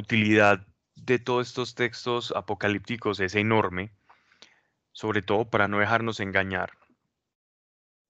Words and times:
utilidad 0.00 0.66
de 0.96 1.18
todos 1.18 1.48
estos 1.48 1.74
textos 1.74 2.32
apocalípticos 2.34 3.20
es 3.20 3.34
enorme, 3.34 3.92
sobre 4.92 5.22
todo 5.22 5.48
para 5.48 5.68
no 5.68 5.78
dejarnos 5.78 6.20
engañar. 6.20 6.72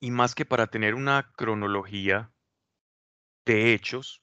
Y 0.00 0.10
más 0.10 0.34
que 0.34 0.46
para 0.46 0.68
tener 0.68 0.94
una 0.94 1.30
cronología 1.36 2.32
de 3.44 3.74
hechos, 3.74 4.22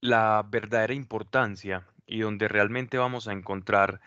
la 0.00 0.44
verdadera 0.48 0.94
importancia 0.94 1.86
y 2.06 2.20
donde 2.20 2.48
realmente 2.48 2.98
vamos 2.98 3.28
a 3.28 3.32
encontrar 3.32 4.00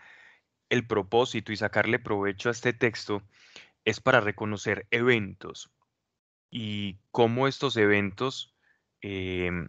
el 0.68 0.86
propósito 0.86 1.52
y 1.52 1.56
sacarle 1.56 1.98
provecho 1.98 2.48
a 2.48 2.52
este 2.52 2.72
texto 2.72 3.22
es 3.84 4.00
para 4.00 4.20
reconocer 4.20 4.86
eventos 4.90 5.70
y 6.50 6.98
cómo 7.10 7.48
estos 7.48 7.76
eventos 7.76 8.54
em, 9.02 9.68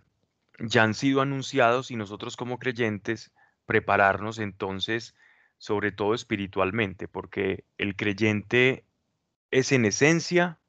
ya 0.60 0.84
han 0.84 0.94
sido 0.94 1.22
anunciados 1.22 1.92
y 1.92 1.96
nosotros 1.96 2.38
como 2.38 2.60
creyentes 2.60 3.32
prepararnos 3.66 4.40
entonces, 4.40 5.16
sobre 5.58 5.92
todo 5.92 6.14
espiritualmente, 6.14 7.08
porque 7.08 7.66
el 7.78 7.96
creyente 7.96 8.86
es 9.52 9.72
en 9.72 9.86
esencia 9.86 10.60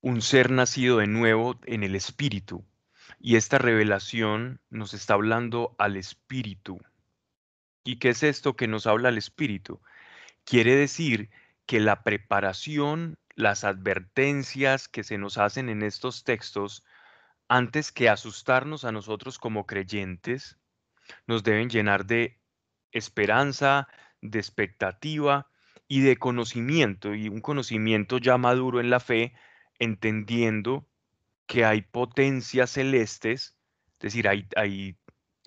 un 0.00 0.22
ser 0.22 0.50
nacido 0.50 0.98
de 0.98 1.08
nuevo 1.08 1.58
en 1.66 1.82
el 1.82 1.96
espíritu. 1.96 2.64
Y 3.18 3.36
esta 3.36 3.58
revelación 3.58 4.60
nos 4.70 4.94
está 4.94 5.14
hablando 5.14 5.74
al 5.78 5.96
espíritu. 5.96 6.80
¿Y 7.82 7.96
qué 7.96 8.10
es 8.10 8.22
esto 8.22 8.54
que 8.54 8.68
nos 8.68 8.86
habla 8.86 9.08
al 9.08 9.18
espíritu? 9.18 9.80
Quiere 10.44 10.76
decir 10.76 11.30
que 11.66 11.80
la 11.80 12.04
preparación, 12.04 13.18
las 13.36 13.64
advertencias 13.64 14.88
que 14.88 15.04
se 15.04 15.18
nos 15.18 15.38
hacen 15.38 15.68
en 15.68 15.82
estos 15.82 16.24
textos, 16.24 16.84
antes 17.48 17.92
que 17.92 18.08
asustarnos 18.08 18.84
a 18.84 18.92
nosotros 18.92 19.38
como 19.38 19.66
creyentes, 19.66 20.58
nos 21.26 21.44
deben 21.44 21.70
llenar 21.70 22.06
de 22.06 22.40
esperanza, 22.90 23.88
de 24.22 24.38
expectativa 24.38 25.48
y 25.86 26.00
de 26.00 26.16
conocimiento, 26.16 27.14
y 27.14 27.28
un 27.28 27.40
conocimiento 27.40 28.18
ya 28.18 28.38
maduro 28.38 28.80
en 28.80 28.90
la 28.90 29.00
fe, 29.00 29.34
entendiendo 29.78 30.88
que 31.46 31.64
hay 31.64 31.82
potencias 31.82 32.70
celestes, 32.70 33.56
es 33.92 34.00
decir, 34.00 34.28
hay, 34.28 34.48
hay 34.56 34.98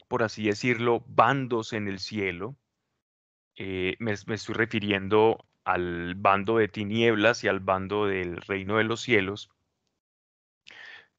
por 0.07 0.23
así 0.23 0.43
decirlo, 0.43 1.03
bandos 1.07 1.73
en 1.73 1.87
el 1.87 1.99
cielo. 1.99 2.55
Eh, 3.55 3.95
me, 3.99 4.13
me 4.27 4.35
estoy 4.35 4.55
refiriendo 4.55 5.48
al 5.63 6.15
bando 6.15 6.57
de 6.57 6.67
tinieblas 6.67 7.43
y 7.43 7.47
al 7.47 7.59
bando 7.59 8.07
del 8.07 8.37
reino 8.37 8.77
de 8.77 8.83
los 8.85 9.01
cielos, 9.01 9.51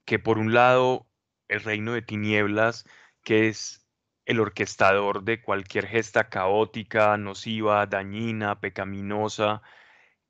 que 0.05 0.19
por 0.19 0.38
un 0.38 0.55
lado 0.55 1.06
el 1.48 1.60
reino 1.62 1.92
de 1.92 2.02
tinieblas, 2.02 2.84
que 3.22 3.48
es 3.48 3.86
el 4.27 4.41
orquestador 4.41 5.24
de 5.24 5.42
cualquier 5.42 5.86
gesta 5.86 6.28
caótica, 6.28 7.16
nociva, 7.16 7.86
dañina, 7.86 8.60
pecaminosa 8.60 9.62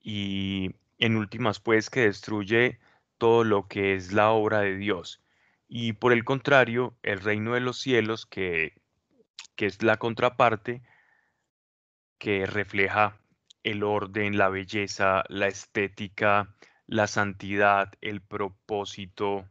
y 0.00 0.74
en 0.98 1.16
últimas 1.16 1.60
pues 1.60 1.90
que 1.90 2.02
destruye 2.02 2.80
todo 3.18 3.44
lo 3.44 3.68
que 3.68 3.94
es 3.94 4.12
la 4.12 4.30
obra 4.30 4.60
de 4.60 4.76
Dios. 4.76 5.22
Y 5.68 5.92
por 5.92 6.12
el 6.12 6.24
contrario, 6.24 6.96
el 7.02 7.20
reino 7.20 7.54
de 7.54 7.60
los 7.60 7.78
cielos, 7.78 8.26
que, 8.26 8.74
que 9.56 9.66
es 9.66 9.82
la 9.82 9.98
contraparte, 9.98 10.82
que 12.18 12.46
refleja 12.46 13.19
el 13.62 13.82
orden, 13.82 14.38
la 14.38 14.48
belleza, 14.48 15.24
la 15.28 15.48
estética, 15.48 16.54
la 16.86 17.06
santidad, 17.06 17.92
el 18.00 18.20
propósito 18.20 19.48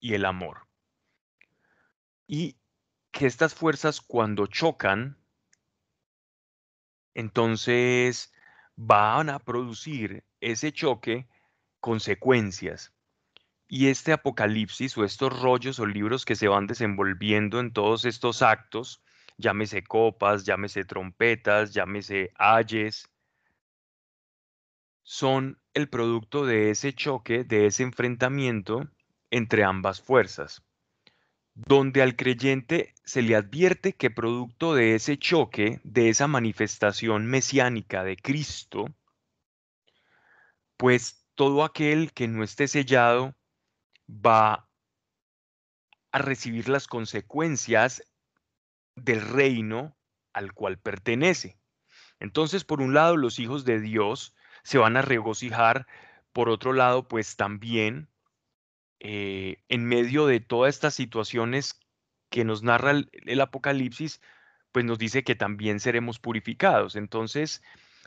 y 0.00 0.14
el 0.14 0.24
amor. 0.24 0.66
Y 2.26 2.58
que 3.12 3.26
estas 3.26 3.54
fuerzas 3.54 4.00
cuando 4.00 4.46
chocan, 4.46 5.16
entonces 7.14 8.32
van 8.74 9.30
a 9.30 9.38
producir 9.38 10.24
ese 10.40 10.72
choque 10.72 11.28
consecuencias. 11.80 12.92
Y 13.68 13.88
este 13.88 14.12
apocalipsis 14.12 14.96
o 14.98 15.04
estos 15.04 15.40
rollos 15.40 15.80
o 15.80 15.86
libros 15.86 16.24
que 16.24 16.36
se 16.36 16.46
van 16.46 16.66
desenvolviendo 16.66 17.58
en 17.58 17.72
todos 17.72 18.04
estos 18.04 18.42
actos, 18.42 19.02
llámese 19.38 19.82
copas, 19.82 20.44
llámese 20.44 20.84
trompetas, 20.84 21.72
llámese 21.72 22.32
ayes, 22.36 23.10
son 25.06 25.60
el 25.72 25.88
producto 25.88 26.44
de 26.44 26.70
ese 26.70 26.92
choque, 26.92 27.44
de 27.44 27.66
ese 27.66 27.84
enfrentamiento 27.84 28.90
entre 29.30 29.62
ambas 29.62 30.00
fuerzas, 30.00 30.64
donde 31.54 32.02
al 32.02 32.16
creyente 32.16 32.92
se 33.04 33.22
le 33.22 33.36
advierte 33.36 33.92
que 33.92 34.10
producto 34.10 34.74
de 34.74 34.96
ese 34.96 35.16
choque, 35.16 35.80
de 35.84 36.08
esa 36.08 36.26
manifestación 36.26 37.24
mesiánica 37.26 38.02
de 38.02 38.16
Cristo, 38.16 38.86
pues 40.76 41.24
todo 41.36 41.62
aquel 41.62 42.12
que 42.12 42.26
no 42.26 42.42
esté 42.42 42.66
sellado 42.66 43.36
va 44.08 44.68
a 46.10 46.18
recibir 46.18 46.68
las 46.68 46.88
consecuencias 46.88 48.02
del 48.96 49.20
reino 49.20 49.96
al 50.32 50.52
cual 50.52 50.80
pertenece. 50.80 51.60
Entonces, 52.18 52.64
por 52.64 52.82
un 52.82 52.92
lado, 52.92 53.16
los 53.16 53.38
hijos 53.38 53.64
de 53.64 53.80
Dios 53.80 54.35
se 54.66 54.78
van 54.78 54.96
a 54.96 55.02
regocijar. 55.02 55.86
Por 56.32 56.48
otro 56.48 56.72
lado, 56.72 57.06
pues 57.06 57.36
también 57.36 58.08
eh, 58.98 59.62
en 59.68 59.86
medio 59.86 60.26
de 60.26 60.40
todas 60.40 60.74
estas 60.74 60.92
situaciones 60.94 61.80
que 62.30 62.44
nos 62.44 62.64
narra 62.64 62.90
el, 62.90 63.40
Apocalipsis, 63.40 64.20
pues 64.72 64.84
nos 64.84 64.98
dice 64.98 65.22
que 65.22 65.36
también 65.36 65.78
seremos 65.78 66.18
purificados. 66.18 66.96
Entonces, 66.96 67.62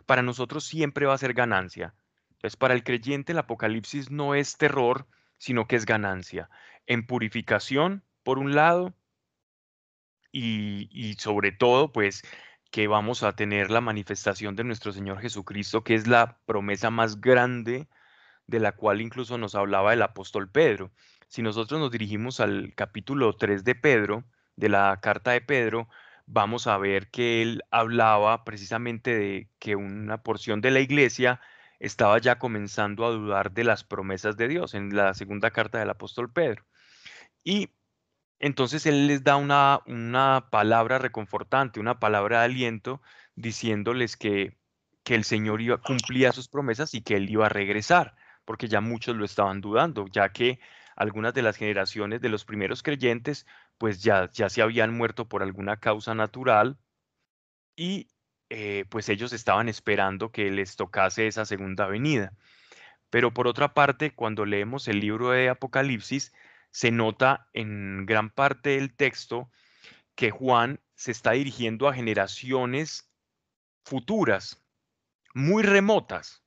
para 0.06 0.22
nosotros 0.22 0.66
siempre 0.66 1.06
va 1.06 1.14
a 1.14 1.18
ser 1.18 1.34
ganancia. 1.34 1.96
Entonces, 2.32 2.58
para 2.58 2.74
el 2.74 2.84
creyente 2.84 3.32
el 3.32 3.40
Apocalipsis 3.40 4.12
no 4.12 4.36
es 4.36 4.58
terror, 4.58 5.08
sino 5.38 5.66
que 5.66 5.78
es 5.78 5.86
ganancia. 5.86 6.50
En 6.88 7.08
purificación, 7.08 8.04
por 8.24 8.38
un 8.38 8.54
lado, 8.54 8.94
y, 10.34 10.90
y 10.92 11.14
sobre 11.14 11.54
todo, 11.54 11.94
pues 11.94 12.22
que 12.72 12.88
vamos 12.88 13.24
a 13.24 13.34
tener 13.34 13.72
la 13.72 13.82
manifestación 13.82 14.56
de 14.56 14.64
nuestro 14.64 14.92
Señor 14.92 15.20
Jesucristo, 15.20 15.84
que 15.84 15.96
es 15.96 16.08
la 16.08 16.38
promesa 16.46 16.92
más 16.92 17.20
grande 17.22 17.88
de 18.48 18.60
la 18.60 18.74
cual 18.74 19.02
incluso 19.02 19.38
nos 19.38 19.56
hablaba 19.56 19.94
el 19.94 20.02
apóstol 20.02 20.50
Pedro. 20.50 20.92
Si 21.28 21.42
nosotros 21.42 21.80
nos 21.80 21.92
dirigimos 21.92 22.40
al 22.40 22.74
capítulo 22.76 23.34
3 23.36 23.64
de 23.64 23.76
Pedro, 23.76 24.24
de 24.56 24.70
la 24.70 25.00
carta 25.02 25.32
de 25.32 25.42
Pedro, 25.42 25.88
vamos 26.26 26.68
a 26.68 26.78
ver 26.78 27.10
que 27.10 27.42
él 27.42 27.64
hablaba 27.72 28.44
precisamente 28.44 29.16
de 29.16 29.50
que 29.60 29.76
una 29.76 30.22
porción 30.22 30.62
de 30.62 30.72
la 30.72 30.80
iglesia 30.80 31.40
estaba 31.80 32.20
ya 32.20 32.40
comenzando 32.40 33.06
a 33.06 33.12
dudar 33.12 33.52
de 33.52 33.64
las 33.64 33.84
promesas 33.84 34.38
de 34.38 34.48
Dios 34.48 34.74
en 34.74 34.96
la 34.96 35.14
segunda 35.14 35.52
carta 35.52 35.80
del 35.80 35.90
apóstol 35.90 36.32
Pedro. 36.32 36.66
Y 37.44 37.70
entonces 38.40 38.86
él 38.86 39.08
les 39.08 39.24
da 39.24 39.36
una, 39.36 39.82
una 39.86 40.48
palabra 40.50 40.98
reconfortante, 40.98 41.80
una 41.80 42.00
palabra 42.00 42.40
de 42.40 42.46
aliento, 42.46 43.02
diciéndoles 43.36 44.18
que, 44.18 44.58
que 45.04 45.16
el 45.16 45.24
Señor 45.26 45.62
iba, 45.62 45.78
cumplía 45.78 46.32
sus 46.32 46.48
promesas 46.48 46.94
y 46.94 47.02
que 47.02 47.16
él 47.16 47.30
iba 47.30 47.48
a 47.48 47.50
regresar, 47.50 48.16
porque 48.46 48.68
ya 48.68 48.82
muchos 48.82 49.16
lo 49.16 49.26
estaban 49.26 49.62
dudando, 49.62 50.08
ya 50.08 50.30
que 50.30 50.60
algunas 50.96 51.34
de 51.34 51.42
las 51.42 51.58
generaciones 51.58 52.22
de 52.22 52.30
los 52.30 52.46
primeros 52.46 52.84
creyentes, 52.84 53.46
pues 53.78 54.04
ya, 54.04 54.30
ya 54.34 54.50
se 54.50 54.62
habían 54.62 54.96
muerto 54.96 55.28
por 55.28 55.44
alguna 55.44 55.78
causa 55.78 56.14
natural 56.16 56.78
y 57.76 58.10
eh, 58.50 58.86
pues 58.90 59.10
ellos 59.10 59.32
estaban 59.32 59.70
esperando 59.70 60.32
que 60.32 60.52
les 60.52 60.76
tocase 60.76 61.28
esa 61.28 61.46
segunda 61.46 61.88
venida. 61.88 62.34
Pero 63.10 63.34
por 63.34 63.48
otra 63.48 63.74
parte, 63.74 64.12
cuando 64.14 64.46
leemos 64.46 64.88
el 64.88 65.00
libro 65.00 65.32
de 65.32 65.50
Apocalipsis, 65.50 66.34
se 66.72 66.92
nota 66.92 67.50
en 67.54 68.06
gran 68.06 68.30
parte 68.30 68.72
del 68.72 68.96
texto 68.96 69.50
que 70.16 70.32
Juan 70.32 70.80
se 70.96 71.12
está 71.12 71.32
dirigiendo 71.32 71.88
a 71.88 71.94
generaciones 71.94 73.12
futuras, 73.84 74.62
muy 75.34 75.64
remotas 75.64 76.44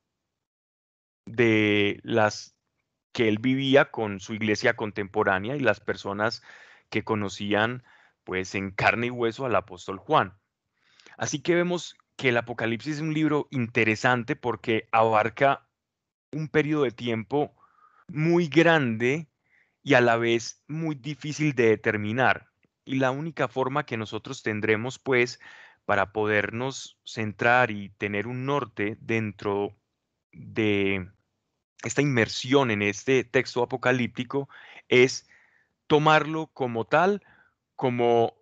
de 1.24 2.00
las 2.02 2.56
que 3.12 3.28
él 3.28 3.38
vivía 3.38 3.90
con 3.90 4.20
su 4.20 4.34
iglesia 4.34 4.74
contemporánea 4.74 5.56
y 5.56 5.60
las 5.60 5.80
personas 5.80 6.42
que 6.90 7.04
conocían 7.04 7.82
pues 8.24 8.54
en 8.54 8.70
carne 8.70 9.08
y 9.08 9.10
hueso 9.10 9.46
al 9.46 9.56
apóstol 9.56 9.98
Juan. 9.98 10.38
Así 11.16 11.40
que 11.40 11.54
vemos 11.54 11.96
que 12.16 12.28
el 12.30 12.36
Apocalipsis 12.36 12.96
es 12.96 13.00
un 13.00 13.14
libro 13.14 13.48
interesante 13.50 14.36
porque 14.36 14.88
abarca 14.92 15.66
un 16.30 16.48
periodo 16.48 16.84
de 16.84 16.92
tiempo 16.92 17.54
muy 18.08 18.48
grande 18.48 19.28
y 19.82 19.94
a 19.94 20.00
la 20.00 20.16
vez 20.16 20.62
muy 20.68 20.94
difícil 20.94 21.54
de 21.54 21.68
determinar. 21.68 22.48
Y 22.84 22.96
la 22.96 23.10
única 23.10 23.48
forma 23.48 23.86
que 23.86 23.96
nosotros 23.96 24.42
tendremos, 24.42 24.98
pues, 24.98 25.40
para 25.84 26.12
podernos 26.12 26.98
centrar 27.04 27.70
y 27.70 27.90
tener 27.90 28.26
un 28.26 28.46
norte 28.46 28.96
dentro 29.00 29.76
de 30.32 31.08
esta 31.84 32.02
inmersión 32.02 32.70
en 32.70 32.82
este 32.82 33.24
texto 33.24 33.62
apocalíptico 33.62 34.48
es 34.88 35.28
tomarlo 35.86 36.48
como 36.48 36.84
tal, 36.86 37.22
como 37.74 38.34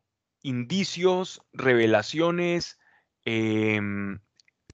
indicios, 0.43 1.43
revelaciones 1.53 2.79
em, 3.25 4.21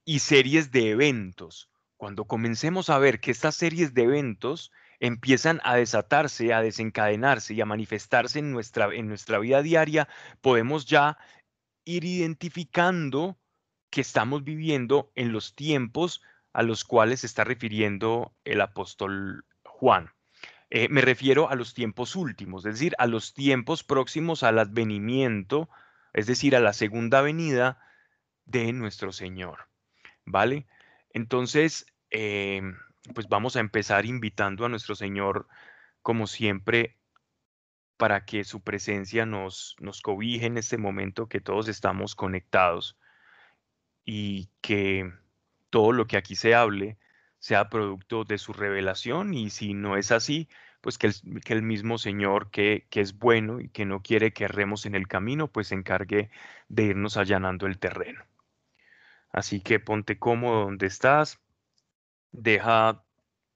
y 0.04 0.18
series 0.18 0.70
de 0.72 0.90
eventos. 0.90 1.70
Cuando 1.96 2.26
comencemos 2.26 2.90
a 2.90 2.98
ver 2.98 3.20
que 3.20 3.30
estas 3.30 3.54
series 3.54 3.94
de 3.94 4.02
eventos 4.02 4.72
empiezan 5.00 5.60
a 5.64 5.76
desatarse, 5.76 6.54
a 6.54 6.62
desencadenarse 6.62 7.54
y 7.54 7.60
a 7.60 7.66
manifestarse 7.66 8.38
en 8.38 8.52
nuestra, 8.52 8.94
en 8.94 9.08
nuestra 9.08 9.38
vida 9.38 9.62
diaria, 9.62 10.08
podemos 10.40 10.86
ya 10.86 11.18
ir 11.84 12.04
identificando 12.04 13.38
que 13.90 14.00
estamos 14.00 14.44
viviendo 14.44 15.10
en 15.14 15.32
los 15.32 15.54
tiempos 15.54 16.22
a 16.52 16.62
los 16.62 16.84
cuales 16.84 17.20
se 17.20 17.26
está 17.26 17.44
refiriendo 17.44 18.34
el 18.44 18.60
apóstol 18.60 19.44
Juan. 19.62 20.10
Eh, 20.70 20.88
me 20.88 21.00
refiero 21.00 21.48
a 21.48 21.54
los 21.54 21.74
tiempos 21.74 22.16
últimos, 22.16 22.66
es 22.66 22.74
decir, 22.74 22.94
a 22.98 23.06
los 23.06 23.34
tiempos 23.34 23.84
próximos 23.84 24.42
al 24.42 24.58
advenimiento, 24.58 25.68
es 26.12 26.26
decir, 26.26 26.56
a 26.56 26.60
la 26.60 26.72
segunda 26.72 27.20
venida 27.20 27.78
de 28.46 28.72
nuestro 28.72 29.12
Señor. 29.12 29.68
¿Vale? 30.24 30.66
Entonces, 31.10 31.86
eh, 32.10 32.62
pues 33.14 33.28
vamos 33.28 33.56
a 33.56 33.60
empezar 33.60 34.06
invitando 34.06 34.64
a 34.64 34.68
nuestro 34.68 34.94
Señor, 34.94 35.48
como 36.02 36.26
siempre, 36.26 36.96
para 37.96 38.24
que 38.24 38.44
su 38.44 38.62
presencia 38.62 39.26
nos, 39.26 39.76
nos 39.80 40.00
cobije 40.02 40.46
en 40.46 40.58
este 40.58 40.78
momento 40.78 41.28
que 41.28 41.40
todos 41.40 41.68
estamos 41.68 42.14
conectados 42.14 42.98
y 44.04 44.50
que 44.60 45.12
todo 45.70 45.92
lo 45.92 46.06
que 46.06 46.16
aquí 46.16 46.36
se 46.36 46.54
hable 46.54 46.98
sea 47.38 47.68
producto 47.68 48.24
de 48.24 48.38
su 48.38 48.52
revelación 48.52 49.34
y 49.34 49.50
si 49.50 49.74
no 49.74 49.96
es 49.96 50.12
así, 50.12 50.48
pues 50.80 50.98
que 50.98 51.08
el, 51.08 51.40
que 51.44 51.52
el 51.52 51.62
mismo 51.62 51.98
Señor 51.98 52.50
que, 52.50 52.86
que, 52.90 53.00
es 53.00 53.18
bueno 53.18 53.60
y 53.60 53.68
que 53.68 53.84
no 53.84 54.02
quiere 54.02 54.32
que 54.32 54.44
erremos 54.44 54.86
en 54.86 54.94
el 54.94 55.08
camino, 55.08 55.48
pues 55.48 55.68
se 55.68 55.74
encargue 55.74 56.30
de 56.68 56.84
irnos 56.84 57.16
allanando 57.16 57.66
el 57.66 57.78
terreno. 57.78 58.24
Así 59.30 59.60
que 59.60 59.80
ponte 59.80 60.18
cómodo 60.18 60.64
donde 60.64 60.86
estás, 60.86 61.40
deja 62.36 63.02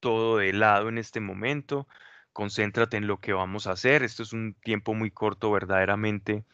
todo 0.01 0.39
de 0.39 0.53
lado 0.53 0.89
en 0.89 0.99
este 0.99 1.21
momento, 1.21 1.87
concéntrate 2.33 2.97
en 2.97 3.07
lo 3.07 3.21
que 3.21 3.33
vamos 3.33 3.67
a 3.67 3.73
hacer. 3.73 4.03
Esto 4.03 4.23
es 4.23 4.33
un 4.33 4.55
tiempo 4.55 4.95
muy 4.95 5.11
corto 5.11 5.51
verdaderamente, 5.51 6.45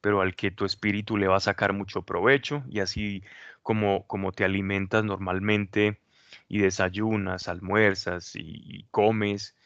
pero 0.00 0.20
al 0.20 0.34
que 0.36 0.50
tu 0.50 0.64
espíritu 0.64 1.16
le 1.16 1.28
va 1.28 1.36
a 1.36 1.40
sacar 1.40 1.72
mucho 1.72 2.02
provecho 2.02 2.64
y 2.68 2.80
así 2.80 3.24
como, 3.62 4.06
como 4.06 4.32
te 4.32 4.44
alimentas 4.44 5.04
normalmente 5.04 6.00
y 6.48 6.58
desayunas, 6.60 7.48
almuerzas 7.48 8.32
y, 8.34 8.86
comes 8.90 9.56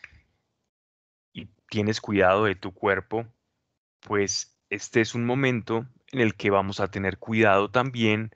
y 1.33 1.47
tienes 1.69 2.01
cuidado 2.01 2.45
de 2.45 2.55
tu 2.55 2.73
cuerpo, 2.73 3.27
pues 4.01 4.59
este 4.71 5.01
es 5.01 5.15
un 5.15 5.25
momento 5.27 5.87
en 6.13 6.21
el 6.21 6.35
que 6.35 6.51
vamos 6.51 6.81
a 6.81 6.89
tener 6.91 7.19
cuidado 7.19 7.71
también 7.71 8.31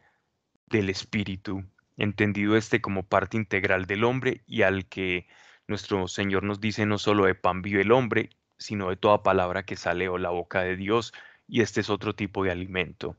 del 0.67 0.91
espíritu, 0.91 1.65
entendido 2.01 2.57
este 2.57 2.81
como 2.81 3.03
parte 3.03 3.37
integral 3.37 3.85
del 3.85 4.05
hombre 4.05 4.43
y 4.47 4.63
al 4.63 4.87
que 4.87 5.29
nuestro 5.69 6.09
Señor 6.09 6.43
nos 6.45 6.59
dice 6.59 6.87
no 6.87 6.99
solo 6.99 7.27
de 7.27 7.35
pan 7.35 7.61
vive 7.61 7.83
el 7.83 7.93
hombre, 7.93 8.31
sino 8.57 8.89
de 8.89 8.97
toda 8.97 9.23
palabra 9.23 9.65
que 9.65 9.77
sale 9.77 10.09
o 10.09 10.17
la 10.17 10.31
boca 10.31 10.63
de 10.63 10.77
Dios, 10.77 11.13
y 11.47 11.61
este 11.61 11.81
es 11.81 11.91
otro 11.91 12.15
tipo 12.15 12.43
de 12.43 12.51
alimento. 12.51 13.17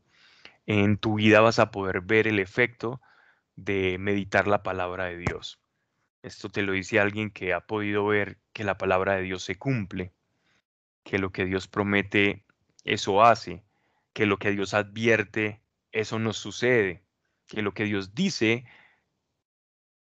En 0.66 0.98
tu 0.98 1.16
vida 1.16 1.42
vas 1.42 1.60
a 1.60 1.69
poder 1.72 2.01
ver 2.01 2.28
el 2.28 2.39
efecto 2.39 3.01
de 3.56 3.98
meditar 4.00 4.48
la 4.48 4.63
palabra 4.63 5.06
de 5.06 5.18
Dios. 5.18 5.60
Esto 6.24 6.50
te 6.50 6.63
lo 6.63 6.74
dice 6.74 7.00
alguien 7.00 7.30
que 7.30 7.54
ha 7.54 7.62
podido 7.62 8.06
ver 8.07 8.39
que 8.51 8.63
la 8.63 8.78
palabra 8.78 9.16
de 9.16 9.24
Dios 9.24 9.44
se 9.44 9.57
cumple, 9.57 10.12
que 11.04 11.19
lo 11.19 11.31
que 11.31 11.45
Dios 11.45 11.68
promete, 11.68 12.45
eso 12.83 13.24
hace, 13.24 13.63
que 14.13 14.25
lo 14.25 14.38
que 14.38 14.51
Dios 14.51 14.74
advierte, 14.74 15.62
eso 15.92 16.18
nos 16.18 16.38
sucede, 16.38 17.04
que 17.51 17.62
lo 17.62 17.74
que 17.74 17.83
Dios 17.83 18.15
dice 18.15 18.63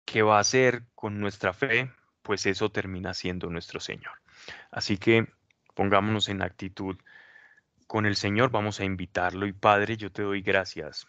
que 0.04 0.20
va 0.20 0.36
a 0.36 0.40
hacer 0.40 0.84
con 0.94 1.18
nuestra 1.18 1.54
fe, 1.54 1.90
pues 2.20 2.44
eso 2.44 2.70
termina 2.70 3.14
siendo 3.14 3.48
nuestro 3.48 3.80
Señor. 3.80 4.12
Así 4.70 4.98
que 4.98 5.26
pongámonos 5.74 6.28
en 6.28 6.42
actitud 6.42 6.98
con 7.86 8.04
el 8.04 8.16
Señor, 8.16 8.50
vamos 8.50 8.80
a 8.80 8.84
invitarlo 8.84 9.46
y 9.46 9.54
Padre, 9.54 9.96
yo 9.96 10.12
te 10.12 10.22
doy 10.22 10.42
gracias 10.42 11.06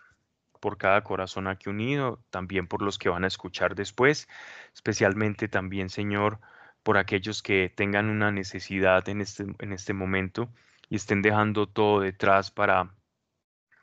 por 0.61 0.77
cada 0.77 1.03
corazón 1.03 1.47
aquí 1.47 1.69
unido, 1.69 2.23
también 2.29 2.67
por 2.67 2.81
los 2.81 2.97
que 2.97 3.09
van 3.09 3.25
a 3.25 3.27
escuchar 3.27 3.75
después, 3.75 4.29
especialmente 4.73 5.49
también, 5.49 5.89
Señor, 5.89 6.39
por 6.83 6.97
aquellos 6.97 7.43
que 7.43 7.69
tengan 7.75 8.09
una 8.09 8.31
necesidad 8.31 9.09
en 9.09 9.19
este, 9.19 9.45
en 9.59 9.73
este 9.73 9.91
momento 9.93 10.49
y 10.87 10.95
estén 10.95 11.21
dejando 11.21 11.67
todo 11.67 11.99
detrás 11.99 12.49
para, 12.49 12.95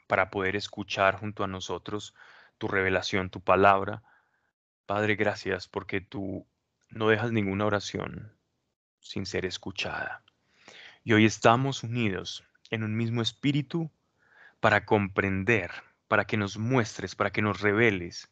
para 0.06 0.31
poder 0.31 0.56
escuchar 0.56 1.17
junto 1.17 1.44
a 1.44 1.49
nosotros 1.49 2.14
tu 2.58 2.69
revelación, 2.69 3.31
tu 3.31 3.41
palabra. 3.41 4.03
Padre, 4.87 5.17
gracias 5.17 5.69
porque 5.69 6.00
tú 6.00 6.47
no 6.88 7.08
dejas 7.08 7.32
ninguna 7.32 7.67
oración 7.67 8.32
sin 9.00 9.26
ser 9.26 9.47
escuchada. 9.47 10.23
Y 11.05 11.12
hoy 11.12 11.25
estamos 11.25 11.82
unidos 11.82 12.44
en 12.70 12.82
un 12.82 12.97
mismo 12.97 13.23
espíritu 13.23 13.91
para 14.61 14.85
comprender 14.85 15.70
para 16.08 16.26
que 16.26 16.37
nos 16.37 16.58
muestres, 16.58 17.14
para 17.14 17.31
que 17.31 17.43
nos 17.43 17.61
reveles 17.61 18.31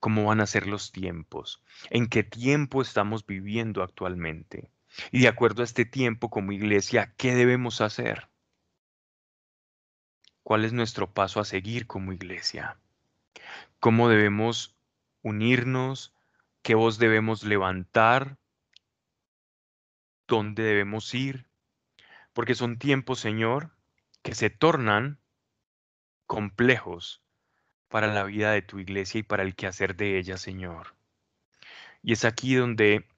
cómo 0.00 0.24
van 0.24 0.40
a 0.40 0.46
ser 0.46 0.66
los 0.66 0.92
tiempos, 0.92 1.62
en 1.90 2.08
qué 2.08 2.22
tiempo 2.22 2.82
estamos 2.82 3.26
viviendo 3.26 3.82
actualmente. 3.82 4.70
Y 5.10 5.20
de 5.20 5.28
acuerdo 5.28 5.62
a 5.62 5.64
este 5.64 5.84
tiempo 5.84 6.30
como 6.30 6.52
iglesia, 6.52 7.14
¿qué 7.16 7.34
debemos 7.34 7.80
hacer? 7.80 8.28
¿Cuál 10.42 10.64
es 10.64 10.72
nuestro 10.72 11.12
paso 11.12 11.40
a 11.40 11.44
seguir 11.44 11.86
como 11.86 12.12
iglesia? 12.12 12.78
¿Cómo 13.80 14.08
debemos 14.08 14.76
unirnos? 15.22 16.14
¿Qué 16.62 16.74
voz 16.74 16.98
debemos 16.98 17.44
levantar? 17.44 18.38
¿Dónde 20.26 20.62
debemos 20.62 21.14
ir? 21.14 21.48
Porque 22.32 22.54
son 22.54 22.78
tiempos, 22.78 23.20
Señor, 23.20 23.70
que 24.22 24.34
se 24.34 24.50
tornan 24.50 25.18
complejos 26.26 27.22
para 27.88 28.12
la 28.12 28.24
vida 28.24 28.52
de 28.52 28.62
tu 28.62 28.78
iglesia 28.78 29.20
y 29.20 29.22
para 29.22 29.42
el 29.42 29.54
quehacer 29.54 29.96
de 29.96 30.18
ella, 30.18 30.36
Señor. 30.36 30.94
Y 32.02 32.12
es 32.12 32.24
aquí 32.24 32.54
donde, 32.54 33.08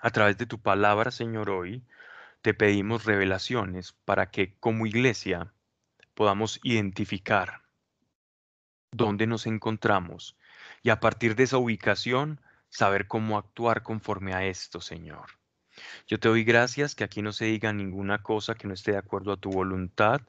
a 0.00 0.10
través 0.10 0.36
de 0.38 0.46
tu 0.46 0.60
palabra, 0.60 1.10
Señor, 1.10 1.50
hoy, 1.50 1.84
te 2.42 2.54
pedimos 2.54 3.04
revelaciones 3.04 3.92
para 4.04 4.30
que 4.30 4.56
como 4.58 4.86
iglesia 4.86 5.52
podamos 6.14 6.60
identificar 6.62 7.59
dónde 8.92 9.26
nos 9.26 9.46
encontramos 9.46 10.36
y 10.82 10.90
a 10.90 11.00
partir 11.00 11.36
de 11.36 11.44
esa 11.44 11.58
ubicación 11.58 12.40
saber 12.68 13.06
cómo 13.06 13.38
actuar 13.38 13.82
conforme 13.82 14.34
a 14.34 14.44
esto, 14.44 14.80
Señor. 14.80 15.26
Yo 16.06 16.18
te 16.18 16.28
doy 16.28 16.44
gracias 16.44 16.94
que 16.94 17.04
aquí 17.04 17.22
no 17.22 17.32
se 17.32 17.46
diga 17.46 17.72
ninguna 17.72 18.22
cosa 18.22 18.54
que 18.54 18.68
no 18.68 18.74
esté 18.74 18.92
de 18.92 18.98
acuerdo 18.98 19.32
a 19.32 19.36
tu 19.36 19.50
voluntad, 19.50 20.22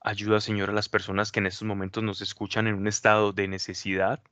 Ayuda, 0.00 0.40
Señor, 0.40 0.70
a 0.70 0.72
las 0.72 0.88
personas 0.88 1.32
que 1.32 1.40
en 1.40 1.46
estos 1.46 1.66
momentos 1.66 2.04
nos 2.04 2.20
escuchan 2.20 2.68
en 2.68 2.74
un 2.76 2.86
estado 2.86 3.32
de 3.32 3.48
necesidad. 3.48 4.22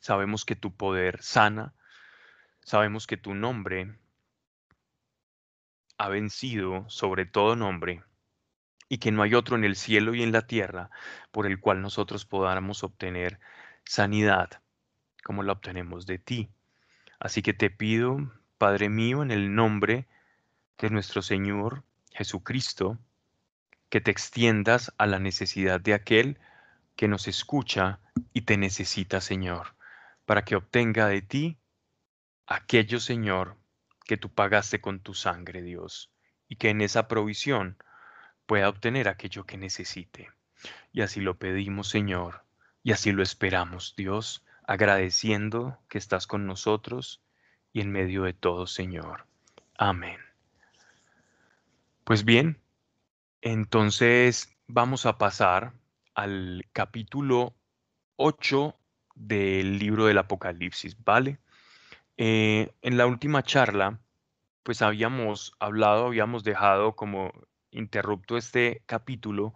Sabemos 0.00 0.44
que 0.44 0.56
tu 0.56 0.76
poder 0.76 1.22
sana. 1.22 1.72
Sabemos 2.60 3.06
que 3.06 3.16
tu 3.16 3.34
nombre 3.34 3.96
ha 5.98 6.08
vencido 6.08 6.84
sobre 6.90 7.26
todo 7.26 7.54
nombre 7.54 8.02
y 8.94 8.98
que 8.98 9.10
no 9.10 9.24
hay 9.24 9.34
otro 9.34 9.56
en 9.56 9.64
el 9.64 9.74
cielo 9.74 10.14
y 10.14 10.22
en 10.22 10.30
la 10.30 10.46
tierra 10.46 10.88
por 11.32 11.48
el 11.48 11.58
cual 11.58 11.82
nosotros 11.82 12.24
podamos 12.24 12.84
obtener 12.84 13.40
sanidad 13.84 14.62
como 15.24 15.42
la 15.42 15.50
obtenemos 15.50 16.06
de 16.06 16.18
ti. 16.18 16.48
Así 17.18 17.42
que 17.42 17.54
te 17.54 17.70
pido, 17.70 18.18
Padre 18.56 18.88
mío, 18.88 19.24
en 19.24 19.32
el 19.32 19.52
nombre 19.52 20.06
de 20.78 20.90
nuestro 20.90 21.22
Señor 21.22 21.82
Jesucristo, 22.12 22.96
que 23.88 24.00
te 24.00 24.12
extiendas 24.12 24.94
a 24.96 25.06
la 25.06 25.18
necesidad 25.18 25.80
de 25.80 25.94
aquel 25.94 26.38
que 26.94 27.08
nos 27.08 27.26
escucha 27.26 27.98
y 28.32 28.42
te 28.42 28.56
necesita, 28.56 29.20
Señor, 29.20 29.74
para 30.24 30.44
que 30.44 30.54
obtenga 30.54 31.08
de 31.08 31.20
ti 31.20 31.58
aquello, 32.46 33.00
Señor, 33.00 33.56
que 34.04 34.16
tú 34.16 34.32
pagaste 34.32 34.80
con 34.80 35.00
tu 35.00 35.14
sangre, 35.14 35.62
Dios, 35.62 36.12
y 36.46 36.54
que 36.54 36.70
en 36.70 36.80
esa 36.80 37.08
provisión 37.08 37.76
pueda 38.46 38.68
obtener 38.68 39.08
aquello 39.08 39.44
que 39.44 39.56
necesite. 39.56 40.30
Y 40.92 41.02
así 41.02 41.20
lo 41.20 41.38
pedimos, 41.38 41.88
Señor, 41.88 42.44
y 42.82 42.92
así 42.92 43.12
lo 43.12 43.22
esperamos, 43.22 43.94
Dios, 43.96 44.44
agradeciendo 44.66 45.78
que 45.88 45.98
estás 45.98 46.26
con 46.26 46.46
nosotros 46.46 47.22
y 47.72 47.80
en 47.80 47.90
medio 47.90 48.22
de 48.22 48.32
todo, 48.32 48.66
Señor. 48.66 49.26
Amén. 49.76 50.18
Pues 52.04 52.24
bien, 52.24 52.60
entonces 53.40 54.54
vamos 54.66 55.06
a 55.06 55.18
pasar 55.18 55.72
al 56.14 56.64
capítulo 56.72 57.54
8 58.16 58.76
del 59.14 59.78
libro 59.78 60.06
del 60.06 60.18
Apocalipsis, 60.18 60.96
¿vale? 61.04 61.38
Eh, 62.16 62.72
en 62.82 62.96
la 62.96 63.06
última 63.06 63.42
charla, 63.42 63.98
pues 64.62 64.82
habíamos 64.82 65.54
hablado, 65.58 66.06
habíamos 66.06 66.44
dejado 66.44 66.94
como 66.94 67.32
interrupto 67.74 68.36
este 68.36 68.82
capítulo 68.86 69.54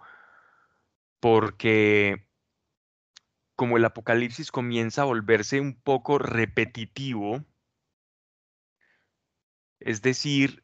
porque 1.20 2.28
como 3.56 3.76
el 3.76 3.84
Apocalipsis 3.84 4.52
comienza 4.52 5.02
a 5.02 5.06
volverse 5.06 5.60
un 5.60 5.74
poco 5.80 6.18
repetitivo, 6.18 7.44
es 9.80 10.00
decir, 10.02 10.62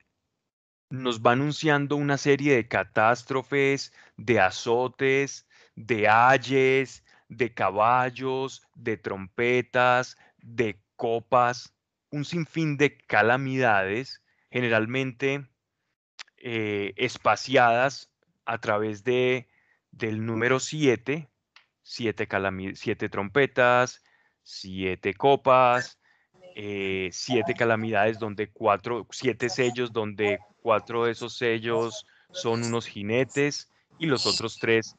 nos 0.91 1.21
va 1.21 1.33
anunciando 1.33 1.97
una 1.97 2.19
serie 2.19 2.55
de 2.55 2.69
catástrofes, 2.69 3.93
de 4.17 4.39
azotes, 4.41 5.49
de 5.75 6.09
ayes, 6.09 7.05
de 7.29 7.53
caballos, 7.53 8.63
de 8.75 8.97
trompetas, 8.97 10.17
de 10.39 10.81
copas, 10.95 11.75
un 12.11 12.25
sinfín 12.25 12.77
de 12.77 12.97
calamidades, 12.97 14.23
generalmente 14.51 15.49
eh, 16.47 16.93
espaciadas 16.97 18.11
a 18.45 18.59
través 18.59 19.03
de, 19.03 19.49
del 19.93 20.27
número 20.27 20.61
7, 20.61 21.27
siete, 21.83 22.29
siete 22.75 23.09
trompetas, 23.09 24.03
siete 24.43 25.15
copas, 25.15 25.99
eh, 26.55 27.09
siete 27.13 27.55
calamidades 27.55 28.19
donde 28.19 28.51
cuatro, 28.51 29.07
siete 29.11 29.49
sellos 29.49 29.91
donde 29.91 30.39
cuatro 30.61 31.07
de 31.07 31.13
esos 31.13 31.35
sellos 31.35 32.07
son 32.31 32.63
unos 32.63 32.89
jinetes 32.89 33.71
y 33.99 34.05
los 34.05 34.27
otros 34.27 34.59
tres 34.59 34.97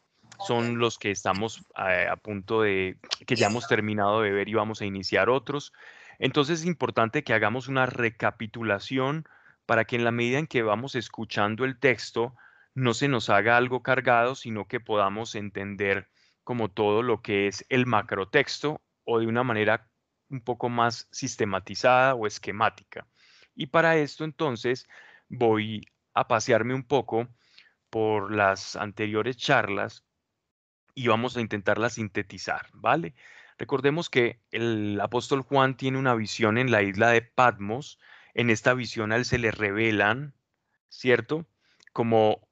son 0.47 0.79
los 0.79 0.97
que 0.97 1.11
estamos 1.11 1.61
eh, 1.77 2.07
a 2.09 2.15
punto 2.15 2.63
de, 2.63 2.97
que 3.27 3.35
ya 3.35 3.47
hemos 3.47 3.67
terminado 3.67 4.21
de 4.21 4.31
ver 4.31 4.49
y 4.49 4.55
vamos 4.55 4.81
a 4.81 4.85
iniciar 4.85 5.29
otros. 5.29 5.73
Entonces 6.17 6.61
es 6.61 6.65
importante 6.65 7.23
que 7.23 7.35
hagamos 7.35 7.67
una 7.67 7.85
recapitulación 7.85 9.27
para 9.65 9.85
que 9.85 9.95
en 9.95 10.03
la 10.03 10.11
medida 10.11 10.39
en 10.39 10.47
que 10.47 10.61
vamos 10.61 10.95
escuchando 10.95 11.65
el 11.65 11.79
texto 11.79 12.35
no 12.73 12.93
se 12.93 13.07
nos 13.07 13.29
haga 13.29 13.57
algo 13.57 13.81
cargado, 13.81 14.35
sino 14.35 14.67
que 14.67 14.79
podamos 14.79 15.35
entender 15.35 16.09
como 16.43 16.69
todo 16.69 17.01
lo 17.01 17.21
que 17.21 17.47
es 17.47 17.65
el 17.69 17.85
macrotexto 17.85 18.81
o 19.03 19.19
de 19.19 19.27
una 19.27 19.43
manera 19.43 19.89
un 20.29 20.41
poco 20.41 20.69
más 20.69 21.07
sistematizada 21.11 22.15
o 22.15 22.27
esquemática. 22.27 23.07
Y 23.55 23.67
para 23.67 23.95
esto 23.97 24.23
entonces 24.23 24.87
voy 25.29 25.87
a 26.13 26.27
pasearme 26.27 26.73
un 26.73 26.83
poco 26.83 27.27
por 27.89 28.33
las 28.33 28.75
anteriores 28.75 29.37
charlas 29.37 30.05
y 30.93 31.07
vamos 31.07 31.37
a 31.37 31.41
intentarla 31.41 31.89
sintetizar, 31.89 32.67
¿vale? 32.73 33.15
Recordemos 33.57 34.09
que 34.09 34.41
el 34.51 34.99
apóstol 35.01 35.41
Juan 35.41 35.77
tiene 35.77 35.97
una 35.97 36.15
visión 36.15 36.57
en 36.57 36.71
la 36.71 36.81
isla 36.81 37.09
de 37.09 37.21
Patmos. 37.21 37.99
En 38.35 38.51
esta 38.51 38.75
visión 38.75 39.11
a 39.11 39.15
él 39.15 39.25
se 39.25 39.39
le 39.39 39.49
revelan, 39.49 40.35
¿cierto? 40.89 41.47
Como 41.93 42.47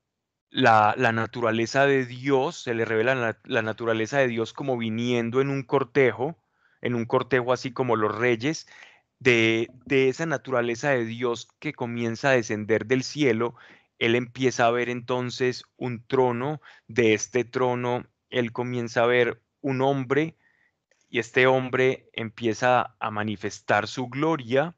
la, 0.50 0.96
naturaleza 0.98 1.86
de 1.86 2.06
Dios, 2.06 2.64
se 2.64 2.74
le 2.74 2.86
revela 2.86 3.38
la, 3.44 3.62
naturaleza 3.62 4.18
de 4.18 4.28
Dios 4.28 4.54
como 4.54 4.78
viniendo 4.78 5.42
en 5.42 5.50
un 5.50 5.62
cortejo, 5.64 6.38
en 6.82 6.96
un 6.96 7.06
cortejo 7.06 7.54
así 7.54 7.72
como 7.72 7.96
los 7.96 8.16
reyes, 8.16 8.68
de, 9.20 9.70
de 9.86 10.10
esa 10.10 10.26
naturaleza 10.26 10.90
de 10.90 11.06
Dios 11.06 11.48
que 11.60 11.74
comienza 11.74 12.30
a 12.30 12.34
descender 12.34 12.88
del 12.88 13.04
cielo. 13.04 13.56
Él 14.00 14.16
empieza 14.16 14.66
a 14.66 14.72
ver 14.72 14.90
entonces 14.90 15.64
un 15.78 16.06
trono, 16.08 16.62
de 16.88 17.14
este 17.14 17.46
trono 17.46 18.08
él 18.34 18.52
comienza 18.52 19.04
a 19.04 19.06
ver 19.06 19.42
un 19.62 19.82
hombre 19.82 20.36
y 21.08 21.20
este 21.20 21.46
hombre 21.46 22.10
empieza 22.14 22.96
a 23.00 23.12
manifestar 23.12 23.88
su 23.88 24.08
gloria 24.08 24.76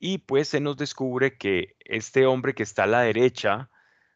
y 0.00 0.18
pues 0.18 0.48
se 0.48 0.60
nos 0.60 0.78
descubre 0.78 1.36
que 1.36 1.76
este 1.80 2.26
hombre 2.26 2.54
que 2.54 2.62
está 2.62 2.84
a 2.84 2.86
la 2.88 3.02
derecha 3.02 3.70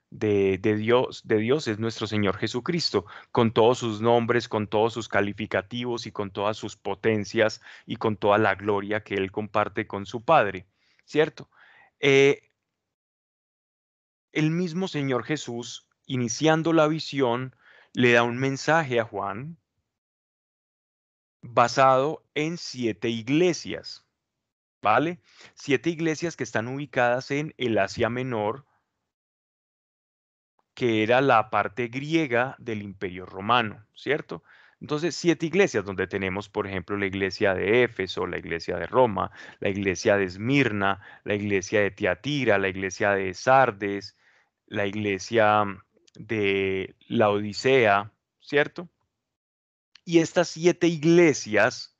de, 0.08 0.58
Dios, 0.58 1.22
de 1.26 1.38
Dios 1.38 1.68
es 1.68 1.78
nuestro 1.78 2.06
Señor 2.06 2.38
Jesucristo, 2.38 3.04
con 3.32 3.52
todos 3.52 3.78
sus 3.78 4.00
nombres, 4.00 4.48
con 4.48 4.66
todos 4.66 4.94
sus 4.94 5.08
calificativos 5.08 6.06
y 6.06 6.12
con 6.12 6.30
todas 6.30 6.56
sus 6.56 6.76
potencias 6.76 7.60
y 7.84 7.96
con 7.96 8.16
toda 8.16 8.38
la 8.38 8.54
gloria 8.54 9.04
que 9.04 9.14
él 9.14 9.30
comparte 9.30 9.86
con 9.86 10.06
su 10.06 10.24
Padre, 10.24 10.66
¿cierto? 11.04 11.50
Eh, 12.00 12.50
el 14.32 14.50
mismo 14.50 14.88
Señor 14.88 15.24
Jesús, 15.24 15.86
iniciando 16.06 16.72
la 16.72 16.88
visión, 16.88 17.54
le 17.92 18.12
da 18.12 18.22
un 18.22 18.38
mensaje 18.38 19.00
a 19.00 19.04
Juan 19.04 19.58
basado 21.42 22.24
en 22.34 22.56
siete 22.56 23.10
iglesias, 23.10 24.03
¿vale? 24.84 25.18
Siete 25.54 25.90
iglesias 25.90 26.36
que 26.36 26.44
están 26.44 26.68
ubicadas 26.68 27.30
en 27.30 27.54
el 27.56 27.78
Asia 27.78 28.10
Menor, 28.10 28.66
que 30.74 31.02
era 31.02 31.20
la 31.22 31.50
parte 31.50 31.88
griega 31.88 32.54
del 32.58 32.82
Imperio 32.82 33.24
Romano, 33.24 33.86
¿cierto? 33.94 34.44
Entonces, 34.80 35.16
siete 35.16 35.46
iglesias 35.46 35.84
donde 35.86 36.06
tenemos, 36.06 36.50
por 36.50 36.66
ejemplo, 36.66 36.98
la 36.98 37.06
iglesia 37.06 37.54
de 37.54 37.84
Éfeso, 37.84 38.26
la 38.26 38.38
iglesia 38.38 38.76
de 38.76 38.86
Roma, 38.86 39.30
la 39.60 39.70
iglesia 39.70 40.18
de 40.18 40.24
Esmirna, 40.24 41.00
la 41.24 41.34
iglesia 41.34 41.80
de 41.80 41.90
Tiatira, 41.90 42.58
la 42.58 42.68
iglesia 42.68 43.12
de 43.12 43.32
Sardes, 43.32 44.16
la 44.66 44.86
iglesia 44.86 45.64
de 46.14 46.94
la 47.08 47.30
Odisea, 47.30 48.12
¿cierto? 48.40 48.90
Y 50.04 50.18
estas 50.18 50.48
siete 50.48 50.88
iglesias, 50.88 51.96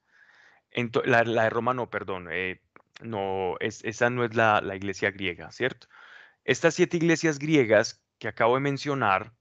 la, 1.05 1.25
de 1.25 1.50
Roma 1.50 1.73
no, 1.73 1.88
perdón, 1.88 2.29
eh, 2.31 2.63
no, 3.04 3.56
esa 3.61 4.11
no 4.11 4.25
es 4.25 4.34
la, 4.34 4.61
la 4.61 4.76
iglesia 4.76 5.11
griega, 5.11 5.50
¿cierto? 5.52 5.87
Estas 6.44 6.75
siete 6.75 6.96
iglesias 6.96 7.38
griegas 7.38 8.04
que 8.18 8.28
acabo 8.28 8.54
de 8.54 8.61
mencionar 8.61 9.34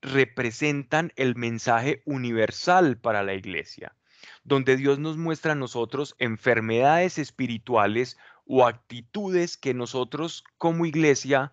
representan 0.00 1.12
el 1.16 1.36
mensaje 1.36 2.02
universal 2.04 2.98
para 2.98 3.22
la 3.22 3.34
iglesia, 3.34 3.94
donde 4.42 4.76
Dios 4.76 4.98
nos 4.98 5.16
muestra 5.16 5.52
a 5.52 5.56
nosotros 5.56 6.16
enfermedades 6.18 7.18
espirituales 7.18 8.18
o 8.44 8.66
actitudes 8.66 9.56
que 9.56 9.74
nosotros 9.74 10.44
como 10.58 10.86
iglesia 10.86 11.52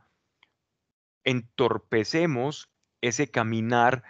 entorpecemos 1.23 2.71
ese 3.01 3.29
caminar 3.29 4.03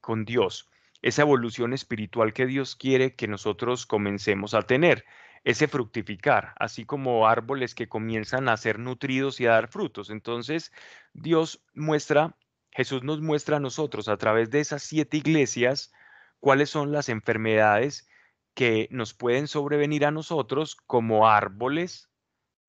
con 0.00 0.24
Dios, 0.24 0.68
esa 1.02 1.22
evolución 1.22 1.72
espiritual 1.72 2.32
que 2.32 2.46
Dios 2.46 2.76
quiere 2.76 3.14
que 3.14 3.28
nosotros 3.28 3.86
comencemos 3.86 4.54
a 4.54 4.62
tener, 4.62 5.04
ese 5.44 5.66
fructificar, 5.66 6.54
así 6.58 6.84
como 6.84 7.26
árboles 7.26 7.74
que 7.74 7.88
comienzan 7.88 8.48
a 8.48 8.56
ser 8.56 8.78
nutridos 8.78 9.40
y 9.40 9.46
a 9.46 9.52
dar 9.52 9.68
frutos. 9.68 10.10
Entonces, 10.10 10.72
Dios 11.12 11.64
muestra, 11.74 12.36
Jesús 12.70 13.02
nos 13.02 13.20
muestra 13.20 13.56
a 13.56 13.60
nosotros 13.60 14.08
a 14.08 14.16
través 14.16 14.50
de 14.50 14.60
esas 14.60 14.82
siete 14.82 15.16
iglesias 15.16 15.92
cuáles 16.38 16.70
son 16.70 16.92
las 16.92 17.08
enfermedades 17.08 18.08
que 18.54 18.88
nos 18.90 19.14
pueden 19.14 19.48
sobrevenir 19.48 20.06
a 20.06 20.10
nosotros 20.10 20.76
como 20.76 21.28
árboles, 21.28 22.08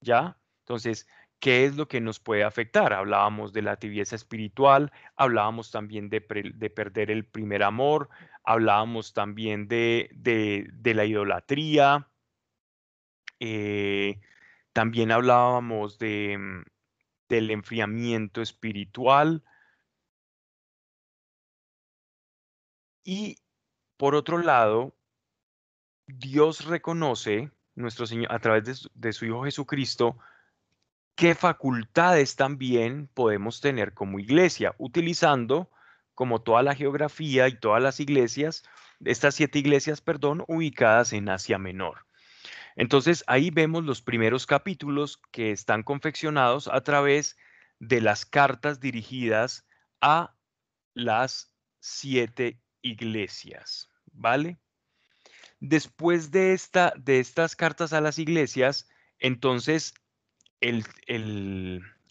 ¿ya? 0.01 0.37
Entonces, 0.61 1.07
¿Qué 1.39 1.65
es 1.65 1.75
lo 1.75 1.87
que 1.87 1.99
nos 1.99 2.19
puede 2.19 2.43
afectar? 2.43 2.93
Hablábamos 2.93 3.51
de 3.53 3.61
la 3.61 3.77
tibieza 3.77 4.15
espiritual, 4.15 4.91
hablábamos 5.15 5.71
también 5.71 6.09
de, 6.09 6.21
perder 6.21 7.11
el 7.11 7.25
primer 7.25 7.63
amor, 7.63 8.09
hablábamos 8.43 9.13
también 9.13 9.67
de, 9.67 10.09
la 10.83 11.05
idolatría, 11.05 12.07
eh, 13.39 14.21
también 14.71 15.11
hablábamos 15.11 15.99
de, 15.99 16.37
mm, 16.37 16.63
del 17.29 17.51
enfriamiento 17.51 18.41
espiritual. 18.41 19.43
Y 23.03 23.37
por 23.97 24.15
otro 24.15 24.37
lado, 24.37 24.95
Dios 26.07 26.65
reconoce, 26.65 27.51
nuestro 27.75 28.05
Señor, 28.05 28.31
a 28.31 28.39
través 28.39 28.89
de 28.93 29.13
su 29.13 29.25
Hijo 29.25 29.43
Jesucristo, 29.43 30.17
qué 31.15 31.35
facultades 31.35 32.35
también 32.35 33.07
podemos 33.13 33.61
tener 33.61 33.93
como 33.93 34.19
iglesia, 34.19 34.75
utilizando 34.77 35.69
como 36.15 36.41
toda 36.41 36.63
la 36.63 36.75
geografía 36.75 37.47
y 37.47 37.59
todas 37.59 37.81
las 37.81 37.99
iglesias, 37.99 38.63
estas 39.03 39.35
siete 39.35 39.59
iglesias, 39.59 40.01
perdón, 40.01 40.43
ubicadas 40.47 41.13
en 41.13 41.29
Asia 41.29 41.57
Menor. 41.57 42.05
Entonces 42.75 43.23
ahí 43.27 43.51
vemos 43.51 43.83
los 43.83 44.01
primeros 44.01 44.45
capítulos 44.45 45.21
que 45.31 45.51
están 45.51 45.83
confeccionados 45.83 46.67
a 46.67 46.81
través 46.81 47.37
de 47.79 48.01
las 48.01 48.25
cartas 48.25 48.79
dirigidas 48.79 49.65
a 50.01 50.35
las 50.93 51.53
siete 51.79 52.61
iglesias, 52.81 53.89
¿vale? 54.11 54.57
Después 55.59 56.31
de, 56.31 56.53
esta, 56.53 56.93
de 56.97 57.19
estas 57.19 57.55
cartas 57.55 57.93
a 57.93 58.01
las 58.01 58.19
iglesias, 58.19 58.89
entonces 59.19 59.93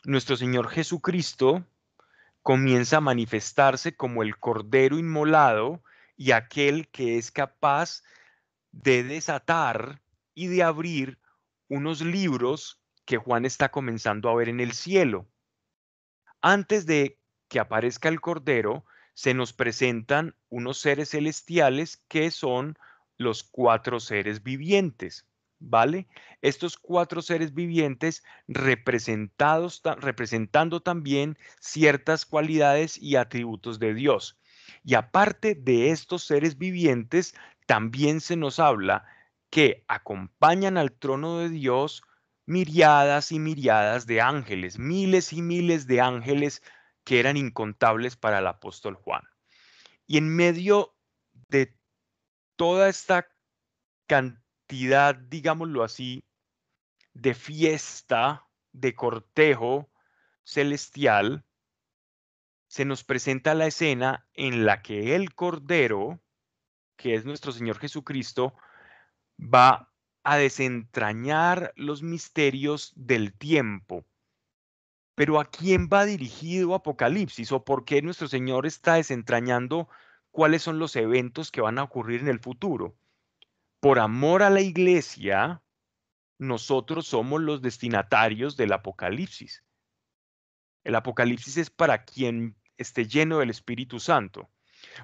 nuestro 0.04 0.36
Señor 0.36 0.68
Jesucristo 0.68 1.66
comienza 2.42 2.98
a 2.98 3.00
manifestarse 3.00 3.96
como 3.96 4.22
el 4.22 4.36
Cordero 4.36 4.98
inmolado 4.98 5.82
y 6.16 6.32
aquel 6.32 6.88
que 6.88 7.18
es 7.18 7.30
capaz 7.30 8.02
de 8.72 9.04
desatar 9.04 10.02
y 10.34 10.48
de 10.48 10.62
abrir 10.62 11.18
unos 11.68 12.00
libros 12.00 12.80
que 13.04 13.16
Juan 13.16 13.44
está 13.44 13.70
comenzando 13.70 14.28
a 14.28 14.34
ver 14.34 14.48
en 14.48 14.60
el 14.60 14.72
cielo. 14.72 15.28
Antes 16.40 16.86
de 16.86 17.18
que 17.48 17.60
aparezca 17.60 18.08
el 18.08 18.20
Cordero, 18.20 18.84
se 19.14 19.34
nos 19.34 19.52
presentan 19.52 20.34
unos 20.48 20.78
seres 20.78 21.10
celestiales 21.10 22.02
que 22.08 22.30
son 22.30 22.76
los 23.18 23.44
cuatro 23.44 24.00
seres 24.00 24.42
vivientes. 24.42 25.26
¿Vale? 25.64 26.08
Estos 26.40 26.76
cuatro 26.76 27.22
seres 27.22 27.54
vivientes 27.54 28.24
representados, 28.48 29.80
representando 29.98 30.80
también 30.80 31.38
ciertas 31.60 32.26
cualidades 32.26 32.98
y 32.98 33.16
atributos 33.16 33.78
de 33.78 33.94
Dios. 33.94 34.38
Y 34.84 34.94
aparte 34.94 35.54
de 35.54 35.90
estos 35.90 36.24
seres 36.24 36.58
vivientes, 36.58 37.34
también 37.66 38.20
se 38.20 38.36
nos 38.36 38.58
habla 38.58 39.04
que 39.50 39.84
acompañan 39.86 40.78
al 40.78 40.92
trono 40.92 41.38
de 41.38 41.48
Dios 41.48 42.02
miriadas 42.44 43.30
y 43.30 43.38
miriadas 43.38 44.06
de 44.06 44.20
ángeles, 44.20 44.78
miles 44.78 45.32
y 45.32 45.42
miles 45.42 45.86
de 45.86 46.00
ángeles 46.00 46.62
que 47.04 47.20
eran 47.20 47.36
incontables 47.36 48.16
para 48.16 48.40
el 48.40 48.46
apóstol 48.48 48.96
Juan. 48.96 49.22
Y 50.06 50.18
en 50.18 50.28
medio 50.28 50.94
de 51.48 51.76
toda 52.56 52.88
esta 52.88 53.28
cantidad, 54.06 54.41
digámoslo 54.72 55.82
así, 55.82 56.24
de 57.12 57.34
fiesta, 57.34 58.46
de 58.72 58.94
cortejo 58.94 59.90
celestial, 60.44 61.44
se 62.68 62.84
nos 62.84 63.04
presenta 63.04 63.54
la 63.54 63.66
escena 63.66 64.26
en 64.32 64.64
la 64.64 64.80
que 64.80 65.14
el 65.14 65.34
Cordero, 65.34 66.20
que 66.96 67.14
es 67.14 67.26
nuestro 67.26 67.52
Señor 67.52 67.78
Jesucristo, 67.78 68.54
va 69.38 69.92
a 70.24 70.36
desentrañar 70.36 71.72
los 71.76 72.02
misterios 72.02 72.92
del 72.96 73.36
tiempo. 73.36 74.06
Pero 75.14 75.38
¿a 75.38 75.44
quién 75.44 75.90
va 75.92 76.06
dirigido 76.06 76.74
Apocalipsis 76.74 77.52
o 77.52 77.62
por 77.64 77.84
qué 77.84 78.00
nuestro 78.00 78.28
Señor 78.28 78.64
está 78.64 78.94
desentrañando 78.94 79.88
cuáles 80.30 80.62
son 80.62 80.78
los 80.78 80.96
eventos 80.96 81.50
que 81.50 81.60
van 81.60 81.78
a 81.78 81.82
ocurrir 81.82 82.20
en 82.20 82.28
el 82.28 82.40
futuro? 82.40 82.96
Por 83.82 83.98
amor 83.98 84.44
a 84.44 84.50
la 84.50 84.60
iglesia, 84.60 85.60
nosotros 86.38 87.04
somos 87.04 87.40
los 87.40 87.62
destinatarios 87.62 88.56
del 88.56 88.72
Apocalipsis. 88.74 89.64
El 90.84 90.94
Apocalipsis 90.94 91.56
es 91.56 91.70
para 91.70 92.04
quien 92.04 92.54
esté 92.76 93.08
lleno 93.08 93.40
del 93.40 93.50
Espíritu 93.50 93.98
Santo. 93.98 94.48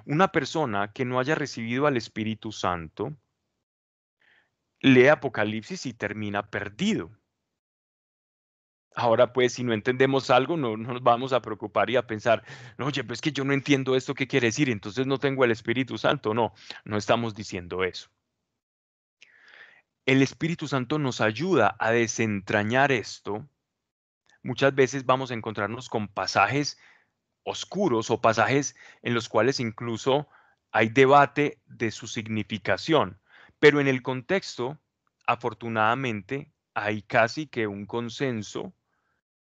Una 0.05 0.29
persona 0.31 0.93
que 0.93 1.03
no 1.03 1.19
haya 1.19 1.35
recibido 1.35 1.87
al 1.87 1.97
Espíritu 1.97 2.53
Santo 2.53 3.17
lee 4.79 5.07
Apocalipsis 5.07 5.85
y 5.85 5.93
termina 5.93 6.49
perdido. 6.49 7.11
Ahora, 8.95 9.33
pues, 9.33 9.51
si 9.51 9.63
no 9.65 9.73
entendemos 9.73 10.29
algo, 10.29 10.55
no, 10.55 10.77
nos 10.77 11.03
vamos 11.03 11.33
a 11.33 11.41
preocupar 11.41 11.89
y 11.89 11.97
a 11.97 12.07
pensar, 12.07 12.45
no, 12.77 12.85
oye, 12.85 13.03
pues 13.03 13.19
que 13.19 13.33
yo 13.33 13.43
no 13.43 13.51
entiendo 13.51 13.97
esto, 13.97 14.15
¿qué 14.15 14.25
quiere 14.25 14.47
decir? 14.47 14.69
Entonces 14.69 15.05
no 15.05 15.17
tengo 15.17 15.43
el 15.43 15.51
Espíritu 15.51 15.97
Santo. 15.97 16.33
No, 16.33 16.53
no 16.85 16.95
estamos 16.95 17.35
diciendo 17.35 17.83
eso. 17.83 18.09
El 20.09 20.23
Espíritu 20.23 20.67
Santo 20.67 20.97
nos 20.97 21.21
ayuda 21.21 21.75
a 21.77 21.91
desentrañar 21.91 22.91
esto. 22.91 23.47
Muchas 24.41 24.73
veces 24.73 25.05
vamos 25.05 25.29
a 25.29 25.35
encontrarnos 25.35 25.87
con 25.87 26.07
pasajes 26.07 26.79
oscuros 27.43 28.09
o 28.09 28.19
pasajes 28.19 28.75
en 29.03 29.13
los 29.13 29.29
cuales 29.29 29.59
incluso 29.59 30.27
hay 30.71 30.89
debate 30.89 31.61
de 31.67 31.91
su 31.91 32.07
significación. 32.07 33.19
Pero 33.59 33.79
en 33.79 33.87
el 33.87 34.01
contexto, 34.01 34.79
afortunadamente, 35.27 36.51
hay 36.73 37.03
casi 37.03 37.45
que 37.45 37.67
un 37.67 37.85
consenso 37.85 38.73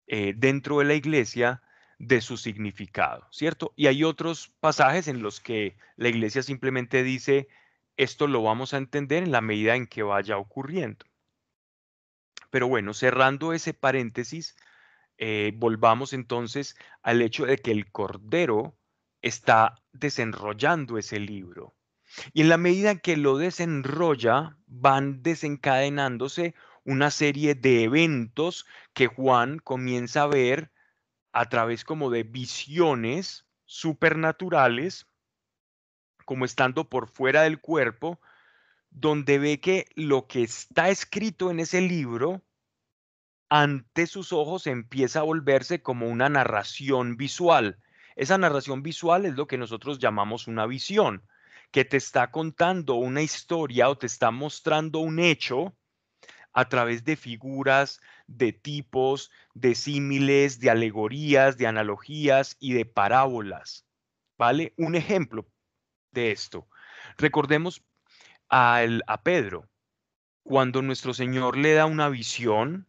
eh, 0.09 0.35
dentro 0.37 0.81
de 0.81 0.87
la 0.87 0.95
iglesia 0.95 1.62
de 2.01 2.21
su 2.21 2.37
significado, 2.37 3.29
¿cierto? 3.31 3.73
Y 3.77 3.87
hay 3.87 4.03
otros 4.03 4.53
pasajes 4.59 5.07
en 5.07 5.23
los 5.23 5.38
que 5.38 5.77
la 5.95 6.09
iglesia 6.09 6.43
simplemente 6.43 7.05
dice, 7.05 7.47
esto 7.97 8.27
lo 8.27 8.43
vamos 8.43 8.75
a 8.75 8.79
entender 8.79 9.23
en 9.23 9.33
la 9.33 9.41
medida 9.41 9.75
en 9.77 9.87
que 9.87 10.03
vaya 10.03 10.39
ocurriendo. 10.39 11.07
Pero 12.51 12.69
bueno, 12.69 12.95
cerrando 12.95 13.53
ese 13.53 13.75
paréntesis, 13.75 14.57
eh, 15.19 15.53
volvamos 15.57 16.13
entonces 16.13 16.77
al 17.03 17.23
hecho 17.23 17.47
de 17.47 17.59
que 17.59 17.71
el 17.71 17.91
Cordero 17.91 18.77
está 19.23 19.83
desenrollando 19.93 20.99
ese 20.99 21.19
libro. 21.19 21.75
Y 22.33 22.43
en 22.43 22.49
la 22.49 22.59
medida 22.59 22.93
en 22.93 23.01
que 23.01 23.17
lo 23.17 23.37
desenrolla, 23.37 24.57
van 24.67 25.23
desencadenándose 25.23 26.55
una 26.85 27.11
serie 27.11 27.55
de 27.55 27.83
eventos 27.83 28.67
que 28.95 29.09
Juan 29.09 29.59
comienza 29.59 30.23
a 30.23 30.29
ver 30.29 30.71
a 31.33 31.49
través 31.49 31.85
como 31.85 32.11
de 32.11 32.23
visiones 32.23 33.47
supernaturales, 33.65 35.06
como 36.27 36.45
estando 36.45 36.91
por 36.91 37.09
fuera 37.09 37.43
del 37.43 37.59
cuerpo, 37.59 38.21
donde 38.91 39.39
ve 39.39 39.61
que 39.61 39.87
lo 39.95 40.27
que 40.27 40.43
está 40.43 40.91
escrito 40.91 41.51
en 41.51 41.61
ese 41.61 41.81
libro 41.81 42.43
ante 43.49 44.07
sus 44.07 44.33
ojos 44.33 44.67
empieza 44.67 45.21
a 45.21 45.23
volverse 45.23 45.81
como 45.81 46.09
una 46.09 46.29
narración 46.29 47.17
visual. 47.17 47.79
Esa 48.17 48.37
narración 48.37 48.83
visual 48.83 49.25
es 49.25 49.37
lo 49.37 49.47
que 49.47 49.57
nosotros 49.57 49.99
llamamos 49.99 50.49
una 50.49 50.67
visión 50.67 51.23
que 51.71 51.85
te 51.85 51.97
está 51.97 52.31
contando 52.31 52.95
una 52.95 53.23
historia 53.23 53.89
o 53.89 53.97
te 53.97 54.07
está 54.07 54.31
mostrando 54.31 54.99
un 54.99 55.19
hecho 55.19 55.77
a 56.53 56.69
través 56.69 57.05
de 57.05 57.17
figuras, 57.17 58.01
de 58.27 58.53
tipos, 58.53 59.31
de 59.55 59.75
símiles, 59.75 60.59
de 60.59 60.71
alegorías, 60.71 61.59
de 61.59 61.67
analogías 61.67 62.57
y 62.59 62.73
de 62.73 62.87
parábolas. 62.87 63.87
¿Vale? 64.39 64.75
Un 64.77 64.95
ejemplo 64.95 65.47
de 66.20 66.33
esto. 66.33 66.66
Recordemos 67.18 67.83
a, 68.48 68.83
a 69.07 69.22
Pedro, 69.22 69.68
cuando 70.42 70.83
nuestro 70.83 71.14
Señor 71.14 71.57
le 71.57 71.74
da 71.74 71.87
una 71.87 72.09
visión 72.09 72.88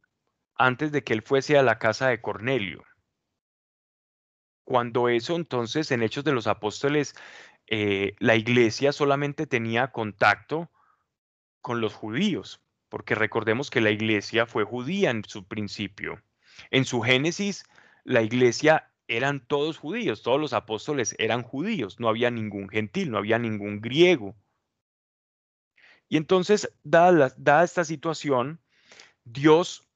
antes 0.56 0.92
de 0.92 1.04
que 1.04 1.14
él 1.14 1.22
fuese 1.22 1.58
a 1.58 1.64
la 1.64 1.80
casa 1.80 2.08
de 2.08 2.22
Cornelio. 2.22 2.84
Cuando 4.64 5.08
eso 5.10 5.36
entonces 5.36 5.92
en 5.92 6.04
Hechos 6.04 6.24
de 6.24 6.34
los 6.34 6.48
Apóstoles 6.48 7.16
eh, 7.68 8.16
la 8.20 8.36
iglesia 8.36 8.92
solamente 8.92 9.46
tenía 9.46 9.92
contacto 9.92 10.72
con 11.62 11.82
los 11.82 11.94
judíos, 11.94 12.62
porque 12.90 13.14
recordemos 13.14 13.70
que 13.70 13.82
la 13.82 13.92
iglesia 13.92 14.46
fue 14.46 14.64
judía 14.64 15.10
en 15.10 15.24
su 15.26 15.46
principio. 15.46 16.22
En 16.72 16.86
su 16.86 17.02
génesis, 17.02 17.66
la 18.04 18.22
iglesia 18.22 18.90
eran 19.08 19.40
todos 19.40 19.78
judíos, 19.78 20.22
todos 20.22 20.40
los 20.40 20.54
apóstoles 20.54 21.16
eran 21.20 21.44
judíos, 21.44 22.00
no 22.00 22.10
había 22.10 22.32
ningún 22.32 22.70
gentil, 22.70 23.12
no 23.12 23.18
había 23.18 23.40
ningún 23.40 23.82
griego. 23.82 24.36
Y 26.10 26.18
entonces, 26.18 26.72
dada, 26.84 27.34
dada 27.38 27.64
esta 27.64 27.84
situación, 27.84 28.62
Dios 29.24 29.88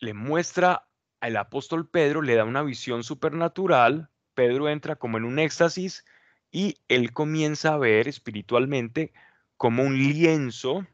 le 0.00 0.14
muestra 0.14 0.88
al 1.20 1.36
apóstol 1.36 1.88
Pedro, 1.88 2.22
le 2.22 2.34
da 2.34 2.44
una 2.44 2.62
visión 2.62 3.02
supernatural, 3.04 4.10
Pedro 4.34 4.68
entra 4.68 4.96
como 4.96 5.18
en 5.18 5.24
un 5.24 5.38
éxtasis, 5.38 6.04
y 6.50 6.76
él 6.88 7.12
comienza 7.12 7.74
a 7.74 7.78
ver 7.78 8.08
espiritualmente 8.08 9.12
como 9.56 9.82
un 9.82 9.98
lienzo 9.98 10.86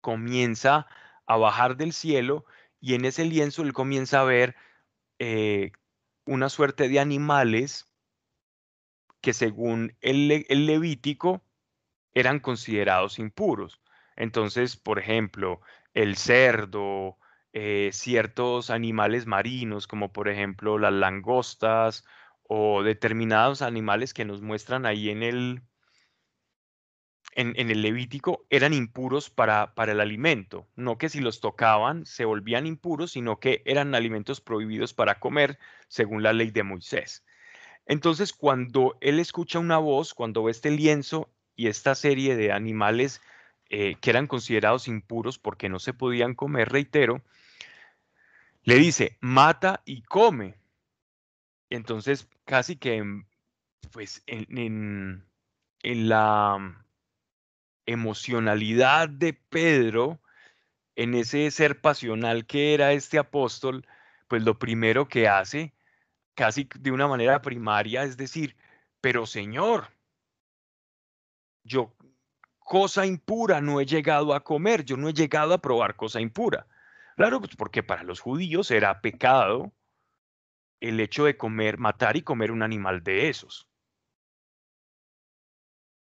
comienza 0.00 0.86
a 1.26 1.36
bajar 1.36 1.76
del 1.76 1.92
cielo 1.92 2.44
y 2.80 2.94
en 2.94 3.04
ese 3.04 3.24
lienzo 3.24 3.62
él 3.62 3.72
comienza 3.72 4.20
a 4.20 4.24
ver 4.24 4.56
eh, 5.20 5.72
una 6.24 6.48
suerte 6.48 6.88
de 6.88 6.98
animales 6.98 7.86
que 9.20 9.34
según 9.34 9.94
el, 10.00 10.46
Levítico 10.48 11.42
eran 12.14 12.40
considerados 12.40 13.18
impuros. 13.18 13.82
Entonces, 14.16 14.76
por 14.76 14.98
ejemplo, 14.98 15.60
el 15.92 16.16
cerdo, 16.16 17.18
eh, 17.52 17.90
ciertos 17.92 18.70
animales 18.70 19.26
marinos, 19.26 19.86
como 19.86 20.10
por 20.10 20.28
ejemplo 20.28 20.78
las 20.78 20.94
langostas 20.94 22.04
o 22.42 22.82
determinados 22.82 23.60
animales 23.60 24.14
que 24.14 24.24
nos 24.24 24.40
muestran 24.40 24.86
ahí 24.86 25.10
en 25.10 25.22
el, 25.22 25.62
en, 27.34 27.54
el 27.56 27.82
Levítico 27.82 28.44
eran 28.50 28.74
impuros 28.74 29.30
para, 29.30 29.74
para 29.74 29.92
el 29.92 30.00
alimento. 30.00 30.66
No 30.76 30.98
que 30.98 31.08
si 31.08 31.20
los 31.20 31.40
tocaban 31.40 32.04
se 32.06 32.24
volvían 32.24 32.66
impuros, 32.66 33.12
sino 33.12 33.38
que 33.38 33.62
eran 33.64 33.94
alimentos 33.94 34.40
prohibidos 34.40 34.94
para 34.94 35.20
comer 35.20 35.58
según 35.88 36.22
la 36.22 36.32
ley 36.32 36.50
de 36.50 36.62
Moisés. 36.62 37.24
Entonces, 37.86 38.32
cuando 38.32 38.96
él 39.00 39.18
escucha 39.18 39.58
una 39.58 39.78
voz, 39.78 40.14
cuando 40.14 40.44
ve 40.44 40.52
este 40.52 40.70
lienzo 40.70 41.30
y 41.56 41.68
esta 41.68 41.94
serie 41.94 42.36
de 42.36 42.52
animales 42.52 43.20
eh, 43.68 43.96
que 44.00 44.10
eran 44.10 44.26
considerados 44.26 44.88
impuros 44.88 45.38
porque 45.38 45.68
no 45.68 45.78
se 45.78 45.92
podían 45.92 46.34
comer, 46.34 46.70
reitero, 46.70 47.22
le 48.64 48.76
dice, 48.76 49.16
mata 49.20 49.82
y 49.84 50.02
come. 50.02 50.54
Entonces, 51.70 52.28
casi 52.44 52.76
que, 52.76 53.02
pues, 53.92 54.22
en, 54.26 55.24
en, 55.82 56.08
la, 56.08 56.84
emocionalidad 57.90 59.08
de 59.08 59.34
Pedro, 59.34 60.20
en 60.96 61.14
ese 61.14 61.50
ser 61.50 61.80
pasional 61.80 62.46
que 62.46 62.74
era 62.74 62.92
este 62.92 63.18
apóstol, 63.18 63.86
pues 64.28 64.42
lo 64.42 64.58
primero 64.58 65.08
que 65.08 65.28
hace, 65.28 65.74
casi 66.34 66.68
de 66.78 66.92
una 66.92 67.08
manera 67.08 67.42
primaria, 67.42 68.04
es 68.04 68.16
decir, 68.16 68.56
pero 69.00 69.26
Señor, 69.26 69.88
yo 71.64 71.94
cosa 72.58 73.06
impura 73.06 73.60
no 73.60 73.80
he 73.80 73.86
llegado 73.86 74.34
a 74.34 74.44
comer, 74.44 74.84
yo 74.84 74.96
no 74.96 75.08
he 75.08 75.14
llegado 75.14 75.54
a 75.54 75.58
probar 75.60 75.96
cosa 75.96 76.20
impura. 76.20 76.66
Claro, 77.16 77.40
pues 77.40 77.56
porque 77.56 77.82
para 77.82 78.02
los 78.02 78.20
judíos 78.20 78.70
era 78.70 79.00
pecado 79.00 79.72
el 80.80 81.00
hecho 81.00 81.24
de 81.24 81.36
comer, 81.36 81.78
matar 81.78 82.16
y 82.16 82.22
comer 82.22 82.50
un 82.50 82.62
animal 82.62 83.02
de 83.02 83.28
esos. 83.28 83.69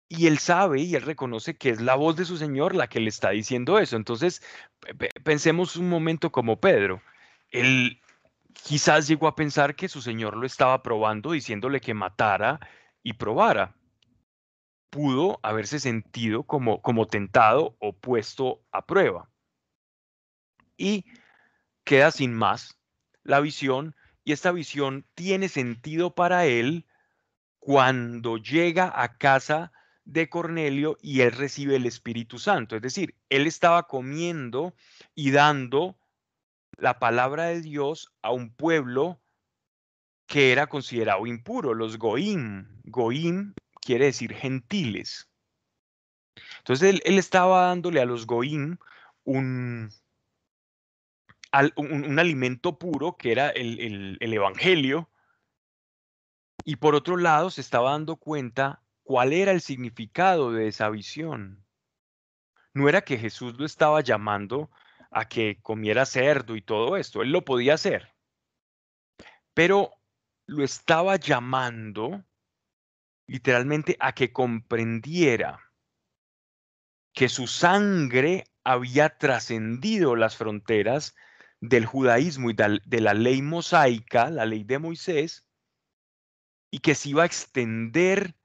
Y 0.10 0.28
él 0.28 0.38
sabe 0.39 0.82
y 0.82 0.96
él 0.96 1.02
reconoce 1.02 1.58
que 1.58 1.70
es 1.70 1.82
la 1.82 1.96
voz 1.96 2.15
de 2.15 2.26
su 2.26 2.38
Señor 2.38 2.76
la 2.76 2.88
que 2.88 3.00
le 3.00 3.10
está 3.10 3.32
diciendo 3.32 3.78
eso. 3.78 3.98
Entonces, 3.98 4.41
pensemos 5.24 5.76
un 5.76 5.89
momento 5.89 6.32
como 6.32 6.62
Pedro. 6.62 7.02
Él 7.50 8.02
quizás 8.54 9.08
llegó 9.08 9.28
a 9.28 9.36
pensar 9.36 9.76
que 9.76 9.89
su 9.89 10.02
Señor 10.02 10.38
lo 10.38 10.46
estaba 10.46 10.82
probando, 10.82 11.32
diciéndole 11.32 11.82
que 11.82 11.93
matara 11.93 12.60
y 13.04 13.13
probara. 13.13 13.76
Pudo 14.89 15.39
haberse 15.43 15.80
sentido 15.80 16.43
como, 16.43 16.82
como 16.82 17.08
tentado 17.08 17.76
o 17.80 17.93
puesto 17.93 18.63
a 18.72 18.86
prueba. 18.86 19.30
Y 20.78 21.06
queda 21.84 22.12
sin 22.12 22.34
más 22.34 22.80
la 23.24 23.41
visión, 23.41 23.96
y 24.24 24.32
esta 24.32 24.52
visión 24.52 25.06
tiene 25.15 25.50
sentido 25.50 26.15
para 26.15 26.46
él 26.46 26.86
cuando 27.60 28.38
llega 28.38 28.91
a 28.96 29.17
casa 29.17 29.74
de 30.08 30.30
Cornelio 30.30 30.98
y 31.02 31.22
él 31.22 31.34
recibe 31.34 31.76
el 31.76 31.86
Espíritu 31.86 32.39
Santo. 32.39 32.78
Es 32.78 32.82
decir, 32.82 33.15
él 33.30 33.46
estaba 33.46 33.88
comiendo 33.88 34.74
y 35.15 35.32
dando 35.32 36.00
la 36.78 36.98
palabra 36.98 37.46
de 37.46 37.62
Dios 37.62 38.13
a 38.22 38.32
un 38.32 38.50
pueblo 38.50 39.20
que 40.26 40.54
era 40.54 40.67
considerado 40.67 41.26
impuro, 41.26 41.74
los 41.74 41.98
Goim. 41.98 42.67
Goim 42.86 43.54
quiere 43.82 44.06
decir 44.06 44.34
gentiles. 44.34 45.30
Entonces 46.60 47.02
él, 47.04 47.17
estaba 47.17 47.67
dándole 47.67 48.00
a 48.00 48.06
los 48.06 48.26
Goim 48.26 48.78
un, 49.26 49.89
un, 51.76 52.20
alimento 52.20 52.80
puro 52.80 53.17
que 53.17 53.34
era 53.34 53.50
el, 53.50 54.17
el 54.20 54.34
Evangelio. 54.34 55.10
Y 56.63 56.78
por 56.78 56.96
otro 56.96 57.17
lado 57.17 57.50
se 57.50 57.62
estaba 57.62 57.91
dando 57.91 58.15
cuenta 58.15 58.82
cuál 59.08 59.32
era 59.32 59.54
el 59.54 59.62
significado 59.62 60.52
de 60.52 60.67
esa 60.67 60.89
visión. 60.89 61.65
No 62.74 62.89
era 62.89 63.04
que 63.04 63.17
Jesús 63.17 63.58
lo 63.58 63.65
estaba 63.65 64.02
llamando 64.02 64.70
a 65.12 65.30
que 65.30 65.60
comiera 65.62 66.06
cerdo 66.06 66.58
y 66.58 66.62
todo 66.62 66.98
esto, 66.98 67.22
él 67.22 67.32
lo 67.32 67.46
podía 67.46 67.76
hacer, 67.76 68.13
pero 69.54 69.93
lo 70.46 70.62
estaba 70.62 71.15
llamando 71.15 72.26
literalmente 73.28 73.96
a 74.02 74.12
que 74.12 74.34
comprendiera 74.34 75.72
que 77.13 77.30
su 77.30 77.48
sangre 77.48 78.43
había 78.65 79.17
trascendido 79.17 80.17
las 80.17 80.36
fronteras 80.36 81.15
del 81.62 81.86
judaísmo 81.86 82.50
y 82.50 82.56
de 82.56 83.02
la 83.02 83.13
ley 83.13 83.41
mosaica, 83.41 84.30
la 84.30 84.46
ley 84.46 84.65
de 84.65 84.80
Moisés, 84.80 85.48
y 86.70 86.80
que 86.80 86.93
se 86.93 87.10
iba 87.10 87.24
a 87.24 87.26
extender 87.26 88.36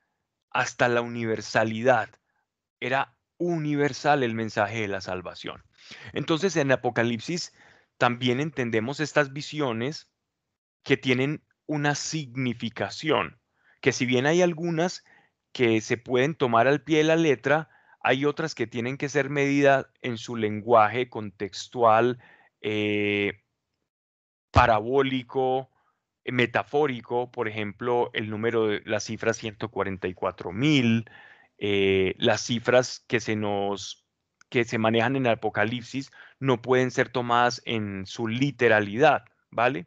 hasta 0.52 0.88
la 0.88 1.00
universalidad. 1.00 2.10
Era 2.80 3.16
universal 3.38 4.22
el 4.22 4.34
mensaje 4.34 4.80
de 4.82 4.88
la 4.88 5.00
salvación. 5.00 5.62
Entonces 6.12 6.56
en 6.56 6.72
Apocalipsis 6.72 7.52
también 7.98 8.40
entendemos 8.40 9.00
estas 9.00 9.32
visiones 9.32 10.10
que 10.82 10.96
tienen 10.96 11.42
una 11.66 11.94
significación, 11.94 13.40
que 13.80 13.92
si 13.92 14.06
bien 14.06 14.26
hay 14.26 14.42
algunas 14.42 15.04
que 15.52 15.80
se 15.80 15.96
pueden 15.96 16.34
tomar 16.34 16.66
al 16.66 16.82
pie 16.82 16.98
de 16.98 17.04
la 17.04 17.16
letra, 17.16 17.68
hay 18.00 18.24
otras 18.24 18.54
que 18.54 18.66
tienen 18.66 18.96
que 18.96 19.08
ser 19.08 19.30
medidas 19.30 19.86
en 20.00 20.18
su 20.18 20.36
lenguaje 20.36 21.08
contextual, 21.08 22.18
eh, 22.60 23.42
parabólico, 24.50 25.70
metafórico, 26.24 27.30
por 27.30 27.48
ejemplo, 27.48 28.10
el 28.14 28.30
número 28.30 28.68
de 28.68 28.82
las 28.84 29.04
cifras 29.04 29.38
144 29.38 30.52
mil, 30.52 31.10
eh, 31.58 32.14
las 32.18 32.42
cifras 32.42 33.04
que 33.08 33.20
se 33.20 33.36
nos 33.36 34.06
que 34.48 34.64
se 34.64 34.78
manejan 34.78 35.16
en 35.16 35.24
el 35.26 35.32
Apocalipsis 35.32 36.12
no 36.38 36.60
pueden 36.60 36.90
ser 36.90 37.08
tomadas 37.08 37.62
en 37.64 38.04
su 38.04 38.28
literalidad, 38.28 39.24
¿vale? 39.50 39.86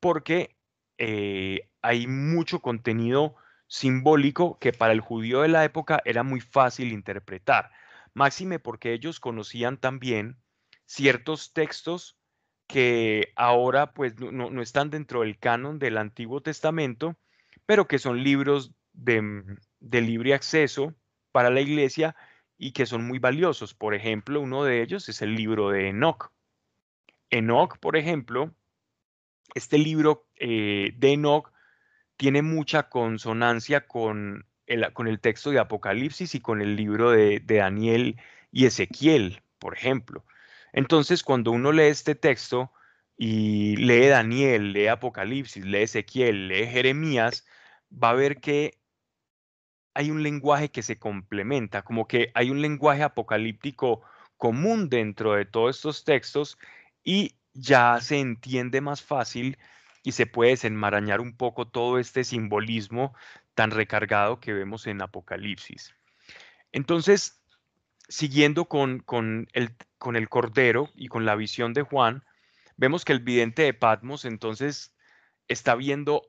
Porque 0.00 0.56
eh, 0.98 1.70
hay 1.82 2.08
mucho 2.08 2.60
contenido 2.60 3.36
simbólico 3.68 4.58
que 4.58 4.72
para 4.72 4.92
el 4.92 5.00
judío 5.00 5.42
de 5.42 5.48
la 5.48 5.64
época 5.64 6.02
era 6.04 6.24
muy 6.24 6.40
fácil 6.40 6.92
interpretar. 6.92 7.70
Máxime 8.12 8.58
porque 8.58 8.92
ellos 8.92 9.20
conocían 9.20 9.78
también 9.78 10.42
ciertos 10.84 11.52
textos 11.52 12.18
que 12.66 13.32
ahora 13.36 13.92
pues 13.92 14.18
no, 14.18 14.62
están 14.62 14.90
dentro 14.90 15.20
del 15.20 15.38
canon 15.38 15.78
del 15.78 15.98
Antiguo 15.98 16.40
Testamento, 16.40 17.16
pero 17.66 17.86
que 17.86 17.98
son 17.98 18.22
libros 18.22 18.72
de, 18.92 19.42
de 19.80 20.00
libre 20.00 20.34
acceso 20.34 20.94
para 21.32 21.50
la 21.50 21.60
iglesia 21.60 22.16
y 22.58 22.72
que 22.72 22.86
son 22.86 23.06
muy 23.06 23.18
valiosos. 23.18 23.74
Por 23.74 23.94
ejemplo, 23.94 24.40
uno 24.40 24.64
de 24.64 24.82
ellos 24.82 25.08
es 25.08 25.22
el 25.22 25.34
libro 25.34 25.70
de 25.70 25.88
Enoch. 25.88 26.32
Enoch, 27.30 27.78
por 27.78 27.96
ejemplo, 27.96 28.54
este 29.54 29.78
libro 29.78 30.26
eh, 30.36 30.92
de 30.96 31.12
Enoch 31.12 31.52
tiene 32.16 32.42
mucha 32.42 32.88
consonancia 32.88 33.86
con 33.86 34.46
el, 34.66 34.92
con 34.92 35.08
el 35.08 35.20
texto 35.20 35.50
de 35.50 35.58
Apocalipsis 35.58 36.34
y 36.34 36.40
con 36.40 36.62
el 36.62 36.76
libro 36.76 37.10
de, 37.10 37.40
de 37.40 37.56
Daniel 37.56 38.20
y 38.50 38.66
Ezequiel, 38.66 39.42
por 39.58 39.74
ejemplo. 39.74 40.24
Entonces, 40.72 41.22
cuando 41.22 41.50
uno 41.50 41.72
lee 41.72 41.84
este 41.84 42.14
texto 42.14 42.72
y 43.16 43.76
lee 43.76 44.08
Daniel, 44.08 44.72
lee 44.72 44.88
Apocalipsis, 44.88 45.64
lee 45.64 45.82
Ezequiel, 45.82 46.48
lee 46.48 46.66
Jeremías, 46.66 47.46
va 47.92 48.10
a 48.10 48.14
ver 48.14 48.40
que 48.40 48.80
hay 49.94 50.10
un 50.10 50.22
lenguaje 50.22 50.70
que 50.70 50.82
se 50.82 50.98
complementa, 50.98 51.82
como 51.82 52.08
que 52.08 52.30
hay 52.34 52.50
un 52.50 52.62
lenguaje 52.62 53.02
apocalíptico 53.02 54.02
común 54.36 54.88
dentro 54.88 55.34
de 55.34 55.44
todos 55.44 55.76
estos 55.76 56.04
textos 56.04 56.58
y 57.04 57.36
ya 57.52 58.00
se 58.00 58.18
entiende 58.18 58.80
más 58.80 59.02
fácil 59.02 59.58
y 60.02 60.12
se 60.12 60.26
puede 60.26 60.52
desenmarañar 60.52 61.20
un 61.20 61.36
poco 61.36 61.68
todo 61.68 61.98
este 61.98 62.24
simbolismo 62.24 63.14
tan 63.54 63.70
recargado 63.70 64.40
que 64.40 64.52
vemos 64.52 64.86
en 64.86 65.02
Apocalipsis. 65.02 65.94
Entonces, 66.72 67.42
siguiendo 68.08 68.64
con, 68.64 69.00
con, 69.00 69.48
el, 69.52 69.76
con 70.02 70.16
el 70.16 70.28
Cordero 70.28 70.90
y 70.96 71.06
con 71.06 71.24
la 71.24 71.36
visión 71.36 71.74
de 71.74 71.82
Juan, 71.82 72.24
vemos 72.76 73.04
que 73.04 73.12
el 73.12 73.20
vidente 73.20 73.62
de 73.62 73.72
Patmos 73.72 74.24
entonces 74.24 74.96
está 75.46 75.76
viendo 75.76 76.28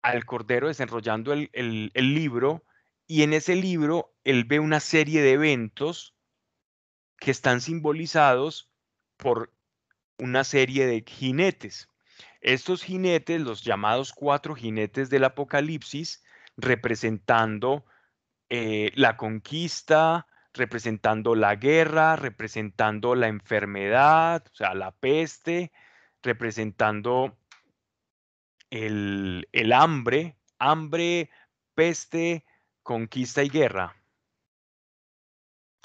al 0.00 0.24
Cordero 0.24 0.68
desarrollando 0.68 1.32
el, 1.32 1.50
el, 1.52 2.14
libro 2.14 2.64
y 3.04 3.24
en 3.24 3.32
ese 3.32 3.56
libro 3.56 4.14
él 4.22 4.44
ve 4.44 4.60
una 4.60 4.78
serie 4.78 5.22
de 5.22 5.32
eventos 5.32 6.14
que 7.16 7.32
están 7.32 7.60
simbolizados 7.60 8.70
por 9.16 9.52
una 10.16 10.44
serie 10.44 10.86
de 10.86 11.02
jinetes. 11.04 11.88
Estos 12.40 12.84
jinetes, 12.84 13.40
los 13.40 13.64
llamados 13.64 14.12
cuatro 14.12 14.54
jinetes 14.54 15.10
del 15.10 15.24
Apocalipsis, 15.24 16.22
representando 16.56 17.84
eh, 18.50 18.92
la 18.94 19.16
conquista, 19.16 20.27
representando 20.58 21.34
la 21.34 21.54
guerra, 21.56 22.16
representando 22.16 23.14
la 23.14 23.28
enfermedad, 23.28 24.44
o 24.52 24.54
sea, 24.54 24.74
la 24.74 24.90
peste, 24.90 25.72
representando 26.22 27.38
el, 28.70 29.46
hambre, 29.72 30.36
hambre, 30.58 31.30
peste, 31.74 32.44
conquista 32.82 33.42
y 33.42 33.48
guerra. 33.48 33.96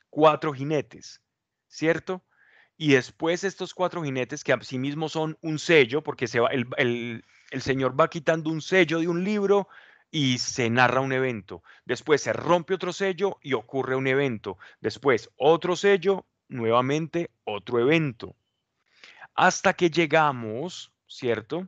Cuatro 0.10 0.54
jinetes, 0.54 1.22
¿cierto? 1.68 2.24
Y 2.76 2.94
después 2.94 3.44
estos 3.44 3.74
cuatro 3.74 4.04
jinetes 4.04 4.44
que 4.44 4.52
mismo 4.78 5.08
son 5.08 5.38
un 5.42 5.60
sello, 5.60 6.04
porque 6.04 6.28
se 6.28 6.40
va, 6.40 6.50
el, 6.50 7.24
el 7.52 7.62
Señor 7.62 8.00
va 8.00 8.10
quitando 8.10 8.50
un 8.50 8.62
sello 8.62 9.00
de 9.00 9.08
un 9.08 9.24
libro 9.24 9.68
y 10.14 10.38
se 10.38 10.70
narra 10.70 11.02
un 11.02 11.12
evento. 11.12 11.64
Después 11.86 12.22
se 12.22 12.34
rompe 12.34 12.76
otro 12.76 12.94
sello 12.94 13.40
y 13.42 13.54
ocurre 13.54 13.96
un 13.96 14.06
evento. 14.06 14.60
Después 14.80 15.32
otro 15.38 15.76
sello, 15.76 16.28
nuevamente 16.48 17.32
otro 17.46 17.80
evento. 17.80 18.36
Hasta 19.34 19.74
que 19.74 19.90
llegamos, 19.90 20.94
¿cierto? 21.08 21.68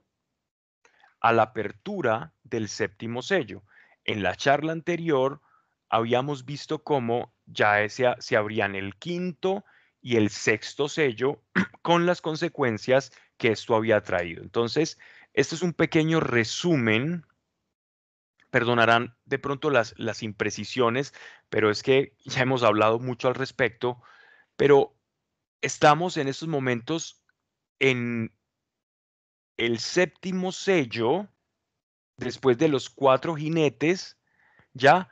A 1.19 1.33
la 1.33 1.41
apertura 1.41 2.35
del 2.43 2.69
séptimo 2.69 3.23
sello. 3.23 3.63
En 4.03 4.21
la 4.21 4.35
charla 4.35 4.73
anterior 4.73 5.41
habíamos 5.89 6.45
visto 6.45 6.83
cómo 6.83 7.33
ya 7.47 7.89
se, 7.89 8.13
se 8.19 8.37
abrían 8.37 8.75
el 8.75 8.95
quinto 8.97 9.65
y 10.03 10.17
el 10.17 10.29
sexto 10.29 10.87
sello 10.87 11.41
con 11.81 12.05
las 12.05 12.21
consecuencias 12.21 13.11
que 13.37 13.47
esto 13.47 13.75
había 13.75 14.01
traído. 14.01 14.43
Entonces, 14.43 14.99
este 15.33 15.55
es 15.55 15.63
un 15.63 15.73
pequeño 15.73 16.19
resumen. 16.19 17.25
Perdonarán 18.55 19.17
de 19.25 19.37
pronto 19.37 19.69
las, 19.69 19.93
las 19.97 20.23
imprecisiones, 20.23 21.13
pero 21.49 21.69
es 21.69 21.83
que 21.83 22.15
ya 22.23 22.43
hemos 22.43 22.63
hablado 22.63 22.99
mucho 22.99 23.27
al 23.27 23.35
respecto. 23.35 24.01
Pero 24.55 24.95
estamos 25.59 26.15
en 26.15 26.29
estos 26.29 26.47
momentos 26.47 27.21
en 27.79 28.33
el 29.57 29.79
séptimo 29.79 30.53
sello, 30.53 31.27
después 32.15 32.57
de 32.57 32.69
los 32.69 32.89
cuatro 32.89 33.35
jinetes, 33.35 34.17
ya 34.71 35.09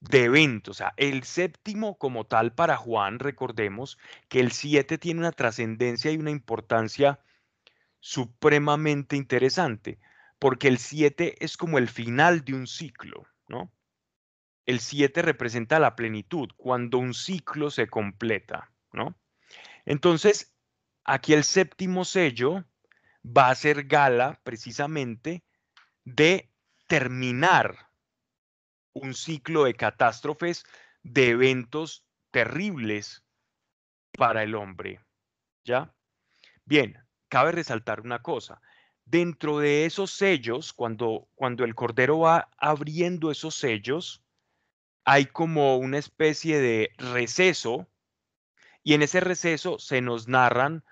de 0.00 0.24
eventos. 0.24 0.76
O 0.76 0.78
sea, 0.78 0.94
el 0.96 1.24
séptimo 1.24 1.98
como 1.98 2.24
tal 2.24 2.54
para 2.54 2.78
Juan, 2.78 3.18
recordemos 3.18 3.98
que 4.30 4.40
el 4.40 4.50
siete 4.50 4.96
tiene 4.96 5.20
una 5.20 5.32
trascendencia 5.32 6.10
y 6.10 6.16
una 6.16 6.30
importancia 6.30 7.20
supremamente 8.00 9.14
interesante, 9.14 9.98
porque 10.38 10.68
el 10.68 10.78
7 10.78 11.44
es 11.44 11.56
como 11.56 11.78
el 11.78 11.88
final 11.88 12.44
de 12.44 12.54
un 12.54 12.66
ciclo, 12.66 13.26
¿no? 13.48 13.72
El 14.66 14.80
7 14.80 15.22
representa 15.22 15.78
la 15.78 15.96
plenitud, 15.96 16.50
cuando 16.56 16.98
un 16.98 17.14
ciclo 17.14 17.70
se 17.70 17.88
completa, 17.88 18.70
¿no? 18.92 19.18
Entonces, 19.84 20.54
aquí 21.04 21.32
el 21.32 21.44
séptimo 21.44 22.04
sello 22.04 22.64
va 23.24 23.48
a 23.48 23.54
ser 23.54 23.84
gala 23.84 24.40
precisamente 24.44 25.42
de 26.04 26.50
terminar 26.86 27.90
un 28.92 29.14
ciclo 29.14 29.64
de 29.64 29.74
catástrofes, 29.74 30.64
de 31.02 31.30
eventos 31.30 32.04
terribles 32.30 33.22
para 34.12 34.42
el 34.42 34.54
hombre, 34.54 35.00
¿ya? 35.64 35.94
Bien, 36.64 36.98
cabe 37.28 37.52
resaltar 37.52 38.00
una 38.00 38.20
cosa. 38.20 38.60
Dentro 39.10 39.58
de 39.58 39.86
esos 39.86 40.10
sellos, 40.10 40.74
cuando, 40.74 41.28
cuando 41.34 41.64
el 41.64 41.74
Cordero 41.74 42.18
va 42.18 42.50
abriendo 42.58 43.30
esos 43.30 43.54
sellos, 43.54 44.22
hay 45.04 45.24
como 45.24 45.78
una 45.78 45.96
especie 45.96 46.58
de 46.58 46.90
receso 46.98 47.88
y 48.82 48.92
en 48.92 49.00
ese 49.00 49.20
receso 49.20 49.78
se 49.78 50.02
nos 50.02 50.28
narran 50.28 50.84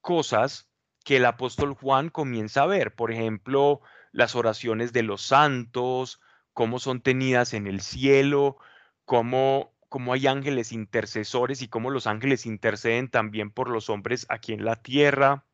cosas 0.00 0.68
que 1.04 1.16
el 1.16 1.24
apóstol 1.24 1.74
Juan 1.74 2.10
comienza 2.10 2.62
a 2.62 2.66
ver. 2.66 2.94
Por 2.94 3.10
ejemplo, 3.10 3.80
las 4.12 4.36
oraciones 4.36 4.92
de 4.92 5.02
los 5.02 5.22
santos, 5.22 6.20
cómo 6.52 6.78
son 6.78 7.00
tenidas 7.00 7.54
en 7.54 7.66
el 7.66 7.80
cielo, 7.80 8.56
cómo, 9.04 9.74
cómo 9.88 10.12
hay 10.12 10.28
ángeles 10.28 10.70
intercesores 10.70 11.60
y 11.60 11.66
cómo 11.66 11.90
los 11.90 12.06
ángeles 12.06 12.46
interceden 12.46 13.08
también 13.08 13.50
por 13.50 13.68
los 13.68 13.90
hombres 13.90 14.26
aquí 14.28 14.52
en 14.52 14.64
la 14.64 14.76
tierra 14.76 15.44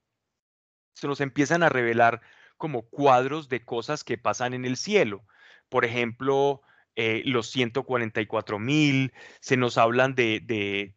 se 0.94 1.07
nos 1.07 1.20
empiezan 1.20 1.62
a 1.62 1.68
revelar 1.68 2.20
como 2.57 2.83
cuadros 2.83 3.48
de 3.48 3.64
cosas 3.64 4.05
que 4.05 4.18
pasan 4.18 4.55
en 4.55 4.64
el 4.64 4.76
cielo. 4.76 5.24
Por 5.68 5.85
ejemplo, 5.85 6.62
eh, 6.96 7.22
los 7.24 7.50
144 7.50 8.59
mil, 8.59 9.12
se 9.40 9.57
nos 9.57 9.79
hablan 9.79 10.14
de, 10.14 10.40
de, 10.40 10.94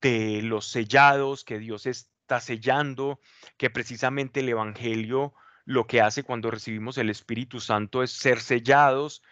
de 0.00 0.42
los 0.42 0.66
sellados 0.66 1.44
que 1.44 1.58
Dios 1.58 1.86
está 1.86 2.40
sellando, 2.40 3.20
que 3.56 3.70
precisamente 3.70 4.40
el 4.40 4.50
Evangelio 4.50 5.34
lo 5.64 5.86
que 5.86 6.00
hace 6.00 6.24
cuando 6.24 6.50
recibimos 6.50 6.98
el 6.98 7.08
Espíritu 7.08 7.60
Santo 7.60 8.02
es 8.02 8.12
ser 8.12 8.40
sellados. 8.40 9.22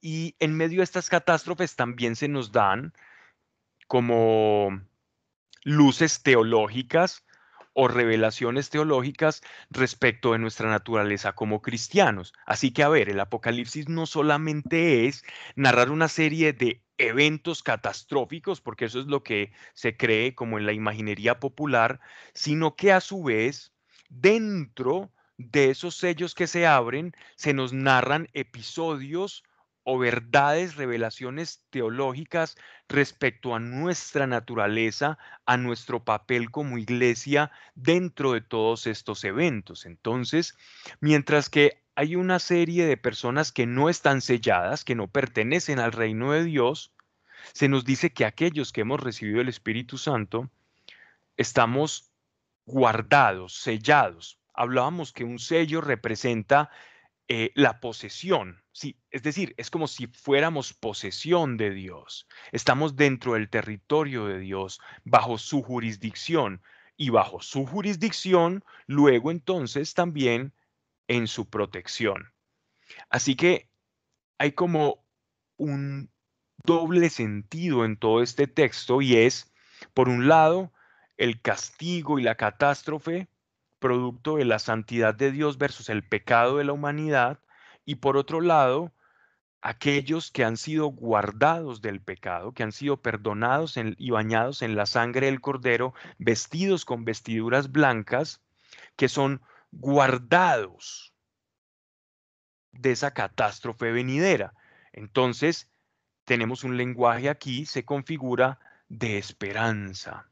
Y 0.00 0.36
en 0.38 0.54
medio 0.54 0.78
de 0.78 0.84
estas 0.84 1.08
catástrofes 1.08 1.76
también 1.76 2.16
se 2.16 2.28
nos 2.28 2.52
dan 2.52 2.92
como 3.86 4.82
luces 5.62 6.22
teológicas 6.22 7.24
o 7.78 7.88
revelaciones 7.88 8.70
teológicas 8.70 9.42
respecto 9.70 10.32
de 10.32 10.38
nuestra 10.38 10.70
naturaleza 10.70 11.34
como 11.34 11.60
cristianos. 11.60 12.32
Así 12.46 12.72
que, 12.72 12.82
a 12.82 12.88
ver, 12.88 13.10
el 13.10 13.20
Apocalipsis 13.20 13.86
no 13.86 14.06
solamente 14.06 15.06
es 15.06 15.24
narrar 15.56 15.90
una 15.90 16.08
serie 16.08 16.54
de 16.54 16.82
eventos 16.96 17.62
catastróficos, 17.62 18.62
porque 18.62 18.86
eso 18.86 18.98
es 18.98 19.06
lo 19.06 19.22
que 19.22 19.52
se 19.74 19.94
cree 19.94 20.34
como 20.34 20.56
en 20.56 20.64
la 20.64 20.72
imaginería 20.72 21.38
popular, 21.38 22.00
sino 22.32 22.76
que 22.76 22.92
a 22.92 23.02
su 23.02 23.22
vez, 23.22 23.74
dentro 24.08 25.12
de 25.36 25.68
esos 25.68 25.96
sellos 25.96 26.34
que 26.34 26.46
se 26.46 26.66
abren, 26.66 27.14
se 27.36 27.52
nos 27.52 27.74
narran 27.74 28.30
episodios 28.32 29.44
o 29.88 29.98
verdades, 30.00 30.74
revelaciones 30.74 31.62
teológicas 31.70 32.56
respecto 32.88 33.54
a 33.54 33.60
nuestra 33.60 34.26
naturaleza, 34.26 35.16
a 35.46 35.56
nuestro 35.56 36.04
papel 36.04 36.50
como 36.50 36.76
iglesia 36.76 37.52
dentro 37.76 38.32
de 38.32 38.40
todos 38.40 38.88
estos 38.88 39.22
eventos. 39.22 39.86
Entonces, 39.86 40.58
mientras 40.98 41.48
que 41.48 41.84
hay 41.94 42.16
una 42.16 42.40
serie 42.40 42.84
de 42.84 42.96
personas 42.96 43.52
que 43.52 43.66
no 43.66 43.88
están 43.88 44.22
selladas, 44.22 44.84
que 44.84 44.96
no 44.96 45.06
pertenecen 45.06 45.78
al 45.78 45.92
reino 45.92 46.32
de 46.32 46.42
Dios, 46.42 46.92
se 47.52 47.68
nos 47.68 47.84
dice 47.84 48.12
que 48.12 48.24
aquellos 48.24 48.72
que 48.72 48.80
hemos 48.80 48.98
recibido 48.98 49.40
el 49.40 49.48
Espíritu 49.48 49.98
Santo, 49.98 50.50
estamos 51.36 52.10
guardados, 52.64 53.54
sellados. 53.54 54.40
Hablábamos 54.52 55.12
que 55.12 55.22
un 55.22 55.38
sello 55.38 55.80
representa 55.80 56.70
eh, 57.28 57.50
la 57.54 57.80
posesión, 57.80 58.62
sí, 58.70 59.00
es 59.10 59.22
decir, 59.24 59.54
es 59.56 59.68
como 59.68 59.88
si 59.88 60.06
fuéramos 60.06 60.72
posesión 60.74 61.56
de 61.56 61.70
Dios. 61.70 62.28
Estamos 62.52 62.94
dentro 62.94 63.34
del 63.34 63.50
territorio 63.50 64.26
de 64.26 64.38
Dios, 64.38 64.80
bajo 65.04 65.36
su 65.36 65.62
jurisdicción 65.62 66.62
y 66.96 67.10
bajo 67.10 67.40
su 67.40 67.66
jurisdicción, 67.66 68.64
luego 68.86 69.32
entonces 69.32 69.94
también 69.94 70.54
en 71.08 71.26
su 71.26 71.50
protección. 71.50 72.32
Así 73.10 73.34
que 73.34 73.70
hay 74.38 74.52
como 74.52 75.04
un 75.56 76.10
doble 76.64 77.10
sentido 77.10 77.84
en 77.84 77.96
todo 77.96 78.22
este 78.22 78.46
texto 78.46 79.02
y 79.02 79.16
es, 79.16 79.52
por 79.94 80.08
un 80.08 80.28
lado, 80.28 80.72
el 81.16 81.40
castigo 81.40 82.18
y 82.18 82.22
la 82.22 82.36
catástrofe 82.36 83.28
producto 83.78 84.36
de 84.36 84.44
la 84.44 84.58
santidad 84.58 85.14
de 85.14 85.32
Dios 85.32 85.58
versus 85.58 85.88
el 85.88 86.02
pecado 86.02 86.58
de 86.58 86.64
la 86.64 86.72
humanidad, 86.72 87.40
y 87.84 87.96
por 87.96 88.16
otro 88.16 88.40
lado, 88.40 88.92
aquellos 89.62 90.30
que 90.30 90.44
han 90.44 90.56
sido 90.56 90.86
guardados 90.86 91.80
del 91.82 92.00
pecado, 92.00 92.52
que 92.52 92.62
han 92.62 92.72
sido 92.72 93.02
perdonados 93.02 93.76
y 93.76 94.10
bañados 94.10 94.62
en 94.62 94.76
la 94.76 94.86
sangre 94.86 95.26
del 95.26 95.40
cordero, 95.40 95.94
vestidos 96.18 96.84
con 96.84 97.04
vestiduras 97.04 97.72
blancas, 97.72 98.40
que 98.96 99.08
son 99.08 99.40
guardados 99.72 101.12
de 102.72 102.92
esa 102.92 103.12
catástrofe 103.12 103.90
venidera. 103.92 104.54
Entonces, 104.92 105.70
tenemos 106.24 106.64
un 106.64 106.76
lenguaje 106.76 107.28
aquí, 107.28 107.66
se 107.66 107.84
configura 107.84 108.58
de 108.88 109.18
esperanza. 109.18 110.26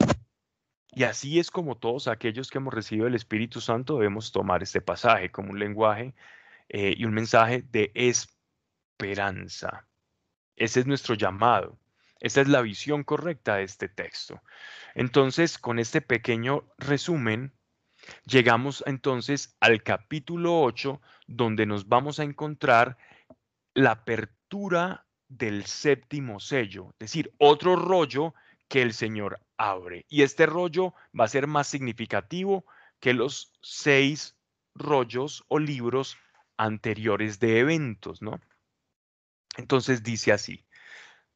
Y 0.97 1.03
así 1.03 1.41
es 1.41 1.51
como 1.51 1.77
todos 1.77 2.07
aquellos 2.07 2.51
que 2.51 2.59
hemos 2.59 2.73
recibido 2.73 3.09
el 3.09 3.17
Espíritu 3.17 3.61
Santo 3.61 3.95
debemos 3.95 4.31
tomar 4.31 4.63
este 4.63 4.81
pasaje 4.81 5.31
como 5.31 5.51
un 5.51 5.59
lenguaje 5.59 6.15
eh, 6.69 6.95
y 6.97 7.05
un 7.05 7.13
mensaje 7.13 7.65
de 7.71 7.91
esperanza. 7.95 9.89
Ese 10.55 10.81
es 10.81 10.87
nuestro 10.87 11.17
llamado. 11.17 11.79
Esta 12.21 12.41
es 12.41 12.49
la 12.49 12.63
visión 12.63 13.03
correcta 13.03 13.57
de 13.57 13.65
este 13.65 13.89
texto. 13.89 14.41
Entonces, 14.95 15.59
con 15.59 15.81
este 15.81 16.01
pequeño 16.01 16.65
resumen, 16.79 17.53
llegamos 18.25 18.85
entonces 18.87 19.57
al 19.61 19.83
capítulo 19.83 20.63
8, 20.63 21.01
donde 21.27 21.67
nos 21.67 21.89
vamos 21.89 22.21
a 22.21 22.25
encontrar 22.25 22.97
la 23.75 23.91
apertura 23.91 25.07
del 25.29 25.67
séptimo 25.67 26.39
sello, 26.39 26.91
es 26.93 27.11
decir, 27.11 27.35
otro 27.39 27.75
rollo 27.75 28.35
que 28.69 28.83
el 28.83 28.93
Señor 28.93 29.41
abre. 29.57 30.07
Y 30.09 30.23
este 30.23 30.47
rollo 30.47 30.95
va 31.19 31.25
a 31.25 31.29
ser 31.29 31.47
más 31.47 31.69
significativo 31.69 32.65
que 33.01 33.15
los 33.15 33.53
seis 33.63 34.37
rollos 34.75 35.45
o 35.49 35.59
libros 35.59 36.17
anteriores 36.57 37.39
de 37.41 37.59
eventos, 37.61 38.23
¿no? 38.23 38.41
Entonces 39.57 40.03
dice 40.03 40.33
así, 40.33 40.65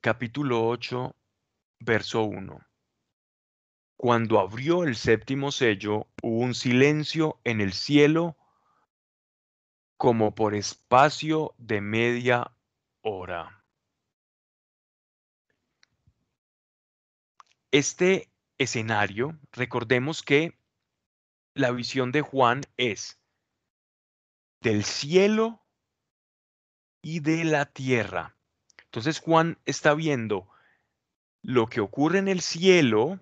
capítulo 0.00 0.66
8, 0.66 1.14
verso 1.80 2.22
1. 2.22 2.60
Cuando 3.96 4.38
abrió 4.38 4.84
el 4.84 4.96
séptimo 4.96 5.50
sello, 5.50 6.06
hubo 6.22 6.40
un 6.40 6.54
silencio 6.54 7.40
en 7.44 7.60
el 7.60 7.72
cielo 7.72 8.36
como 9.96 10.34
por 10.34 10.54
espacio 10.54 11.54
de 11.58 11.80
media 11.80 12.52
hora. 13.02 13.57
Este 17.70 18.30
escenario, 18.56 19.38
recordemos 19.52 20.22
que 20.22 20.58
la 21.54 21.70
visión 21.70 22.12
de 22.12 22.22
Juan 22.22 22.62
es 22.76 23.20
del 24.60 24.84
cielo 24.84 25.62
y 27.02 27.20
de 27.20 27.44
la 27.44 27.66
tierra. 27.66 28.36
Entonces 28.84 29.20
Juan 29.20 29.58
está 29.66 29.94
viendo 29.94 30.48
lo 31.42 31.66
que 31.66 31.80
ocurre 31.80 32.18
en 32.18 32.28
el 32.28 32.40
cielo 32.40 33.20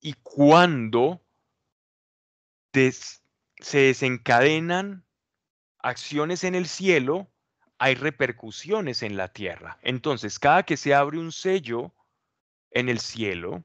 y 0.00 0.14
cuando 0.14 1.22
se 2.72 3.78
desencadenan 3.78 5.04
acciones 5.78 6.44
en 6.44 6.54
el 6.54 6.66
cielo, 6.66 7.28
hay 7.78 7.94
repercusiones 7.94 9.02
en 9.02 9.16
la 9.16 9.28
tierra. 9.28 9.78
Entonces, 9.82 10.38
cada 10.38 10.62
que 10.62 10.76
se 10.76 10.94
abre 10.94 11.18
un 11.18 11.32
sello 11.32 11.92
en 12.74 12.88
el 12.88 12.98
cielo, 12.98 13.64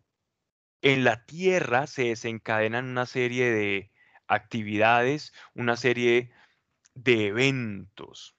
en 0.81 1.03
la 1.03 1.25
tierra 1.25 1.87
se 1.87 2.05
desencadenan 2.05 2.85
una 2.85 3.05
serie 3.05 3.51
de 3.51 3.91
actividades, 4.27 5.33
una 5.53 5.75
serie 5.77 6.31
de 6.93 7.27
eventos, 7.27 8.35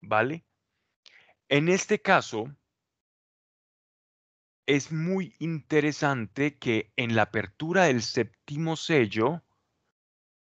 ¿vale? 0.00 0.44
En 1.48 1.68
este 1.68 2.00
caso, 2.00 2.56
es 4.66 4.90
muy 4.90 5.34
interesante 5.38 6.58
que 6.58 6.92
en 6.96 7.14
la 7.14 7.22
apertura 7.22 7.84
del 7.84 8.02
séptimo 8.02 8.76
sello, 8.76 9.42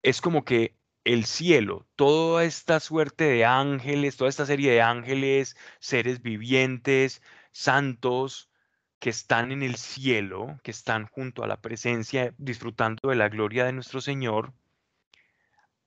es 0.03 0.21
como 0.21 0.45
que 0.45 0.79
el 1.05 1.25
cielo, 1.25 1.89
toda 1.97 2.45
esta 2.45 2.81
suerte 2.81 3.25
de 3.25 3.45
ángeles, 3.45 4.17
toda 4.17 4.31
esta 4.31 4.47
serie 4.47 4.73
de 4.73 4.83
ángeles, 4.83 5.57
seres 5.79 6.23
vivientes, 6.23 7.23
santos, 7.53 8.50
que 9.01 9.11
están 9.11 9.51
en 9.51 9.63
el 9.63 9.77
cielo, 9.77 10.61
que 10.63 10.71
están 10.71 11.07
junto 11.07 11.43
a 11.43 11.47
la 11.47 11.61
presencia, 11.61 12.35
disfrutando 12.37 13.09
de 13.09 13.17
la 13.17 13.31
gloria 13.31 13.65
de 13.65 13.73
nuestro 13.73 14.03
Señor, 14.03 14.53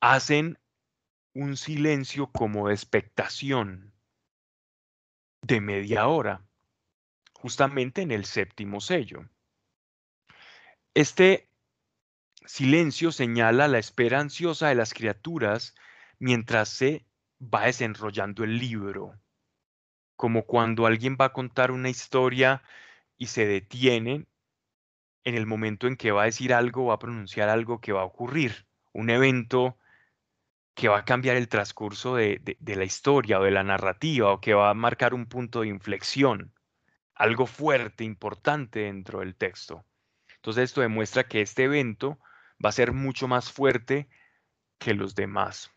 hacen 0.02 0.58
un 1.34 1.56
silencio 1.56 2.32
como 2.32 2.68
de 2.68 2.74
expectación 2.74 3.94
de 5.44 5.62
media 5.62 6.08
hora, 6.08 6.42
justamente 7.34 8.02
en 8.02 8.12
el 8.12 8.26
séptimo 8.26 8.82
sello. 8.82 9.30
Este 10.96 11.50
silencio 12.46 13.12
señala 13.12 13.68
la 13.68 13.78
espera 13.78 14.20
ansiosa 14.20 14.70
de 14.70 14.76
las 14.76 14.94
criaturas 14.94 15.76
mientras 16.18 16.70
se 16.70 17.06
va 17.40 17.66
desenrollando 17.66 18.44
el 18.44 18.58
libro, 18.58 19.20
como 20.16 20.46
cuando 20.46 20.88
alguien 20.88 21.16
va 21.20 21.26
a 21.26 21.34
contar 21.34 21.72
una 21.72 21.90
historia 21.90 22.64
y 23.18 23.28
se 23.28 23.46
detiene 23.46 24.26
en 25.24 25.36
el 25.36 25.46
momento 25.46 25.88
en 25.88 25.96
que 25.96 26.12
va 26.12 26.24
a 26.24 26.26
decir 26.26 26.54
algo, 26.54 26.86
va 26.86 26.96
a 26.96 27.00
pronunciar 27.00 27.50
algo 27.50 27.80
que 27.80 27.94
va 27.94 28.02
a 28.02 28.06
ocurrir, 28.06 28.68
un 28.92 29.10
evento 29.10 29.78
que 30.76 30.88
va 30.88 31.00
a 31.00 31.06
cambiar 31.06 31.36
el 31.36 31.48
transcurso 31.48 32.16
de, 32.16 32.58
la 32.60 32.84
historia 32.84 33.40
o 33.40 33.44
de 33.44 33.52
la 33.52 33.64
narrativa 33.64 34.32
o 34.32 34.42
que 34.42 34.54
va 34.54 34.70
a 34.70 34.74
marcar 34.74 35.14
un 35.14 35.28
punto 35.28 35.62
de 35.62 35.68
inflexión, 35.68 36.54
algo 37.14 37.46
fuerte, 37.46 38.04
importante 38.04 38.80
dentro 38.80 39.20
del 39.20 39.36
texto. 39.36 39.86
Entonces 40.36 40.66
esto 40.66 40.82
demuestra 40.82 41.26
que 41.26 41.42
este 41.42 41.66
evento 41.66 42.20
va 42.64 42.70
a 42.70 42.74
ser 42.74 42.92
mucho 42.92 43.28
más 43.28 43.52
fuerte 43.52 44.10
que 44.80 44.94
los 44.94 45.16
demás. 45.16 45.73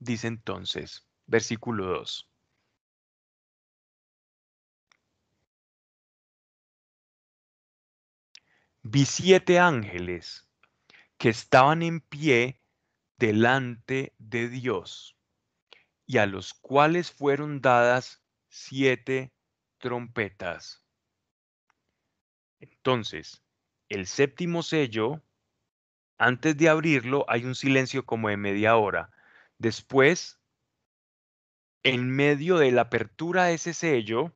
Dice 0.00 0.28
entonces, 0.28 1.06
versículo 1.26 1.84
2. 1.84 2.26
Vi 8.82 9.04
siete 9.04 9.58
ángeles 9.58 10.48
que 11.18 11.28
estaban 11.28 11.82
en 11.82 12.00
pie 12.00 12.62
delante 13.18 14.14
de 14.16 14.48
Dios 14.48 15.18
y 16.06 16.16
a 16.16 16.24
los 16.24 16.54
cuales 16.54 17.12
fueron 17.12 17.60
dadas 17.60 18.22
siete 18.48 19.34
trompetas. 19.78 20.82
Entonces, 22.58 23.42
el 23.90 24.06
séptimo 24.06 24.62
sello, 24.62 25.22
antes 26.16 26.56
de 26.56 26.70
abrirlo 26.70 27.26
hay 27.28 27.44
un 27.44 27.54
silencio 27.54 28.06
como 28.06 28.30
de 28.30 28.38
media 28.38 28.76
hora. 28.76 29.10
Después, 29.60 30.40
en 31.82 32.08
medio 32.10 32.56
de 32.56 32.72
la 32.72 32.80
apertura 32.80 33.44
de 33.44 33.54
ese 33.54 33.74
sello, 33.74 34.34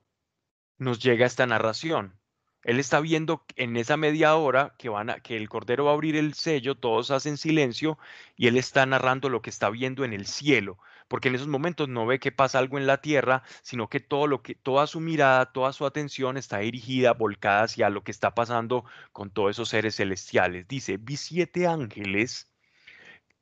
nos 0.77 1.03
llega 1.03 1.25
esta 1.25 1.47
narración. 1.47 2.21
Él 2.63 2.79
está 2.79 3.01
viendo 3.01 3.47
en 3.57 3.79
esa 3.79 3.97
media 3.97 4.37
hora 4.37 4.75
que, 4.79 4.91
van 4.91 5.09
a, 5.09 5.21
que 5.21 5.39
el 5.39 5.49
Cordero 5.49 5.87
va 5.87 5.93
a 5.93 5.95
abrir 5.95 6.15
el 6.17 6.35
sello, 6.35 6.75
todos 6.75 7.11
hacen 7.11 7.39
silencio 7.39 7.99
y 8.37 8.49
él 8.49 8.59
está 8.59 8.85
narrando 8.85 9.31
lo 9.31 9.41
que 9.41 9.49
está 9.49 9.71
viendo 9.71 10.05
en 10.05 10.13
el 10.13 10.27
cielo, 10.27 10.77
porque 11.09 11.29
en 11.29 11.37
esos 11.37 11.49
momentos 11.49 11.89
no 11.89 12.05
ve 12.05 12.21
que 12.21 12.31
pasa 12.31 12.59
algo 12.59 12.77
en 12.77 12.87
la 12.87 13.01
tierra, 13.01 13.45
sino 13.63 13.89
que, 13.89 14.01
todo 14.01 14.27
lo 14.27 14.43
que 14.43 14.55
toda 14.55 14.87
su 14.87 15.01
mirada, 15.01 15.53
toda 15.53 15.73
su 15.73 15.87
atención 15.87 16.37
está 16.37 16.59
dirigida, 16.59 17.15
volcada 17.15 17.63
hacia 17.63 17.89
lo 17.89 18.05
que 18.05 18.11
está 18.11 18.35
pasando 18.35 18.85
con 19.13 19.31
todos 19.31 19.53
esos 19.53 19.71
seres 19.71 19.97
celestiales. 19.97 20.69
Dice, 20.69 20.99
vi 20.99 21.17
siete 21.17 21.67
ángeles, 21.67 22.54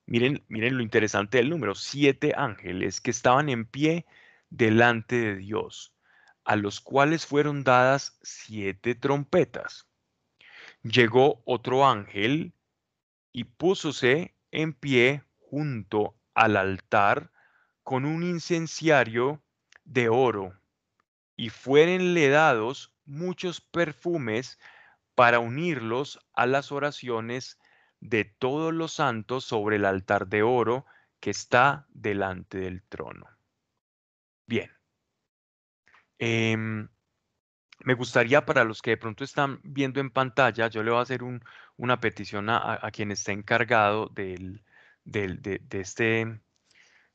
miren, 0.07 0.45
miren 0.49 0.77
lo 0.77 0.83
interesante 0.83 1.39
del 1.39 1.51
número, 1.51 1.75
siete 1.75 2.35
ángeles 2.37 3.01
que 3.01 3.11
estaban 3.11 3.49
en 3.49 3.67
pie 3.67 4.07
delante 4.51 5.17
de 5.17 5.37
Dios 5.37 5.93
a 6.45 6.57
los 6.57 6.81
cuales 6.81 7.27
fueron 7.27 7.65
dadas 7.65 8.19
siete 8.23 8.95
trompetas. 8.95 9.87
Llegó 10.83 11.43
otro 11.45 11.87
ángel 11.87 12.55
y 13.33 13.45
púsose 13.45 14.35
en 14.51 14.73
pie 14.73 15.23
junto 15.39 16.17
al 16.35 16.57
altar 16.57 17.31
con 17.83 18.05
un 18.05 18.23
incenciario 18.23 19.43
de 19.85 20.09
oro, 20.09 20.59
y 21.37 21.49
fuérenle 21.49 22.29
dados 22.29 22.95
muchos 23.05 23.61
perfumes 23.61 24.59
para 25.15 25.41
unirlos 25.41 26.21
a 26.35 26.47
las 26.47 26.73
oraciones 26.73 27.59
de 28.03 28.25
todos 28.25 28.75
los 28.75 28.93
santos 28.93 29.45
sobre 29.45 29.77
el 29.77 29.85
altar 29.85 30.27
de 30.27 30.43
oro 30.43 30.85
que 31.21 31.31
está 31.31 31.87
delante 31.91 32.59
del 32.59 32.83
trono. 32.83 33.29
Bien. 34.45 34.71
Em, 36.19 36.89
me 37.85 37.95
gustaría 37.95 38.45
para 38.45 38.65
los 38.65 38.83
que 38.83 38.91
de 38.91 38.97
pronto 38.97 39.23
están 39.23 39.61
viendo 39.63 40.01
en 40.01 40.11
pantalla, 40.11 40.67
yo 40.67 40.83
le 40.83 40.91
voy 40.91 40.99
a 40.99 41.03
hacer 41.03 41.21
una 41.77 42.01
petición 42.01 42.51
a, 42.51 42.91
quien 42.93 43.13
esté 43.13 43.33
encargado 43.33 44.09
del, 44.09 44.65
de, 45.05 45.61
este, 45.71 46.25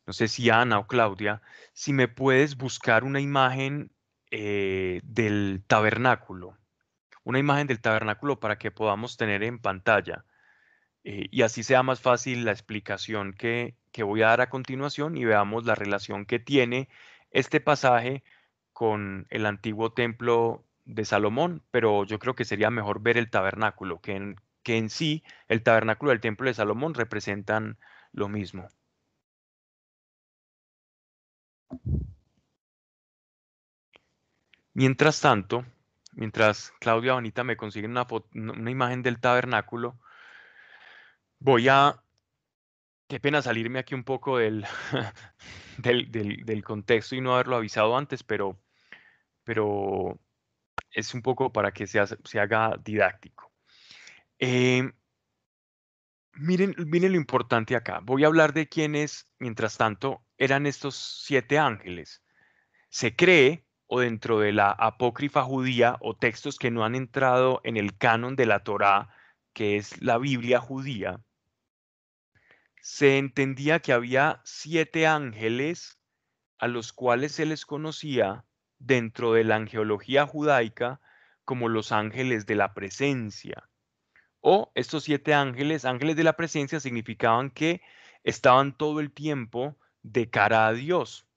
no 0.06 0.13
sé 0.13 0.30
si 0.30 0.50
Ana 0.50 0.80
o 0.80 0.88
Claudia, 0.88 1.41
si 1.73 1.91
me 1.91 2.08
puedes 2.08 2.56
buscar 2.56 3.04
una 3.04 3.19
imagen 3.19 3.91
eh, 4.32 5.02
del 5.04 5.63
tabernáculo, 5.67 6.58
una 7.26 7.39
imagen 7.39 7.67
del 7.67 7.82
tabernáculo 7.82 8.39
para 8.39 8.58
que 8.58 8.71
podamos 8.71 9.17
tener 9.17 9.43
en 9.43 9.60
pantalla. 9.60 10.23
Eh, 11.09 11.29
y 11.31 11.43
así 11.43 11.63
sea 11.63 11.83
más 11.83 12.01
fácil 12.01 12.43
la 12.43 12.51
explicación 12.51 13.31
que, 13.31 13.75
que 13.93 14.03
voy 14.03 14.23
a 14.23 14.27
dar 14.27 14.41
a 14.41 14.49
continuación 14.49 15.15
y 15.15 15.23
veamos 15.23 15.65
la 15.65 15.73
relación 15.73 16.25
que 16.25 16.37
tiene 16.37 16.89
este 17.31 17.61
pasaje 17.61 18.25
con 18.73 19.25
el 19.29 19.45
antiguo 19.45 19.93
templo 19.93 20.65
de 20.83 21.05
Salomón, 21.05 21.63
pero 21.71 22.03
yo 22.03 22.19
creo 22.19 22.35
que 22.35 22.43
sería 22.43 22.69
mejor 22.71 23.01
ver 23.01 23.17
el 23.17 23.29
tabernáculo, 23.29 24.01
que 24.01 24.17
en, 24.17 24.35
que 24.63 24.77
en 24.77 24.89
sí 24.89 25.23
el 25.47 25.63
tabernáculo 25.63 26.11
del 26.11 26.19
templo 26.19 26.47
de 26.47 26.55
Salomón 26.55 26.93
representan 26.93 27.77
lo 28.11 28.27
mismo. 28.27 28.67
Mientras 34.73 35.21
tanto, 35.21 35.65
mientras 36.15 36.73
Claudia 36.81 37.13
Bonita 37.13 37.45
me 37.45 37.55
consigue 37.55 37.87
una, 37.87 38.05
una 38.33 38.71
imagen 38.71 39.03
del 39.03 39.21
tabernáculo, 39.21 39.97
voy 41.40 41.67
a, 41.69 42.04
qué 43.08 43.19
pena 43.19 43.42
salirme 43.42 43.79
aquí 43.79 43.96
un 43.96 44.04
poco 44.04 44.38
del, 44.38 44.65
del, 45.77 46.63
contexto 46.63 47.15
y 47.15 47.21
no 47.21 47.33
haberlo 47.33 47.58
avisado 47.58 47.98
antes, 47.98 48.23
pero 48.23 48.60
pero 49.48 50.19
es 50.92 51.13
un 51.13 51.21
poco 51.21 51.54
para 51.54 51.71
que 51.71 51.88
se, 51.88 52.02
se 52.25 52.40
haga 52.40 52.75
didáctico. 52.83 53.54
Em, 54.40 54.92
miren, 56.33 56.75
miren 56.77 57.13
lo 57.13 57.17
importante 57.17 57.75
acá. 57.75 58.02
Voy 58.04 58.25
a 58.25 58.27
hablar 58.27 58.52
de 58.52 58.67
quiénes, 58.67 59.29
mientras 59.40 59.77
tanto, 59.77 60.21
eran 60.38 60.65
estos 60.65 60.96
siete 61.25 61.58
ángeles. 61.58 62.23
Se 62.90 63.15
cree, 63.15 63.65
o 63.88 64.02
dentro 64.02 64.40
de 64.40 64.52
la 64.52 64.69
apócrifa 64.71 65.44
judía, 65.44 65.96
o 66.02 66.17
textos 66.17 66.60
que 66.60 66.71
no 66.71 66.83
han 66.83 66.96
entrado 66.96 67.62
en 67.63 67.77
el 67.77 67.98
canon 67.98 68.35
de 68.35 68.48
la 68.48 68.63
Torá, 68.65 69.10
que 69.54 69.77
es 69.77 70.02
la 70.02 70.17
Biblia 70.17 70.60
judía, 70.60 71.21
se 72.88 73.17
entendía 73.17 73.79
que 73.79 73.92
había 73.92 74.40
siete 74.46 75.08
ángeles 75.08 76.00
a 76.58 76.69
los 76.69 76.94
cuales 76.94 77.33
se 77.33 77.46
les 77.46 77.65
conocía 77.65 78.46
dentro 78.79 79.33
de 79.33 79.44
la 79.44 79.58
angeología 79.58 80.25
judaica 80.25 81.02
como 81.44 81.67
los 81.67 81.92
ángeles 81.92 82.46
de 82.46 82.56
la 82.56 82.73
presencia 82.73 83.69
O 84.40 84.71
estos 84.73 85.04
siete 85.04 85.33
ángeles, 85.33 85.83
ángeles 85.83 86.15
de 86.15 86.23
la 86.23 86.38
presencia, 86.38 86.79
significaban 86.79 87.50
que 87.52 87.81
estaban 88.23 88.77
todo 88.77 89.02
el 89.02 89.12
tiempo 89.12 89.77
de 90.02 90.29
cara 90.29 90.67
a 90.67 90.71
Dios. 90.71 91.27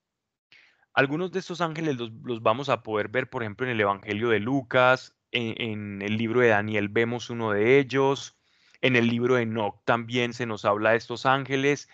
Algunos 0.95 1.33
de 1.33 1.41
estos 1.41 1.61
ángeles 1.61 1.97
los, 1.97 2.43
vamos 2.43 2.69
a 2.69 2.85
poder 2.85 3.09
ver, 3.09 3.29
por 3.29 3.43
ejemplo, 3.43 3.67
en 3.67 3.73
el 3.73 3.81
Evangelio 3.81 4.29
de 4.29 4.39
Lucas, 4.39 5.17
en, 5.33 6.01
el 6.01 6.17
libro 6.17 6.43
de 6.43 6.49
Daniel 6.49 6.89
vemos 6.89 7.29
uno 7.29 7.51
de 7.51 7.81
ellos, 7.81 8.40
en 8.81 8.97
el 8.97 9.09
libro 9.09 9.35
de 9.35 9.43
Enoch 9.43 9.83
también 9.85 10.33
se 10.33 10.47
nos 10.47 10.65
habla 10.65 10.91
de 10.91 10.97
estos 10.97 11.27
ángeles 11.27 11.89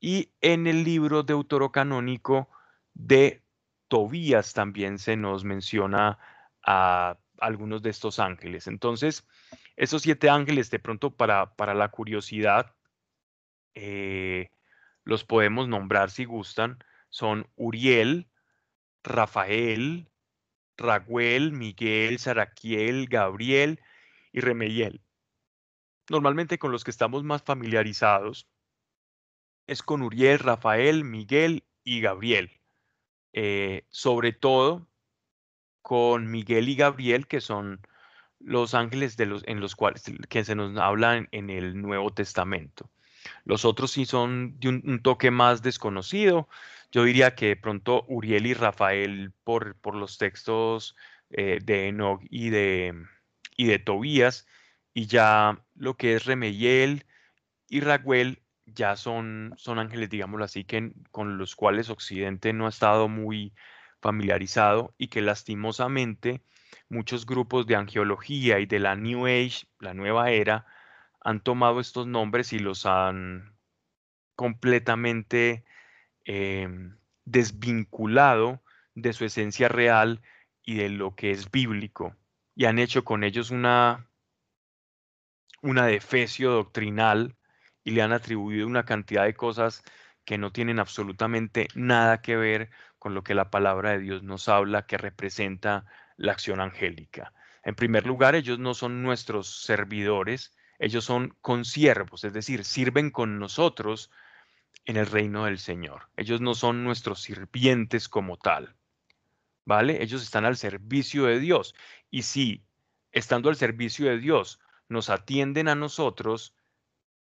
y 0.00 0.32
en 0.40 0.66
el 0.66 0.84
libro 0.84 1.22
deuterocanónico 1.22 2.48
de 2.94 3.42
Tobías 3.88 4.52
también 4.52 4.98
se 4.98 5.16
nos 5.16 5.44
menciona 5.44 6.18
a 6.62 7.18
algunos 7.40 7.82
de 7.82 7.90
estos 7.90 8.18
ángeles. 8.18 8.66
Entonces, 8.66 9.26
esos 9.76 10.02
siete 10.02 10.28
ángeles, 10.28 10.70
de 10.70 10.78
pronto 10.78 11.16
para, 11.16 11.54
para 11.56 11.74
la 11.74 11.88
curiosidad, 11.88 12.74
eh, 13.74 14.50
los 15.04 15.24
podemos 15.24 15.68
nombrar 15.68 16.10
si 16.10 16.24
gustan. 16.24 16.78
Son 17.08 17.48
Uriel, 17.56 18.28
Rafael, 19.02 20.10
Raguel, 20.76 21.52
Miguel, 21.52 22.18
Saraquiel, 22.18 23.06
Gabriel 23.08 23.80
y 24.32 24.40
Remeyel. 24.40 25.00
Normalmente 26.08 26.58
con 26.58 26.72
los 26.72 26.84
que 26.84 26.90
estamos 26.90 27.24
más 27.24 27.42
familiarizados 27.42 28.48
es 29.66 29.82
con 29.82 30.02
Uriel, 30.02 30.38
Rafael, 30.38 31.04
Miguel 31.04 31.64
y 31.84 32.00
Gabriel. 32.00 32.50
Eh, 33.32 33.84
sobre 33.90 34.32
todo 34.32 34.88
con 35.82 36.30
Miguel 36.30 36.68
y 36.68 36.76
Gabriel, 36.76 37.26
que 37.26 37.40
son 37.40 37.80
los 38.40 38.74
ángeles 38.74 39.16
de 39.16 39.26
los, 39.26 39.42
en 39.46 39.60
los 39.60 39.76
cuales 39.76 40.04
que 40.28 40.44
se 40.44 40.54
nos 40.54 40.76
hablan 40.78 41.28
en 41.32 41.50
el 41.50 41.80
Nuevo 41.80 42.12
Testamento. 42.12 42.90
Los 43.44 43.64
otros 43.64 43.90
sí 43.90 44.06
son 44.06 44.58
de 44.60 44.68
un, 44.68 45.02
toque 45.02 45.30
más 45.30 45.62
desconocido. 45.62 46.48
Yo 46.90 47.04
diría 47.04 47.34
que 47.34 47.48
de 47.48 47.56
pronto 47.56 48.04
Uriel 48.08 48.46
y 48.46 48.54
Rafael 48.54 49.32
por, 49.44 49.76
por 49.76 49.94
los 49.94 50.18
textos 50.18 50.96
eh, 51.30 51.58
de 51.62 51.88
Enoch 51.88 52.22
y 52.30 52.50
de, 52.50 52.94
y 53.56 53.66
de 53.66 53.78
Tobías, 53.78 54.46
y 54.94 55.06
ya 55.06 55.62
lo 55.78 55.96
que 55.96 56.14
es 56.14 56.24
Remeyel 56.24 57.06
y 57.68 57.80
Raguel 57.80 58.42
ya 58.66 58.96
son, 58.96 59.54
son 59.56 59.78
ángeles, 59.78 60.10
digámoslo 60.10 60.44
así, 60.44 60.64
que 60.64 60.92
con 61.10 61.38
los 61.38 61.56
cuales 61.56 61.88
Occidente 61.88 62.52
no 62.52 62.66
ha 62.66 62.70
estado 62.70 63.08
muy 63.08 63.54
familiarizado 64.00 64.94
y 64.98 65.08
que 65.08 65.22
lastimosamente 65.22 66.42
muchos 66.88 67.26
grupos 67.26 67.66
de 67.66 67.76
angiología 67.76 68.58
y 68.58 68.66
de 68.66 68.78
la 68.78 68.94
New 68.94 69.26
Age, 69.26 69.66
la 69.78 69.94
nueva 69.94 70.30
era, 70.30 70.66
han 71.20 71.40
tomado 71.40 71.80
estos 71.80 72.06
nombres 72.06 72.52
y 72.52 72.58
los 72.58 72.86
han 72.86 73.56
completamente 74.34 75.64
em, 76.24 76.96
desvinculado 77.24 78.62
de 78.94 79.12
su 79.12 79.24
esencia 79.24 79.68
real 79.68 80.22
y 80.62 80.74
de 80.74 80.90
lo 80.90 81.14
que 81.14 81.30
es 81.30 81.50
bíblico. 81.50 82.14
Y 82.54 82.66
han 82.66 82.78
hecho 82.78 83.04
con 83.04 83.24
ellos 83.24 83.50
una, 83.50 84.07
una 85.62 85.86
defecio 85.86 86.50
doctrinal 86.52 87.36
y 87.84 87.92
le 87.92 88.02
han 88.02 88.12
atribuido 88.12 88.66
una 88.66 88.84
cantidad 88.84 89.24
de 89.24 89.34
cosas 89.34 89.82
que 90.24 90.38
no 90.38 90.52
tienen 90.52 90.78
absolutamente 90.78 91.68
nada 91.74 92.20
que 92.20 92.36
ver 92.36 92.70
con 92.98 93.14
lo 93.14 93.22
que 93.22 93.34
la 93.34 93.50
palabra 93.50 93.92
de 93.92 94.00
Dios 94.00 94.22
nos 94.22 94.48
habla, 94.48 94.86
que 94.86 94.98
representa 94.98 95.86
la 96.16 96.32
acción 96.32 96.60
angélica. 96.60 97.32
En 97.62 97.74
primer 97.74 98.06
lugar, 98.06 98.34
ellos 98.34 98.58
no 98.58 98.74
son 98.74 99.02
nuestros 99.02 99.62
servidores, 99.62 100.56
ellos 100.78 101.04
son 101.04 101.34
consiervos, 101.40 102.24
es 102.24 102.32
decir, 102.32 102.64
sirven 102.64 103.10
con 103.10 103.38
nosotros 103.38 104.10
en 104.84 104.96
el 104.96 105.06
reino 105.06 105.44
del 105.44 105.58
Señor. 105.58 106.08
Ellos 106.16 106.40
no 106.40 106.54
son 106.54 106.84
nuestros 106.84 107.22
sirvientes 107.22 108.08
como 108.08 108.36
tal. 108.36 108.74
¿Vale? 109.64 110.02
Ellos 110.02 110.22
están 110.22 110.46
al 110.46 110.56
servicio 110.56 111.24
de 111.24 111.40
Dios. 111.40 111.74
Y 112.10 112.22
si, 112.22 112.64
estando 113.12 113.50
al 113.50 113.56
servicio 113.56 114.08
de 114.08 114.18
Dios, 114.18 114.60
nos 114.88 115.10
atienden 115.10 115.68
a 115.68 115.74
nosotros, 115.74 116.54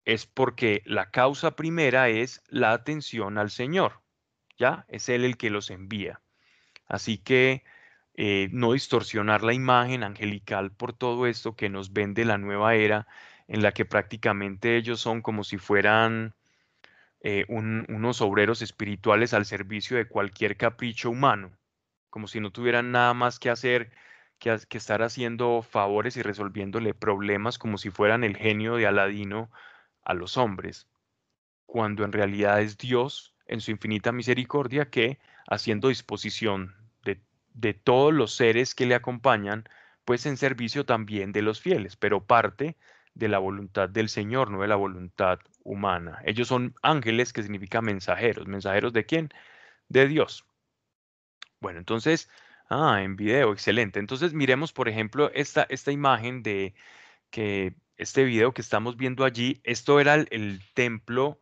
es 0.05 0.27
porque 0.27 0.83
la 0.85 1.11
causa 1.11 1.57
primera 1.57 2.09
es 2.09 2.43
la 2.49 2.73
atención 2.73 3.39
al 3.39 3.51
Señor. 3.51 4.03
¿Ya? 4.59 4.87
Es 4.89 5.09
Él 5.09 5.25
el 5.25 5.37
que 5.37 5.51
los 5.51 5.71
envía. 5.71 6.23
Así 6.87 7.19
que 7.19 7.65
eh, 8.15 8.49
no 8.53 8.73
distorsionar 8.73 9.43
la 9.43 9.53
imagen 9.53 10.03
angelical 10.03 10.73
por 10.73 10.95
todo 10.95 11.27
esto 11.27 11.57
que 11.57 11.69
nos 11.69 11.93
vende 11.93 12.25
la 12.25 12.39
nueva 12.39 12.75
era 12.75 13.07
en 13.49 13.63
la 13.63 13.73
que 13.73 13.85
prácticamente 13.85 14.77
ellos 14.77 15.01
son 15.01 15.21
como 15.21 15.45
si 15.45 15.59
fueran 15.59 16.35
eh, 17.21 17.45
unos 17.49 18.21
obreros 18.21 18.63
espirituales 18.63 19.35
al 19.35 19.47
servicio 19.47 19.97
de 19.97 20.09
cualquier 20.09 20.57
capricho 20.57 21.11
humano, 21.11 21.53
como 22.09 22.29
si 22.29 22.41
no 22.41 22.53
tuvieran 22.53 22.93
nada 22.93 23.15
más 23.15 23.39
que 23.39 23.51
hacer 23.51 23.91
que, 24.39 24.59
estar 24.71 25.03
haciendo 25.03 25.63
favores 25.63 26.17
y 26.17 26.23
resolviéndole 26.23 26.95
problemas 26.95 27.59
como 27.59 27.79
si 27.79 27.91
fueran 27.91 28.25
el 28.25 28.37
genio 28.37 28.77
de 28.77 28.87
Aladino 28.87 29.51
a 30.05 30.15
los 30.15 30.37
hombres, 30.37 30.89
cuando 31.67 32.05
en 32.05 32.13
realidad 32.13 32.61
es 32.61 32.79
Dios 32.79 33.35
en 33.47 33.61
su 33.61 33.71
infinita 33.71 34.13
misericordia 34.13 34.91
que, 34.91 35.19
haciendo 35.49 35.89
disposición 35.89 36.75
de, 37.05 37.21
de 37.55 37.75
todos 37.75 38.13
los 38.13 38.35
seres 38.35 38.75
que 38.75 38.87
le 38.87 38.95
acompañan, 38.95 39.65
pues 40.05 40.27
en 40.27 40.37
servicio 40.37 40.87
también 40.87 41.33
de 41.33 41.43
los 41.43 41.61
fieles, 41.61 41.97
pero 41.97 42.25
parte 42.25 42.77
de 43.17 43.29
la 43.29 43.39
voluntad 43.39 43.89
del 43.89 44.09
Señor, 44.09 44.51
no 44.51 44.61
de 44.61 44.69
la 44.69 44.77
voluntad 44.77 45.41
humana. 45.65 46.21
Ellos 46.25 46.49
son 46.49 46.75
ángeles, 46.83 47.33
que 47.33 47.43
significa 47.43 47.81
mensajeros. 47.81 48.47
¿Mensajeros 48.47 48.93
de 48.93 49.07
quién? 49.07 49.31
De 49.89 50.07
Dios. 50.07 50.45
Bueno, 51.61 51.79
entonces, 51.79 52.29
ah, 52.69 53.03
en 53.03 53.17
video, 53.17 53.53
excelente. 53.53 53.99
Entonces, 54.01 54.33
miremos, 54.33 54.73
por 54.73 54.89
ejemplo, 54.89 55.31
esta, 55.33 55.67
esta 55.69 55.93
imagen 55.93 56.43
de 56.43 56.75
que 57.31 57.75
este 57.97 58.25
video 58.25 58.53
que 58.53 58.63
estamos 58.63 58.97
viendo 58.97 59.25
allí, 59.25 59.61
esto 59.65 60.01
era 60.01 60.15
el, 60.15 60.61
templo, 60.75 61.41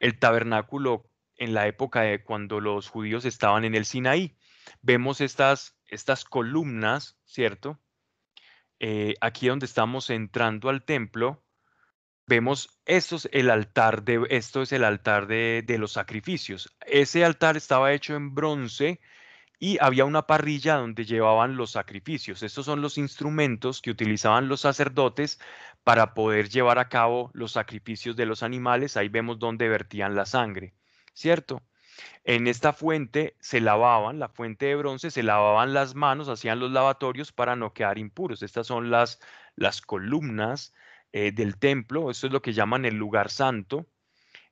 el 0.00 0.18
tabernáculo 0.18 1.10
en 1.36 1.54
la 1.54 1.66
época 1.66 2.02
de 2.02 2.22
cuando 2.22 2.60
los 2.60 2.88
judíos 2.88 3.24
estaban 3.24 3.64
en 3.64 3.74
el 3.74 3.84
Sinaí. 3.84 4.36
Vemos 4.82 5.20
estas, 5.20 5.78
estas 5.86 6.24
columnas, 6.24 7.18
¿cierto? 7.24 7.80
Eh, 8.78 9.14
aquí 9.20 9.48
donde 9.48 9.66
estamos 9.66 10.10
entrando 10.10 10.68
al 10.68 10.84
templo, 10.84 11.44
vemos 12.26 12.78
esto 12.84 13.16
es 13.16 13.28
el 13.32 13.48
altar 13.50 14.02
de 14.02 14.26
esto 14.30 14.62
es 14.62 14.72
el 14.72 14.84
altar 14.84 15.26
de, 15.26 15.62
de, 15.66 15.78
los 15.78 15.92
sacrificios. 15.92 16.76
Ese 16.84 17.24
altar 17.24 17.56
estaba 17.56 17.92
hecho 17.92 18.16
en 18.16 18.34
bronce 18.34 19.00
y 19.58 19.78
había 19.80 20.04
una 20.04 20.26
parrilla 20.26 20.76
donde 20.76 21.04
llevaban 21.04 21.56
los 21.56 21.72
sacrificios. 21.72 22.42
Estos 22.42 22.66
son 22.66 22.82
los 22.82 22.98
instrumentos 22.98 23.80
que 23.80 23.90
utilizaban 23.90 24.48
los 24.48 24.60
sacerdotes 24.60 25.40
para 25.84 26.14
poder 26.14 26.48
llevar 26.48 26.78
a 26.78 26.88
cabo 26.88 27.30
los 27.32 27.52
sacrificios 27.52 28.16
de 28.16 28.26
los 28.26 28.42
animales. 28.42 28.96
Ahí 28.96 29.08
vemos 29.08 29.38
donde 29.38 29.68
vertían 29.68 30.14
la 30.14 30.26
sangre, 30.26 30.74
¿cierto? 31.14 31.62
En 32.24 32.46
esta 32.46 32.72
fuente 32.72 33.36
se 33.40 33.60
lavaban, 33.60 34.18
la 34.18 34.28
fuente 34.28 34.66
de 34.66 34.76
bronce, 34.76 35.10
se 35.10 35.22
lavaban 35.22 35.72
las 35.72 35.94
manos, 35.94 36.28
hacían 36.28 36.58
los 36.60 36.70
lavatorios 36.70 37.32
para 37.32 37.56
no 37.56 37.72
quedar 37.72 37.98
impuros. 37.98 38.42
Estas 38.42 38.66
son 38.66 38.90
las, 38.90 39.20
las 39.54 39.80
columnas 39.80 40.74
eh, 41.12 41.32
del 41.32 41.56
templo, 41.56 42.10
esto 42.10 42.26
es 42.26 42.32
lo 42.32 42.42
que 42.42 42.52
llaman 42.52 42.84
el 42.84 42.96
lugar 42.96 43.30
santo. 43.30 43.86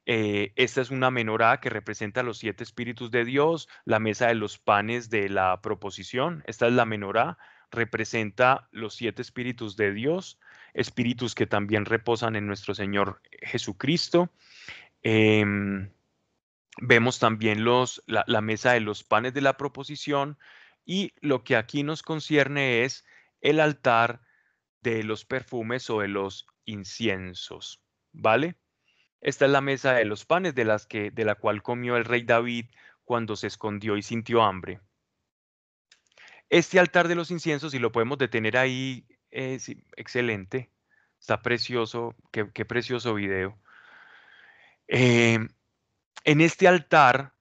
Eh, 0.06 0.52
esta 0.56 0.80
es 0.80 0.90
una 0.90 1.10
menorá 1.10 1.60
que 1.60 1.70
representa 1.70 2.22
los 2.22 2.38
siete 2.38 2.62
espíritus 2.62 3.10
de 3.10 3.24
Dios, 3.24 3.68
la 3.84 3.98
mesa 3.98 4.28
de 4.28 4.34
los 4.34 4.58
panes 4.58 5.10
de 5.10 5.28
la 5.28 5.60
proposición. 5.60 6.42
Esta 6.46 6.66
es 6.66 6.72
la 6.72 6.84
menorá, 6.84 7.38
representa 7.70 8.68
los 8.70 8.94
siete 8.94 9.22
espíritus 9.22 9.76
de 9.76 9.92
Dios, 9.92 10.38
espíritus 10.74 11.34
que 11.34 11.46
también 11.46 11.84
reposan 11.86 12.36
en 12.36 12.46
nuestro 12.46 12.74
Señor 12.74 13.22
Jesucristo. 13.42 14.30
Em, 15.02 15.90
Vemos 16.80 17.18
también 17.20 17.64
los, 17.64 18.02
la, 18.06 18.40
mesa 18.40 18.72
de 18.72 18.80
los 18.80 19.04
panes 19.04 19.32
de 19.32 19.40
la 19.40 19.56
proposición 19.56 20.38
y 20.84 21.12
lo 21.20 21.44
que 21.44 21.56
aquí 21.56 21.84
nos 21.84 22.02
concierne 22.02 22.82
es 22.82 23.04
el 23.40 23.60
altar 23.60 24.22
de 24.82 25.04
los 25.04 25.24
perfumes 25.24 25.88
o 25.90 26.00
de 26.00 26.08
los 26.08 26.46
inciensos, 26.64 27.80
¿vale? 28.12 28.56
Esta 29.24 29.46
es 29.46 29.50
la 29.50 29.62
mesa 29.62 29.94
de 29.94 30.04
los 30.04 30.26
panes 30.26 30.54
de, 30.54 30.66
las 30.66 30.84
que, 30.84 31.10
de 31.10 31.24
la 31.24 31.34
cual 31.34 31.62
comió 31.62 31.96
el 31.96 32.04
rey 32.04 32.24
David 32.24 32.66
cuando 33.04 33.36
se 33.36 33.46
escondió 33.46 33.96
y 33.96 34.02
sintió 34.02 34.42
hambre. 34.42 34.82
Este 36.50 36.78
altar 36.78 37.08
de 37.08 37.14
los 37.14 37.30
inciensos, 37.30 37.72
y 37.72 37.78
lo 37.78 37.90
podemos 37.90 38.18
detener 38.18 38.58
ahí, 38.58 39.06
es 39.30 39.70
excelente, 39.96 40.70
está 41.18 41.40
precioso, 41.40 42.14
qué, 42.30 42.64
precioso 42.66 43.14
video. 43.14 43.58
Eh, 44.88 45.38
en 46.24 46.40
este 46.42 46.68
altar 46.68 47.32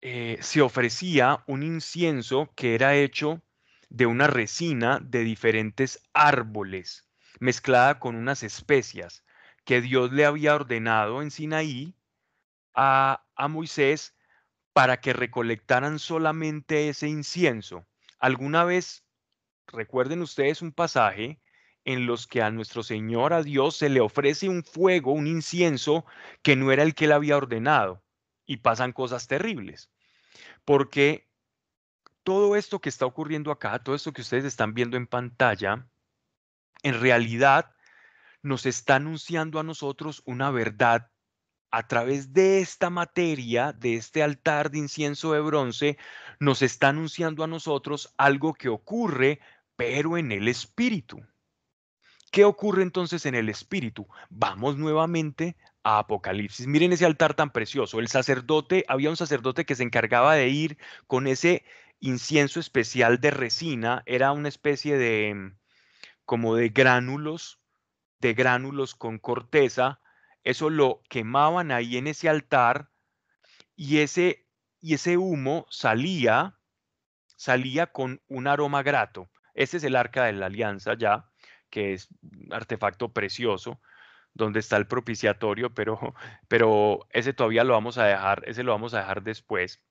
eh, 0.00 0.38
se 0.40 0.62
ofrecía 0.62 1.44
un 1.46 1.62
incienso 1.62 2.50
que 2.56 2.74
era 2.74 2.96
hecho 2.96 3.42
de 3.90 4.06
una 4.06 4.26
resina 4.26 5.00
de 5.02 5.20
diferentes 5.22 6.02
árboles. 6.14 7.06
mezclada 7.40 7.98
con 7.98 8.16
unas 8.16 8.42
especias 8.42 9.25
que 9.66 9.82
Dios 9.82 10.12
le 10.12 10.24
había 10.24 10.54
ordenado 10.54 11.20
en 11.20 11.30
Sinaí 11.30 11.94
a, 12.72 13.26
a 13.34 13.48
Moisés 13.48 14.14
para 14.72 15.00
que 15.00 15.12
recolectaran 15.12 15.98
solamente 15.98 16.88
ese 16.88 17.08
incienso. 17.08 17.84
Alguna 18.18 18.64
vez, 18.64 19.04
recuerden 19.66 20.22
ustedes 20.22 20.62
un 20.62 20.72
pasaje 20.72 21.40
en 21.84 22.06
los 22.06 22.26
que 22.26 22.42
a 22.42 22.50
nuestro 22.50 22.82
Señor, 22.82 23.32
a 23.32 23.42
Dios, 23.42 23.76
se 23.76 23.88
le 23.88 24.00
ofrece 24.00 24.48
un 24.48 24.62
fuego, 24.62 25.12
un 25.12 25.26
incienso 25.26 26.06
que 26.42 26.54
no 26.56 26.70
era 26.70 26.84
el 26.84 26.94
que 26.94 27.06
él 27.06 27.12
había 27.12 27.36
ordenado 27.36 28.02
y 28.46 28.58
pasan 28.58 28.92
cosas 28.92 29.26
terribles. 29.26 29.90
Porque 30.64 31.28
todo 32.22 32.54
esto 32.54 32.80
que 32.80 32.88
está 32.88 33.04
ocurriendo 33.04 33.50
acá, 33.50 33.80
todo 33.80 33.96
esto 33.96 34.12
que 34.12 34.22
ustedes 34.22 34.44
están 34.44 34.74
viendo 34.74 34.96
en 34.96 35.08
pantalla, 35.08 35.88
en 36.82 37.00
realidad 37.00 37.75
nos 38.46 38.64
está 38.64 38.96
anunciando 38.96 39.58
a 39.58 39.64
nosotros 39.64 40.22
una 40.24 40.50
verdad 40.50 41.10
a 41.70 41.88
través 41.88 42.32
de 42.32 42.60
esta 42.60 42.90
materia, 42.90 43.72
de 43.72 43.96
este 43.96 44.22
altar 44.22 44.70
de 44.70 44.78
incienso 44.78 45.32
de 45.32 45.40
bronce, 45.40 45.98
nos 46.38 46.62
está 46.62 46.88
anunciando 46.88 47.42
a 47.42 47.48
nosotros 47.48 48.14
algo 48.16 48.54
que 48.54 48.68
ocurre, 48.68 49.40
pero 49.74 50.16
en 50.16 50.30
el 50.32 50.48
espíritu. 50.48 51.20
¿Qué 52.30 52.44
ocurre 52.44 52.82
entonces 52.82 53.26
en 53.26 53.34
el 53.34 53.48
espíritu? 53.48 54.06
Vamos 54.30 54.78
nuevamente 54.78 55.56
a 55.82 55.98
Apocalipsis. 55.98 56.66
Miren 56.66 56.92
ese 56.92 57.04
altar 57.04 57.34
tan 57.34 57.50
precioso. 57.50 57.98
El 57.98 58.08
sacerdote, 58.08 58.84
había 58.88 59.10
un 59.10 59.16
sacerdote 59.16 59.64
que 59.64 59.74
se 59.74 59.82
encargaba 59.82 60.34
de 60.34 60.48
ir 60.48 60.78
con 61.06 61.26
ese 61.26 61.64
incienso 61.98 62.60
especial 62.60 63.20
de 63.20 63.30
resina, 63.32 64.02
era 64.06 64.32
una 64.32 64.48
especie 64.48 64.96
de 64.96 65.52
como 66.24 66.54
de 66.56 66.68
gránulos, 66.68 67.60
de 68.20 68.34
gránulos 68.34 68.94
con 68.94 69.18
corteza, 69.18 70.00
eso 70.44 70.70
lo 70.70 71.02
quemaban 71.08 71.72
ahí 71.72 71.96
en 71.96 72.06
ese 72.06 72.28
altar 72.28 72.90
y 73.74 73.98
ese 73.98 74.46
y 74.80 74.94
ese 74.94 75.16
humo 75.16 75.66
salía 75.70 76.58
salía 77.36 77.88
con 77.88 78.22
un 78.28 78.46
aroma 78.46 78.82
grato. 78.82 79.28
Ese 79.54 79.78
es 79.78 79.84
el 79.84 79.96
arca 79.96 80.24
de 80.24 80.32
la 80.32 80.46
alianza 80.46 80.94
ya 80.94 81.28
que 81.70 81.92
es 81.92 82.08
un 82.22 82.52
artefacto 82.52 83.12
precioso, 83.12 83.80
donde 84.34 84.60
está 84.60 84.76
el 84.76 84.86
propiciatorio, 84.86 85.74
pero, 85.74 86.14
pero 86.48 87.06
ese 87.10 87.32
todavía 87.32 87.64
lo 87.64 87.74
vamos 87.74 87.98
a 87.98 88.04
dejar, 88.04 88.42
ese 88.46 88.62
lo 88.62 88.72
vamos 88.72 88.94
a 88.94 88.98
dejar 88.98 89.22
después. 89.22 89.82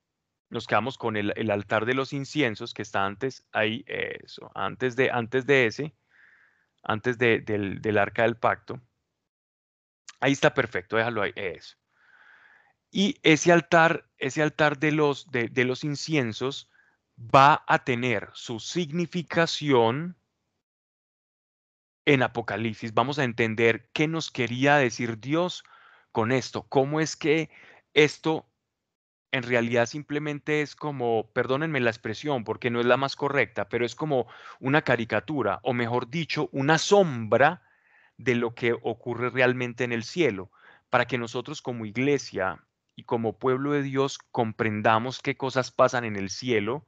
Nos 0.48 0.66
quedamos 0.66 0.96
con 0.96 1.16
el, 1.16 1.50
altar 1.50 1.86
de 1.86 1.94
los 1.94 2.12
inciensos 2.12 2.72
que 2.72 2.82
está 2.82 3.04
antes 3.04 3.46
ahí, 3.52 3.84
eso, 3.88 4.50
antes 4.54 4.94
de, 4.94 5.10
antes 5.10 5.44
de 5.44 5.66
ese, 5.66 5.94
antes 6.86 7.18
de, 7.18 7.40
del, 7.40 7.98
arca 7.98 8.22
del 8.22 8.36
pacto. 8.36 8.80
Ahí 10.20 10.32
está 10.32 10.54
perfecto, 10.54 10.96
déjalo 10.96 11.22
ahí, 11.22 11.32
eso. 11.34 11.76
Y 12.90 13.18
ese 13.22 13.52
altar, 13.52 14.08
ese 14.16 14.42
altar 14.42 14.78
de 14.78 14.92
los, 14.92 15.30
de 15.30 15.64
los 15.64 15.84
inciensos 15.84 16.70
va 17.18 17.64
a 17.66 17.84
tener 17.84 18.30
su 18.32 18.60
significación 18.60 20.16
en 22.06 22.22
Apocalipsis 22.22 22.94
vamos 22.94 23.18
a 23.18 23.24
entender 23.24 23.90
qué 23.92 24.08
nos 24.08 24.30
quería 24.30 24.76
decir 24.76 25.18
Dios 25.20 25.64
con 26.12 26.32
esto, 26.32 26.62
cómo 26.68 27.00
es 27.00 27.16
que 27.16 27.50
esto 27.92 28.48
en 29.32 29.42
realidad 29.42 29.86
simplemente 29.86 30.62
es 30.62 30.76
como, 30.76 31.30
perdónenme 31.32 31.80
la 31.80 31.90
expresión 31.90 32.44
porque 32.44 32.70
no 32.70 32.80
es 32.80 32.86
la 32.86 32.96
más 32.96 33.16
correcta, 33.16 33.68
pero 33.68 33.84
es 33.84 33.94
como 33.94 34.26
una 34.60 34.82
caricatura, 34.82 35.60
o 35.62 35.72
mejor 35.72 36.08
dicho, 36.08 36.48
una 36.52 36.78
sombra 36.78 37.62
de 38.16 38.34
lo 38.34 38.54
que 38.54 38.72
ocurre 38.72 39.30
realmente 39.30 39.84
en 39.84 39.92
el 39.92 40.04
cielo, 40.04 40.50
para 40.90 41.06
que 41.06 41.18
nosotros 41.18 41.60
como 41.60 41.84
iglesia 41.84 42.64
y 42.94 43.04
como 43.04 43.38
pueblo 43.38 43.72
de 43.72 43.82
Dios 43.82 44.18
comprendamos 44.18 45.20
qué 45.20 45.36
cosas 45.36 45.70
pasan 45.70 46.04
en 46.04 46.16
el 46.16 46.30
cielo, 46.30 46.86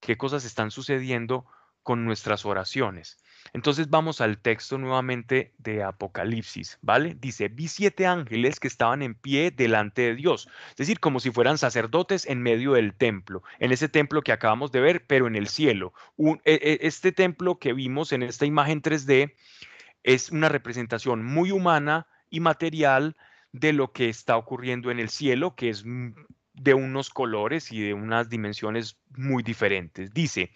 qué 0.00 0.16
cosas 0.16 0.44
están 0.44 0.70
sucediendo 0.70 1.46
con 1.82 2.04
nuestras 2.04 2.44
oraciones. 2.44 3.18
Entonces 3.52 3.90
vamos 3.90 4.20
al 4.20 4.38
texto 4.38 4.78
nuevamente 4.78 5.52
de 5.58 5.82
Apocalipsis, 5.82 6.78
¿vale? 6.80 7.16
Dice, 7.20 7.48
vi 7.48 7.68
siete 7.68 8.06
ángeles 8.06 8.60
que 8.60 8.68
estaban 8.68 9.02
en 9.02 9.14
pie 9.14 9.50
delante 9.50 10.02
de 10.02 10.14
Dios, 10.14 10.48
es 10.70 10.76
decir, 10.76 11.00
como 11.00 11.20
si 11.20 11.30
fueran 11.30 11.58
sacerdotes 11.58 12.26
en 12.26 12.40
medio 12.40 12.72
del 12.72 12.94
templo, 12.94 13.42
en 13.58 13.72
ese 13.72 13.88
templo 13.88 14.22
que 14.22 14.32
acabamos 14.32 14.72
de 14.72 14.80
ver, 14.80 15.06
pero 15.06 15.26
en 15.26 15.36
el 15.36 15.48
cielo. 15.48 15.92
E, 16.18 16.38
e, 16.44 16.78
este 16.86 17.12
templo 17.12 17.58
que 17.58 17.72
vimos 17.72 18.12
en 18.12 18.22
esta 18.22 18.46
imagen 18.46 18.80
3D 18.80 19.34
es 20.02 20.30
una 20.30 20.48
representación 20.48 21.24
muy 21.24 21.50
humana 21.50 22.06
y 22.30 22.40
material 22.40 23.16
de 23.52 23.72
lo 23.72 23.92
que 23.92 24.08
está 24.08 24.36
ocurriendo 24.36 24.90
en 24.90 24.98
el 24.98 25.10
cielo, 25.10 25.54
que 25.54 25.68
es 25.68 25.84
de 26.54 26.74
unos 26.74 27.10
colores 27.10 27.72
y 27.72 27.80
de 27.80 27.94
unas 27.94 28.28
dimensiones 28.28 28.98
muy 29.16 29.42
diferentes. 29.42 30.12
Dice, 30.12 30.52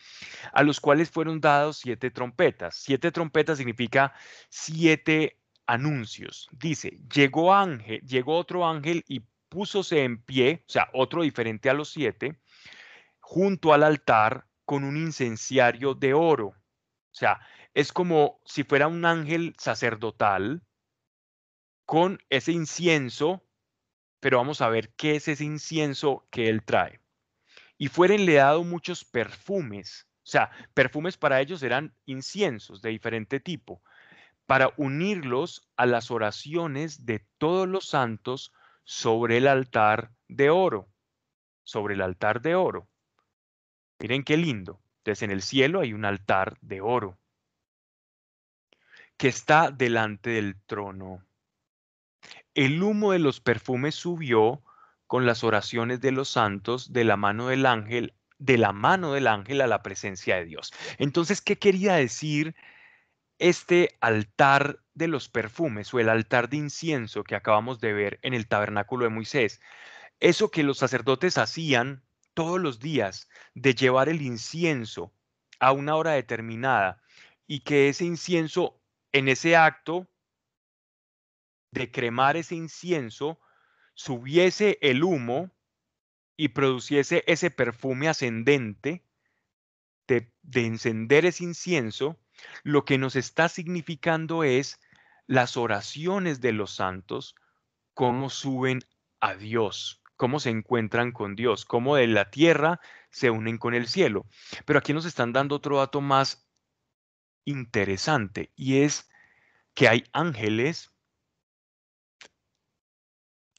a 0.53 0.63
los 0.63 0.81
cuales 0.81 1.11
fueron 1.11 1.41
dados 1.41 1.79
siete 1.79 2.11
trompetas. 2.11 2.77
Siete 2.77 3.11
trompetas 3.11 3.59
significa 3.59 4.13
siete 4.49 5.41
anuncios. 5.67 6.49
Dice, 6.53 6.99
llegó 7.13 7.55
ángel, 7.55 8.01
llegó 8.01 8.37
otro 8.37 8.67
ángel 8.67 9.05
y 9.09 9.23
púsose 9.49 10.05
en 10.05 10.23
pie, 10.23 10.65
o 10.69 10.71
sea, 10.71 10.91
otro 10.93 11.23
diferente 11.23 11.71
a 11.71 11.75
los 11.75 11.91
siete, 11.91 12.39
junto 13.21 13.73
al 13.73 13.83
altar 13.83 14.47
con 14.65 14.85
un 14.85 14.97
incenciario 14.97 15.95
de 15.95 16.15
oro. 16.15 16.49
O 16.49 17.19
sea, 17.19 17.41
es 17.73 17.93
como 17.93 18.41
si 18.45 18.65
fuera 18.65 18.89
un 18.89 19.05
ángel 19.05 19.55
sacerdotal 19.59 20.63
con 21.87 22.19
ese 22.29 22.53
incienso 22.53 23.46
pero 24.27 24.39
vamos 24.39 24.61
a 24.61 24.69
ver 24.69 24.93
qué 24.97 25.15
es 25.15 25.29
ese 25.29 25.45
incienso 25.45 26.27
que 26.33 26.49
él 26.49 26.65
trae. 26.65 26.99
Y 27.79 27.87
fuerenle 27.87 28.35
dado 28.35 28.65
muchos 28.65 29.05
perfumes, 29.05 30.09
o 30.25 30.27
sea, 30.27 30.51
perfumes 30.75 31.17
para 31.17 31.41
ellos 31.41 31.63
eran 31.63 31.95
inciensos 32.07 32.83
de 32.83 32.91
diferente 32.91 33.39
tipo, 33.39 33.85
para 34.45 34.73
unirlos 34.79 35.71
a 35.77 35.87
las 35.87 36.11
oraciones 36.11 37.07
de 37.07 37.25
todos 37.39 37.69
los 37.69 37.87
santos 37.87 38.53
sobre 38.83 39.37
el 39.37 39.47
altar 39.47 40.11
de 40.27 40.51
oro, 40.51 40.89
sobre 41.63 41.95
el 41.95 42.03
altar 42.03 42.43
de 42.43 42.57
oro. 42.57 42.89
Miren 44.01 44.25
qué 44.25 44.37
lindo. 44.37 44.83
Entonces 45.05 45.23
en 45.23 45.31
el 45.31 45.43
cielo 45.43 45.83
hay 45.83 45.93
un 45.93 46.05
altar 46.05 46.59
de 46.63 46.81
oro 46.81 47.17
que 49.17 49.29
está 49.29 49.71
delante 49.71 50.31
del 50.31 50.61
trono 50.63 51.26
el 52.57 52.83
humo 52.83 53.13
de 53.13 53.19
los 53.19 53.41
perfumes 53.41 53.95
subió 53.95 54.63
con 55.07 55.27
las 55.27 55.45
oraciones 55.45 56.01
de 56.01 56.11
los 56.11 56.31
santos 56.31 56.93
de 56.93 57.05
la 57.05 57.17
mano 57.17 57.49
del 57.49 57.67
ángel, 57.67 58.15
de 58.39 58.57
la 58.57 58.73
mano 58.73 59.13
del 59.13 59.27
ángel 59.27 59.61
a 59.61 59.67
la 59.67 59.83
presencia 59.83 60.37
de 60.37 60.47
Dios. 60.47 60.73
Entonces, 60.99 61.43
¿qué 61.43 61.59
quería 61.59 61.95
decir 61.95 62.57
este 63.39 63.99
altar 64.01 64.81
de 64.95 65.07
los 65.07 65.29
perfumes 65.29 65.93
o 65.93 66.01
el 66.01 66.09
altar 66.09 66.49
de 66.49 66.57
incienso 66.57 67.25
que 67.25 67.37
acabamos 67.37 67.79
de 67.79 67.93
ver 67.93 68.19
en 68.23 68.33
el 68.33 68.49
tabernáculo 68.49 69.05
de 69.05 69.11
Moisés? 69.11 69.61
Eso 70.19 70.51
que 70.51 70.63
los 70.63 70.79
sacerdotes 70.79 71.37
hacían 71.37 72.03
todos 72.33 72.59
los 72.59 72.81
días 72.81 73.29
de 73.55 73.75
llevar 73.75 74.09
el 74.09 74.23
incienso 74.23 75.13
a 75.61 75.73
una 75.73 75.95
hora 75.95 76.13
determinada 76.13 77.03
y 77.47 77.61
que 77.61 77.91
ese 77.91 78.07
incienso 78.07 78.81
en 79.13 79.29
ese 79.29 79.57
acto 79.57 80.09
de 81.77 81.91
cremar 81.91 82.37
ese 82.37 82.55
incienso, 82.55 83.39
subiese 83.95 84.79
el 84.81 85.05
humo 85.05 85.51
y 86.37 86.49
produciese 86.49 87.23
ese 87.27 87.51
perfume 87.51 88.09
ascendente 88.09 89.05
de, 90.07 90.33
encender 90.55 91.27
ese 91.27 91.45
incienso, 91.45 92.19
lo 92.63 92.85
que 92.85 92.99
nos 92.99 93.17
está 93.17 93.49
significando 93.49 94.45
es 94.45 94.81
las 95.27 95.57
oraciones 95.57 96.41
de 96.41 96.53
los 96.53 96.71
santos, 96.75 97.35
cómo 97.93 98.31
suben 98.31 98.81
a 99.21 99.35
Dios, 99.35 100.03
cómo 100.17 100.39
se 100.39 100.51
encuentran 100.51 101.13
con 101.13 101.35
Dios, 101.35 101.65
cómo 101.65 101.97
de 101.97 102.07
la 102.07 102.31
tierra 102.31 102.81
se 103.11 103.31
unen 103.31 103.59
con 103.59 103.75
el 103.75 103.89
cielo. 103.89 104.27
Pero 104.65 104.79
aquí 104.79 104.93
nos 104.93 105.07
están 105.07 105.33
dando 105.33 105.57
otro 105.57 105.79
dato 105.79 106.01
más 106.01 106.49
interesante 107.45 108.53
y 108.55 108.83
es 108.83 109.09
que 109.75 109.89
hay 109.89 110.05
ángeles 110.13 110.96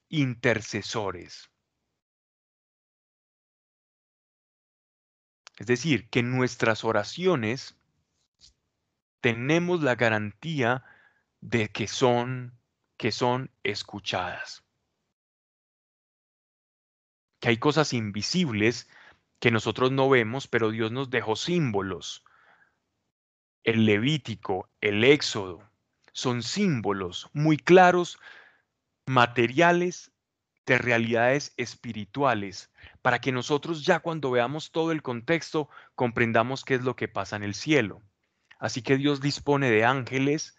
intercesores. 0.10 1.50
Es 5.58 5.68
decir, 5.68 6.10
que 6.10 6.24
nuestras 6.24 6.84
oraciones 6.84 7.76
tenemos 9.22 9.82
la 9.82 9.96
garantía 9.96 10.84
de 11.42 11.70
que 11.70 11.88
son 11.88 12.58
que 12.98 13.12
son 13.12 13.52
escuchadas. 13.64 14.64
Que 17.40 17.50
hay 17.50 17.58
cosas 17.58 17.94
invisibles 17.94 18.90
que 19.40 19.52
nosotros 19.52 19.92
no 19.92 20.10
vemos, 20.10 20.48
pero 20.48 20.72
Dios 20.72 20.92
nos 20.92 21.10
dejó 21.10 21.36
símbolos. 21.36 22.24
El 23.64 23.86
Levítico, 23.86 24.70
el 24.82 25.04
Éxodo, 25.04 25.70
son 26.12 26.42
símbolos 26.42 27.30
muy 27.34 27.58
claros, 27.58 28.20
materiales 29.08 30.12
de 30.66 30.78
realidades 30.78 31.54
espirituales, 31.56 32.72
para 33.02 33.20
que 33.20 33.32
nosotros 33.32 33.86
ya 33.86 34.00
cuando 34.02 34.30
veamos 34.30 34.72
todo 34.72 34.92
el 34.92 35.02
contexto 35.02 35.70
comprendamos 35.96 36.66
qué 36.66 36.76
es 36.76 36.84
lo 36.84 36.96
que 36.96 37.08
pasa 37.08 37.38
en 37.38 37.44
el 37.44 37.56
cielo. 37.56 38.04
Así 38.60 38.82
que 38.82 38.98
Dios 38.98 39.22
dispone 39.22 39.72
de 39.72 39.86
ángeles 39.86 40.58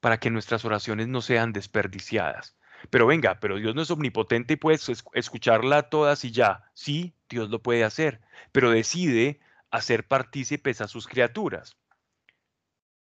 para 0.00 0.18
que 0.18 0.30
nuestras 0.30 0.64
oraciones 0.64 1.08
no 1.08 1.20
sean 1.20 1.52
desperdiciadas. 1.52 2.56
Pero 2.90 3.06
venga, 3.06 3.38
pero 3.40 3.56
Dios 3.56 3.74
no 3.74 3.82
es 3.82 3.90
omnipotente 3.90 4.54
y 4.54 4.56
puede 4.56 4.78
escucharla 5.14 5.88
todas 5.88 6.24
y 6.24 6.32
ya. 6.32 6.70
Sí, 6.74 7.14
Dios 7.28 7.48
lo 7.48 7.62
puede 7.62 7.84
hacer, 7.84 8.20
pero 8.52 8.70
decide 8.70 9.40
hacer 9.70 10.06
partícipes 10.06 10.80
a 10.80 10.88
sus 10.88 11.06
criaturas. 11.06 11.76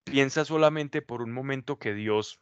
Piensa 0.04 0.44
solamente 0.44 1.02
por 1.02 1.22
un 1.22 1.32
momento 1.32 1.78
que 1.78 1.94
Dios 1.94 2.40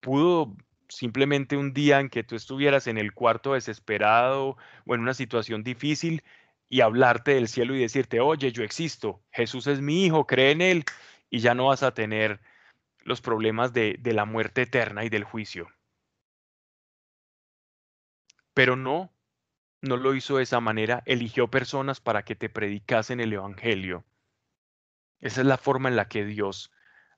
pudo 0.00 0.56
simplemente 0.88 1.56
un 1.56 1.72
día 1.72 2.00
en 2.00 2.08
que 2.10 2.24
tú 2.24 2.36
estuvieras 2.36 2.86
en 2.86 2.98
el 2.98 3.12
cuarto 3.12 3.54
desesperado 3.54 4.56
o 4.86 4.94
en 4.94 5.00
una 5.00 5.14
situación 5.14 5.62
difícil 5.62 6.22
y 6.68 6.80
hablarte 6.80 7.34
del 7.34 7.48
cielo 7.48 7.74
y 7.74 7.80
decirte, 7.80 8.20
oye, 8.20 8.52
yo 8.52 8.62
existo, 8.64 9.22
Jesús 9.30 9.66
es 9.66 9.80
mi 9.80 10.04
hijo, 10.04 10.26
cree 10.26 10.52
en 10.52 10.62
él 10.62 10.84
y 11.30 11.40
ya 11.40 11.54
no 11.54 11.66
vas 11.66 11.82
a 11.82 11.94
tener 11.94 12.40
los 13.00 13.20
problemas 13.20 13.72
de, 13.72 13.96
de 14.00 14.12
la 14.12 14.24
muerte 14.24 14.62
eterna 14.62 15.04
y 15.04 15.08
del 15.08 15.24
juicio. 15.24 15.68
Pero 18.54 18.74
no, 18.74 19.12
no 19.82 19.96
lo 19.96 20.14
hizo 20.14 20.38
de 20.38 20.42
esa 20.42 20.60
manera, 20.60 21.02
eligió 21.06 21.48
personas 21.50 22.00
para 22.00 22.24
que 22.24 22.34
te 22.34 22.48
predicasen 22.48 23.20
el 23.20 23.32
Evangelio. 23.32 24.04
Esa 25.20 25.40
es 25.42 25.46
la 25.46 25.58
forma 25.58 25.88
en 25.88 25.96
la 25.96 26.08
que 26.08 26.24
Dios 26.24 26.72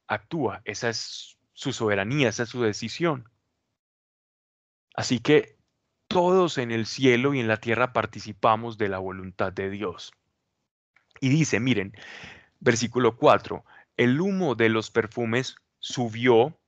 actúa, 0.06 0.62
esa 0.64 0.88
es 0.88 1.38
su 1.52 1.72
soberanía, 1.72 2.28
esa 2.28 2.44
es 2.44 2.48
su 2.48 2.62
decisión. 2.62 3.30
Así 4.98 5.20
que 5.20 5.56
todos 6.08 6.58
en 6.58 6.72
el 6.72 6.84
cielo 6.84 7.32
y 7.32 7.38
en 7.38 7.46
la 7.46 7.58
tierra 7.58 7.92
participamos 7.92 8.78
de 8.78 8.88
la 8.88 8.98
voluntad 8.98 9.52
de 9.52 9.70
Dios. 9.70 10.12
Y 11.20 11.28
dice, 11.28 11.60
miren, 11.60 11.92
versículo 12.58 13.16
4, 13.16 13.64
el 13.96 14.20
humo 14.20 14.56
de 14.56 14.68
los 14.70 14.90
perfumes 14.90 15.54
subió 15.78 16.58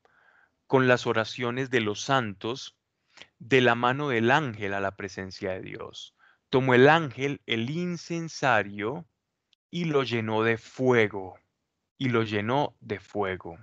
con 0.68 0.86
las 0.86 1.08
oraciones 1.08 1.70
de 1.70 1.80
los 1.80 2.02
santos 2.02 2.78
de 3.40 3.62
la 3.62 3.74
mano 3.74 4.10
del 4.10 4.30
ángel 4.30 4.74
a 4.74 4.80
la 4.80 4.94
presencia 4.94 5.50
de 5.50 5.62
Dios. 5.62 6.14
Tomó 6.50 6.74
el 6.74 6.88
ángel 6.88 7.40
el 7.46 7.68
incensario 7.68 9.08
y 9.72 9.86
lo 9.86 10.04
llenó 10.04 10.44
de 10.44 10.56
fuego, 10.56 11.36
y 11.98 12.10
lo 12.10 12.22
llenó 12.22 12.76
de 12.78 13.00
fuego 13.00 13.58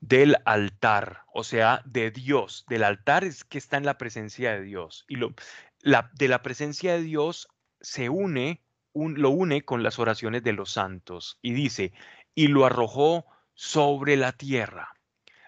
del 0.00 0.36
altar, 0.44 1.24
o 1.32 1.44
sea, 1.44 1.82
de 1.84 2.10
Dios. 2.10 2.64
Del 2.68 2.84
altar 2.84 3.24
es 3.24 3.44
que 3.44 3.58
está 3.58 3.76
en 3.76 3.86
la 3.86 3.98
presencia 3.98 4.52
de 4.52 4.62
Dios. 4.62 5.04
Y 5.08 5.16
lo, 5.16 5.34
la, 5.80 6.10
de 6.14 6.28
la 6.28 6.42
presencia 6.42 6.92
de 6.94 7.02
Dios 7.02 7.48
se 7.80 8.08
une, 8.08 8.62
un, 8.92 9.20
lo 9.20 9.30
une 9.30 9.64
con 9.64 9.82
las 9.82 9.98
oraciones 9.98 10.42
de 10.42 10.52
los 10.52 10.72
santos. 10.72 11.38
Y 11.42 11.52
dice, 11.52 11.92
y 12.34 12.48
lo 12.48 12.64
arrojó 12.64 13.26
sobre 13.54 14.16
la 14.16 14.32
tierra. 14.32 14.94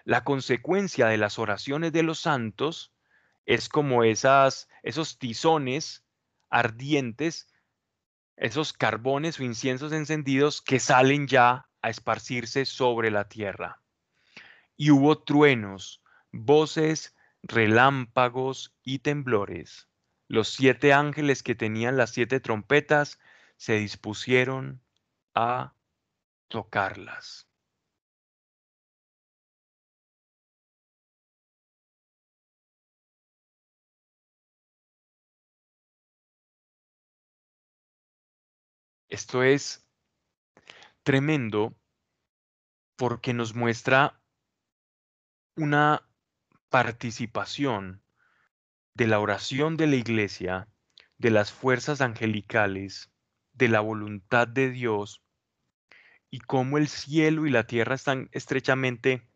La 0.03 0.23
consecuencia 0.23 1.07
de 1.07 1.17
las 1.17 1.39
oraciones 1.39 1.93
de 1.93 2.03
los 2.03 2.19
santos 2.19 2.93
es 3.45 3.69
como 3.69 4.03
esas, 4.03 4.67
esos 4.83 5.17
tizones 5.17 6.03
ardientes, 6.49 7.47
esos 8.35 8.73
carbones 8.73 9.39
o 9.39 9.43
inciensos 9.43 9.93
encendidos 9.93 10.61
que 10.61 10.79
salen 10.79 11.27
ya 11.27 11.69
a 11.81 11.89
esparcirse 11.89 12.65
sobre 12.65 13.11
la 13.11 13.27
tierra. 13.27 13.80
Y 14.81 14.89
hubo 14.89 15.19
truenos, 15.19 16.01
voces, 16.31 17.15
relámpagos 17.43 18.75
y 18.81 18.97
temblores. 18.97 19.87
Los 20.27 20.47
siete 20.47 20.91
ángeles 20.91 21.43
que 21.43 21.53
tenían 21.53 21.97
las 21.97 22.09
siete 22.09 22.39
trompetas 22.39 23.19
se 23.57 23.73
dispusieron 23.73 24.81
a 25.35 25.75
tocarlas. 26.47 27.47
Esto 39.09 39.43
es 39.43 39.87
tremendo 41.03 41.75
porque 42.95 43.35
nos 43.35 43.53
muestra 43.53 44.20
una 45.55 46.07
participación 46.69 48.01
de 48.93 49.07
la 49.07 49.19
oración 49.19 49.77
de 49.77 49.87
la 49.87 49.95
iglesia, 49.95 50.67
de 51.17 51.31
las 51.31 51.51
fuerzas 51.51 52.01
angelicales, 52.01 53.11
de 53.53 53.67
la 53.67 53.79
voluntad 53.81 54.47
de 54.47 54.69
Dios 54.69 55.21
y 56.29 56.39
cómo 56.39 56.77
el 56.77 56.87
cielo 56.87 57.45
y 57.45 57.49
la 57.49 57.67
tierra 57.67 57.95
están 57.95 58.29
estrechamente 58.31 59.27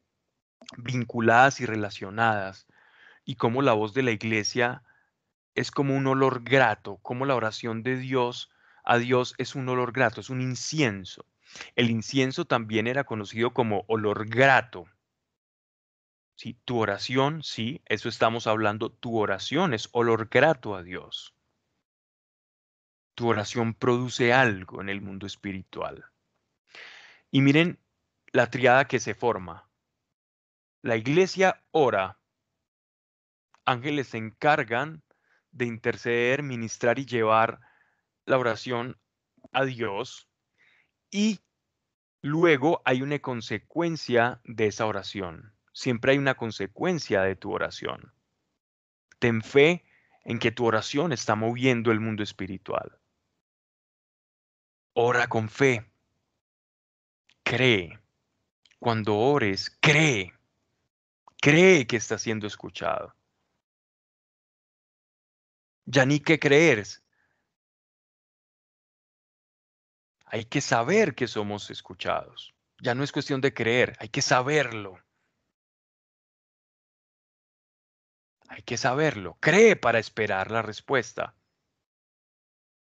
vinculadas 0.78 1.59
y 1.59 1.66
relacionadas 1.66 2.68
y 3.26 3.36
cómo 3.36 3.61
la 3.61 3.74
voz 3.74 3.93
de 3.93 4.03
la 4.03 4.11
iglesia 4.11 4.84
es 5.53 5.72
como 5.72 5.95
un 5.95 6.07
olor 6.07 6.43
grato, 6.43 6.97
como 7.01 7.26
la 7.26 7.36
oración 7.36 7.84
de 7.84 7.97
Dios 7.97 8.49
a 8.84 8.97
Dios 8.97 9.34
es 9.38 9.55
un 9.55 9.68
olor 9.68 9.91
grato, 9.91 10.22
es 10.22 10.30
un 10.30 10.41
incienso. 10.41 11.26
El 11.76 11.89
incienso 11.89 12.45
también 12.45 12.88
era 12.88 13.03
conocido 13.03 13.53
como 13.53 13.84
olor 13.88 14.28
grato. 14.28 14.86
Sí, 16.36 16.60
tu 16.66 16.80
oración, 16.80 17.44
sí, 17.44 17.82
eso 17.86 18.10
estamos 18.10 18.46
hablando, 18.46 18.92
tu 18.92 19.18
oración 19.18 19.74
es 19.74 19.88
olor 19.94 20.28
grato 20.30 20.76
a 20.76 20.84
Dios. 20.84 21.34
Tu 23.16 23.28
oración 23.30 23.74
produce 23.74 24.34
algo 24.34 24.82
en 24.82 24.90
el 24.90 25.02
mundo 25.02 25.26
espiritual. 25.26 26.06
Y 27.32 27.42
miren 27.42 27.80
la 28.34 28.50
triada 28.50 28.86
que 28.86 29.00
se 29.00 29.16
forma. 29.16 29.70
La 30.82 30.98
iglesia 30.98 31.64
ora, 31.72 32.20
ángeles 33.64 34.10
se 34.10 34.18
encargan 34.18 35.04
de 35.52 35.66
interceder, 35.66 36.44
ministrar 36.44 37.00
y 37.00 37.06
llevar 37.06 37.62
la 38.26 38.38
oración 38.38 39.00
a 39.54 39.64
Dios 39.64 40.28
y 41.10 41.40
luego 42.22 42.82
hay 42.84 43.02
una 43.02 43.20
consecuencia 43.20 44.42
de 44.44 44.68
esa 44.68 44.86
oración. 44.86 45.55
Siempre 45.76 46.14
hay 46.14 46.18
una 46.18 46.36
consecuencia 46.36 47.22
de 47.24 47.36
tu 47.36 47.52
oración. 47.52 48.14
Ten 49.20 49.42
fe 49.42 49.84
en 50.24 50.40
que 50.40 50.54
tu 50.54 50.66
oración 50.66 51.12
está 51.12 51.36
moviendo 51.36 51.92
el 51.92 52.00
mundo 52.00 52.24
espiritual. 52.24 52.98
Ora 54.94 55.28
con 55.28 55.50
fe. 55.50 55.86
Cree. 57.44 58.00
Cuando 58.80 59.18
ores, 59.18 59.78
cree. 59.82 60.34
Cree 61.42 61.86
que 61.86 61.98
está 61.98 62.18
siendo 62.18 62.48
escuchado. 62.48 63.14
Ya 65.84 66.06
ni 66.06 66.22
que 66.22 66.40
creer, 66.40 66.86
Hay 70.28 70.46
que 70.46 70.62
saber 70.62 71.16
que 71.16 71.28
somos 71.28 71.70
escuchados. 71.70 72.56
Ya 72.82 72.96
no 72.96 73.04
es 73.04 73.12
cuestión 73.12 73.42
de 73.42 73.54
creer, 73.54 73.96
hay 74.00 74.10
que 74.10 74.22
saberlo. 74.22 75.05
Hay 78.48 78.62
que 78.62 78.78
saberlo. 78.78 79.38
Cree 79.39 79.76
para 79.76 80.00
esperar 80.00 80.52
la 80.52 80.62
respuesta. 80.62 81.34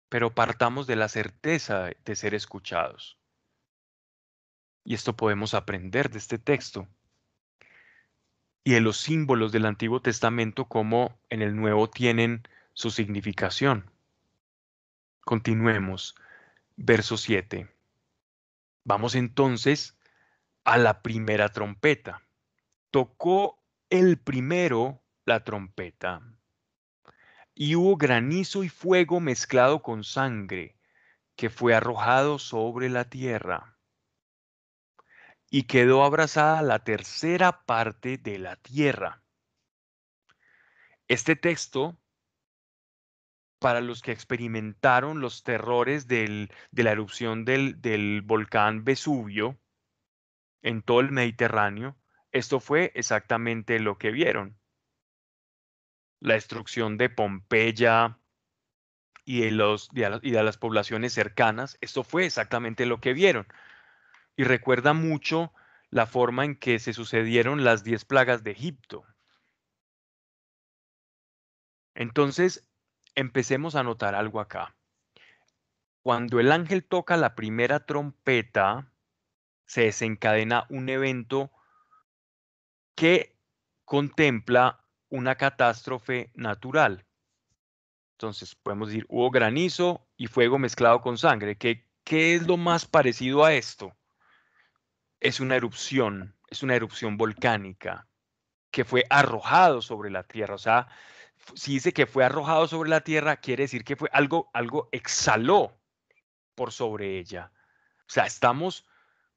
Pero 0.10 0.34
partamos 0.34 0.88
de 0.88 0.96
la 0.96 1.10
certeza 1.10 1.90
de 2.06 2.16
ser 2.16 2.34
escuchados. 2.34 3.18
Y 4.84 4.94
esto 4.96 5.16
podemos 5.16 5.54
aprender 5.54 6.10
de 6.10 6.20
este 6.20 6.38
texto. 6.38 6.88
Y 8.64 8.72
de 8.72 8.82
los 8.82 8.98
símbolos 8.98 9.52
del 9.52 9.66
Antiguo 9.66 10.02
Testamento 10.02 10.66
como 10.66 11.18
en 11.30 11.42
el 11.42 11.56
Nuevo 11.56 11.90
tienen 11.90 12.48
su 12.74 12.92
significación. 12.92 13.90
Continuemos. 15.22 16.16
Verso 16.76 17.18
7. 17.18 17.70
Vamos 18.84 19.16
entonces 19.16 19.96
a 20.64 20.78
la 20.78 21.02
primera 21.02 21.50
trompeta. 21.50 22.24
Tocó 22.92 23.60
el 23.90 24.18
primero 24.18 25.03
la 25.26 25.44
trompeta. 25.44 26.22
Y 27.56 27.76
hubo 27.76 27.98
granizo 27.98 28.64
y 28.64 28.70
fuego 28.70 29.20
mezclado 29.20 29.82
con 29.82 30.04
sangre, 30.04 30.78
que 31.36 31.50
fue 31.50 31.76
arrojado 31.76 32.40
sobre 32.40 32.90
la 32.90 33.10
tierra. 33.10 33.78
Y 35.50 35.64
quedó 35.64 36.04
abrazada 36.04 36.62
la 36.62 36.80
tercera 36.84 37.66
parte 37.66 38.18
de 38.18 38.40
la 38.40 38.56
tierra. 38.56 39.24
Este 41.08 41.36
texto 41.36 41.98
para 43.60 43.80
los 43.80 44.02
que 44.02 44.12
experimentaron 44.12 45.22
los 45.22 45.44
terrores 45.44 46.08
de 46.08 46.50
la 46.72 46.92
erupción 46.92 47.46
del, 47.46 47.82
del 47.82 48.22
volcán 48.22 48.84
Vesubio, 48.84 49.58
en 50.64 50.82
todo 50.82 51.02
el 51.02 51.12
Mediterráneo, 51.12 51.96
esto 52.32 52.60
fue 52.60 52.92
exactamente 52.96 53.80
lo 53.80 53.98
que 53.98 54.12
vieron. 54.12 54.58
La 56.24 56.36
destrucción 56.36 56.98
de 56.98 57.10
Pompeya 57.10 58.18
y 59.26 59.42
de, 59.42 59.52
los, 59.52 59.90
y 59.94 60.32
de 60.32 60.44
las 60.44 60.58
poblaciones 60.58 61.12
cercanas, 61.12 61.78
esto 61.82 62.06
fue 62.06 62.26
exactamente 62.26 62.86
lo 62.86 63.02
que 63.02 63.12
vieron. 63.12 63.46
Y 64.38 64.46
recuerda 64.46 64.94
mucho 64.94 65.52
la 65.90 66.06
forma 66.06 66.46
en 66.46 66.56
que 66.56 66.80
se 66.80 66.94
sucedieron 66.94 67.66
las 67.66 67.84
diez 67.84 68.06
plagas 68.06 68.42
de 68.46 68.52
Egipto. 68.52 69.06
Entonces, 71.94 72.66
empecemos 73.16 73.76
a 73.76 73.84
notar 73.84 74.16
algo 74.16 74.40
acá. 74.40 74.78
Cuando 76.04 76.40
el 76.40 76.54
ángel 76.54 76.86
toca 76.86 77.18
la 77.18 77.36
primera 77.36 77.86
trompeta, 77.86 78.90
se 79.66 79.82
desencadena 79.82 80.68
un 80.70 80.88
evento 80.88 81.52
que 82.96 83.38
contempla 83.84 84.83
una 85.14 85.36
catástrofe 85.36 86.32
natural. 86.34 87.06
Entonces, 88.14 88.56
podemos 88.56 88.88
decir, 88.88 89.06
hubo 89.10 89.30
granizo 89.30 90.08
y 90.18 90.26
fuego 90.26 90.58
mezclado 90.58 91.02
con 91.02 91.20
sangre. 91.20 91.56
¿Qué, 91.56 91.88
¿Qué 92.04 92.34
es 92.34 92.48
lo 92.48 92.58
más 92.58 92.88
parecido 92.88 93.46
a 93.46 93.54
esto? 93.54 93.96
Es 95.20 95.40
una 95.40 95.56
erupción, 95.56 96.36
es 96.48 96.64
una 96.64 96.76
erupción 96.76 97.16
volcánica 97.16 98.08
que 98.72 98.86
fue 98.86 99.06
arrojado 99.12 99.84
sobre 99.84 100.10
la 100.10 100.24
tierra. 100.24 100.56
O 100.56 100.58
sea, 100.58 100.88
si 101.54 101.74
dice 101.74 101.94
que 101.94 102.08
fue 102.08 102.24
arrojado 102.24 102.68
sobre 102.68 102.90
la 102.90 103.02
tierra, 103.02 103.38
quiere 103.38 103.66
decir 103.66 103.84
que 103.84 103.96
fue 103.96 104.10
algo, 104.14 104.50
algo 104.52 104.90
exhaló 104.92 105.78
por 106.56 106.72
sobre 106.72 107.20
ella. 107.20 107.52
O 108.00 108.10
sea, 108.10 108.26
estamos 108.26 108.88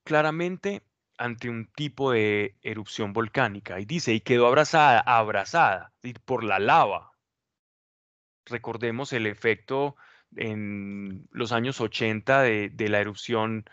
claramente 0.05 0.87
ante 1.19 1.49
un 1.49 1.67
tipo 1.75 2.13
de 2.13 2.57
erupción 2.63 3.13
volcánica. 3.13 3.81
Y 3.81 3.85
dice, 3.85 4.13
y 4.15 4.21
quedó 4.21 4.47
abrazada, 4.47 5.01
abrazada 5.01 5.93
por 6.25 6.45
la 6.45 6.59
lava. 6.59 7.13
Recordemos 8.47 9.13
el 9.13 9.27
efecto 9.27 9.97
en 10.37 11.29
los 11.31 11.53
años 11.53 11.81
80 11.81 12.43
de, 12.43 12.89
la 12.89 13.01
erupción 13.01 13.65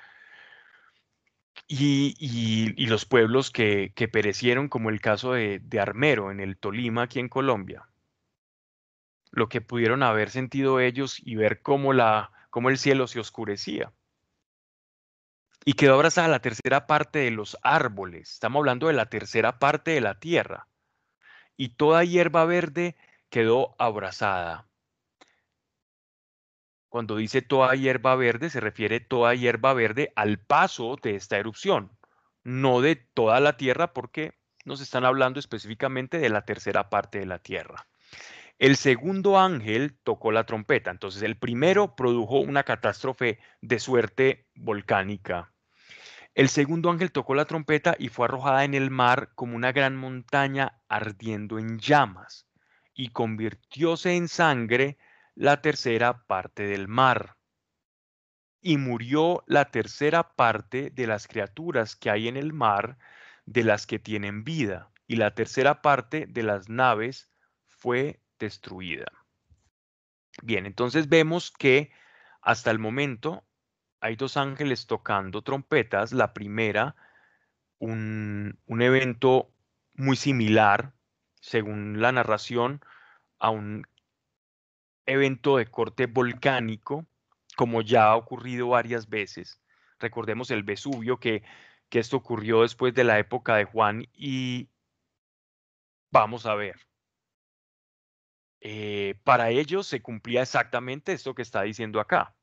y, 1.68 2.86
los 2.88 3.06
pueblos 3.06 3.52
que, 3.52 3.91
perecieron, 4.12 4.70
como 4.70 4.89
el 4.89 5.02
caso 5.02 5.34
de, 5.34 5.60
de 5.60 5.80
Armero 5.80 6.32
en 6.32 6.39
el 6.39 6.58
Tolima, 6.58 7.04
aquí 7.04 7.20
en 7.20 7.30
Colombia 7.30 7.88
lo 9.34 9.50
que 9.50 9.62
pudieron 9.62 10.04
haber 10.04 10.30
sentido 10.30 10.80
ellos 10.80 11.20
y 11.20 11.36
ver 11.36 11.64
cómo, 11.64 11.91
la, 11.91 12.32
cómo 12.52 12.70
el 12.70 12.78
cielo 12.78 13.08
se 13.08 13.20
oscurecía. 13.20 13.91
Y 15.66 15.74
quedó 15.74 15.95
abrazada 15.95 16.28
la 16.28 16.39
tercera 16.39 16.88
parte 16.88 17.20
de 17.20 17.32
los 17.32 17.57
árboles. 17.61 18.32
Estamos 18.34 18.59
hablando 18.59 18.88
de 18.88 18.93
la 18.93 19.05
tercera 19.05 19.59
parte 19.59 19.91
de 19.91 20.01
la 20.01 20.20
tierra. 20.20 20.68
Y 21.55 21.76
toda 21.76 22.03
hierba 22.03 22.45
verde 22.45 22.95
quedó 23.30 23.76
abrazada. 23.80 24.68
Cuando 26.89 27.16
dice 27.16 27.41
toda 27.41 27.74
hierba 27.76 28.16
verde, 28.16 28.49
se 28.49 28.59
refiere 28.59 28.99
toda 28.99 29.34
hierba 29.34 29.74
verde 29.74 30.11
al 30.16 30.38
paso 30.38 30.97
de 31.01 31.16
esta 31.16 31.38
erupción, 31.38 31.97
no 32.43 32.82
de 32.82 32.95
toda 32.95 33.39
la 33.39 33.57
tierra, 33.57 33.93
porque 33.93 34.34
nos 34.66 34.82
están 34.82 35.05
hablando 35.05 35.39
específicamente 35.39 36.20
de 36.20 36.30
la 36.30 36.45
tercera 36.45 36.89
parte 36.89 37.20
de 37.20 37.26
la 37.26 37.39
tierra. 37.39 37.88
El 38.59 38.76
segundo 38.76 39.39
ángel 39.39 39.97
tocó 40.03 40.32
la 40.32 40.45
trompeta. 40.45 40.91
Entonces, 40.91 41.24
el 41.24 41.38
primero 41.38 41.95
produjo 41.95 42.39
una 42.39 42.64
catástrofe 42.64 43.39
de 43.61 43.80
suerte 43.80 44.45
volcánica. 44.53 45.53
El 46.36 46.50
segundo 46.50 46.90
ángel 46.90 47.12
tocó 47.12 47.36
la 47.36 47.46
trompeta 47.46 47.96
y 48.00 48.10
fue 48.10 48.26
arrojada 48.26 48.64
en 48.64 48.74
el 48.74 48.90
mar 48.90 49.34
como 49.36 49.56
una 49.56 49.72
gran 49.72 49.96
montaña 49.96 50.82
ardiendo 50.90 51.60
en 51.60 51.78
llamas, 51.78 52.48
y 52.94 53.10
convirtióse 53.10 54.16
en 54.16 54.28
sangre 54.28 54.98
la 55.36 55.62
tercera 55.62 56.26
parte 56.26 56.64
del 56.64 56.88
mar. 56.88 57.38
Y 58.62 58.78
murió 58.78 59.44
la 59.46 59.72
tercera 59.72 60.36
parte 60.36 60.90
de 60.90 61.06
las 61.06 61.28
criaturas 61.28 61.96
que 61.96 62.10
hay 62.10 62.28
en 62.28 62.38
el 62.38 62.54
mar, 62.54 62.98
de 63.46 63.64
las 63.64 63.86
que 63.86 64.00
tienen 64.00 64.44
vida, 64.44 64.92
y 65.06 65.18
la 65.18 65.36
tercera 65.36 65.82
parte 65.82 66.26
de 66.28 66.44
las 66.44 66.70
naves 66.70 67.30
fue 67.68 68.22
destruida. 68.40 69.12
Bien, 70.42 70.66
entonces 70.66 71.10
vemos 71.10 71.52
que 71.52 71.92
hasta 72.42 72.72
el 72.72 72.80
momento 72.80 73.44
hay 74.04 74.18
dos 74.18 74.36
ángeles 74.36 74.86
tocando 74.86 75.41
trompetas. 75.43 76.12
La 76.12 76.34
primera, 76.34 76.93
un, 77.80 78.60
evento 78.68 79.49
muy 79.93 80.18
similar, 80.18 80.91
según 81.39 82.01
la 82.01 82.12
narración, 82.12 82.82
a 83.39 83.49
un 83.49 83.88
evento 85.06 85.56
de 85.56 85.68
corte 85.68 86.08
volcánico, 86.08 87.06
como 87.56 87.82
ya 87.82 88.08
ha 88.08 88.18
ocurrido 88.18 88.68
varias 88.68 89.08
veces. 89.08 89.62
Recordemos 89.99 90.51
el 90.51 90.64
Vesubio, 90.64 91.18
que, 91.18 91.41
que 91.88 91.99
esto 91.99 92.18
ocurrió 92.18 92.64
después 92.64 92.93
de 92.93 93.06
la 93.06 93.20
época 93.20 93.56
de 93.56 93.64
Juan 93.64 94.06
y 94.14 94.68
vamos 96.12 96.45
a 96.45 96.56
ver, 96.56 96.76
eh, 98.60 99.16
para 99.24 99.49
ellos 99.49 99.88
se 99.88 100.01
cumplía 100.01 100.41
exactamente 100.41 101.14
esto 101.14 101.34
que 101.34 101.41
está 101.41 101.62
diciendo 101.62 102.01
acá. 102.01 102.36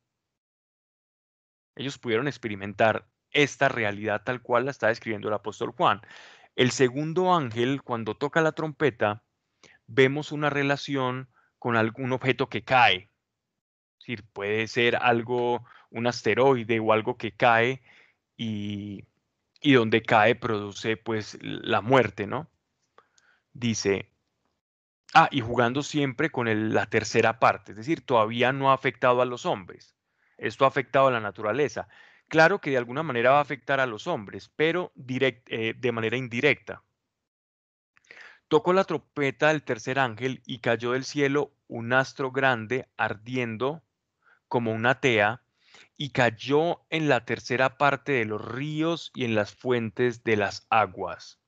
Ellos 1.77 1.99
pudieron 1.99 2.29
experimentar 2.29 3.07
esta 3.31 3.69
realidad 3.69 4.23
tal 4.25 4.43
cual 4.43 4.65
la 4.65 4.71
está 4.71 4.89
describiendo 4.89 5.29
el 5.29 5.35
apóstol 5.35 5.73
Juan. 5.73 6.01
El 6.57 6.71
segundo 6.73 7.35
ángel, 7.35 7.83
cuando 7.83 8.17
toca 8.17 8.41
la 8.41 8.53
trompeta, 8.53 9.23
vemos 9.87 10.33
una 10.33 10.51
relación 10.51 11.29
con 11.59 11.77
algún 11.77 12.13
objeto 12.13 12.49
que 12.49 12.65
cae. 12.65 13.11
Es 13.99 14.07
decir, 14.07 14.25
puede 14.33 14.67
ser 14.67 14.97
algo, 14.97 15.65
un 15.91 16.07
asteroide 16.07 16.81
o 16.81 16.93
algo 16.93 17.17
que 17.17 17.33
cae 17.33 17.83
y, 18.37 19.05
y 19.61 19.73
donde 19.75 20.03
cae 20.03 20.35
produce 20.35 20.97
pues 20.97 21.39
la 21.43 21.81
muerte, 21.81 22.27
¿no? 22.27 22.51
Dice, 23.53 24.11
Ah, 25.13 25.29
y 25.33 25.41
jugando 25.41 25.83
siempre 25.83 26.31
con 26.31 26.73
la 26.73 26.87
tercera 26.87 27.41
parte, 27.41 27.73
es 27.73 27.79
decir, 27.79 28.07
todavía 28.07 28.53
no 28.53 28.71
ha 28.71 28.75
afectado 28.75 29.21
a 29.23 29.25
los 29.25 29.45
hombres. 29.45 29.97
Esto 30.41 30.65
ha 30.65 30.69
afectado 30.69 31.09
a 31.09 31.11
la 31.13 31.21
naturaleza. 31.21 31.89
Claro 32.29 32.61
que 32.61 32.71
de 32.71 32.79
alguna 32.79 33.03
manera 33.03 33.31
va 33.31 33.39
a 33.39 33.43
afectar 33.43 33.81
a 33.81 33.87
los 33.87 34.07
hombres, 34.07 34.51
pero 34.57 34.93
eh, 34.97 35.75
de 35.77 35.93
manera 35.93 36.17
indirecta. 36.17 36.83
Tocó 38.49 38.73
la 38.73 38.85
trompeta 38.85 39.49
del 39.49 39.63
tercer 39.63 39.99
ángel 39.99 40.43
y 40.45 40.59
cayó 40.59 40.93
del 40.93 41.05
cielo 41.05 41.53
un 41.69 41.93
astro 41.93 42.33
grande 42.33 42.89
ardiendo 42.97 43.83
como 44.49 44.73
una 44.73 45.01
tea 45.01 45.43
y 45.97 46.11
cayó 46.11 46.81
en 46.91 47.09
la 47.09 47.25
tercera 47.25 47.79
parte 47.79 48.13
de 48.13 48.25
los 48.25 48.45
ríos 48.45 49.13
y 49.15 49.25
en 49.25 49.37
las 49.37 49.55
fuentes 49.55 50.25
de 50.25 50.37
las 50.37 50.67
aguas 50.71 51.41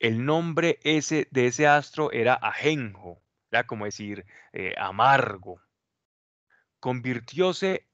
el 0.00 0.24
nombre 0.24 0.80
ese 0.82 1.28
de 1.30 1.46
ese 1.46 1.68
astro 1.68 2.10
era 2.10 2.34
Ajenjo, 2.34 3.22
era 3.50 3.66
como 3.66 3.84
decir 3.84 4.24
eh, 4.52 4.74
amargo. 4.78 5.60
Convirtióse 6.80 7.86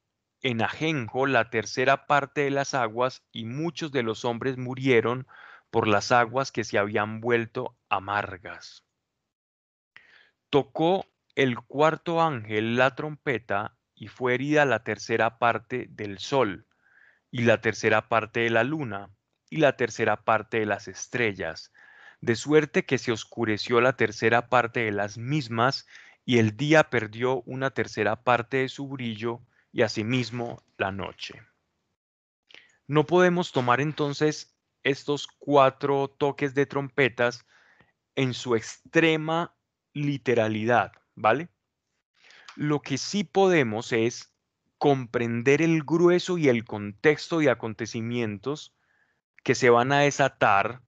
en 0.46 0.62
Ajenjo 0.62 1.26
la 1.26 1.50
tercera 1.50 2.06
parte 2.06 2.42
de 2.42 2.50
las 2.50 2.72
aguas 2.72 3.24
y 3.32 3.46
muchos 3.46 3.90
de 3.90 4.04
los 4.04 4.24
hombres 4.24 4.56
murieron 4.56 5.26
por 5.72 5.88
las 5.88 6.12
aguas 6.12 6.52
que 6.52 6.62
se 6.62 6.78
habían 6.78 7.20
vuelto 7.20 7.76
amargas. 7.88 8.84
Tocó 10.48 11.04
el 11.34 11.58
cuarto 11.58 12.22
ángel 12.22 12.76
la 12.76 12.94
trompeta 12.94 13.76
y 13.96 14.06
fue 14.06 14.34
herida 14.34 14.64
la 14.66 14.84
tercera 14.84 15.40
parte 15.40 15.88
del 15.90 16.20
sol 16.20 16.68
y 17.32 17.42
la 17.42 17.60
tercera 17.60 18.08
parte 18.08 18.38
de 18.38 18.50
la 18.50 18.62
luna 18.62 19.10
y 19.50 19.56
la 19.56 19.76
tercera 19.76 20.22
parte 20.22 20.60
de 20.60 20.66
las 20.66 20.86
estrellas 20.86 21.72
de 22.20 22.36
suerte 22.36 22.84
que 22.84 22.98
se 22.98 23.10
oscureció 23.10 23.80
la 23.80 23.96
tercera 23.96 24.48
parte 24.48 24.84
de 24.84 24.92
las 24.92 25.18
mismas 25.18 25.88
y 26.24 26.38
el 26.38 26.56
día 26.56 26.84
perdió 26.88 27.42
una 27.46 27.70
tercera 27.70 28.22
parte 28.22 28.58
de 28.58 28.68
su 28.68 28.86
brillo 28.86 29.40
y 29.76 29.82
asimismo 29.82 30.62
la 30.78 30.90
noche. 30.90 31.42
No 32.86 33.04
podemos 33.04 33.52
tomar 33.52 33.82
entonces 33.82 34.56
estos 34.82 35.26
cuatro 35.26 36.08
toques 36.08 36.54
de 36.54 36.64
trompetas 36.64 37.44
en 38.14 38.32
su 38.32 38.56
extrema 38.56 39.54
literalidad, 39.92 40.92
¿vale? 41.14 41.50
Lo 42.54 42.80
que 42.80 42.96
sí 42.96 43.22
podemos 43.22 43.92
es 43.92 44.34
comprender 44.78 45.60
el 45.60 45.82
grueso 45.82 46.38
y 46.38 46.48
el 46.48 46.64
contexto 46.64 47.40
de 47.40 47.50
acontecimientos 47.50 48.74
que 49.44 49.54
se 49.54 49.68
van 49.68 49.92
a 49.92 50.00
desatar 50.00 50.80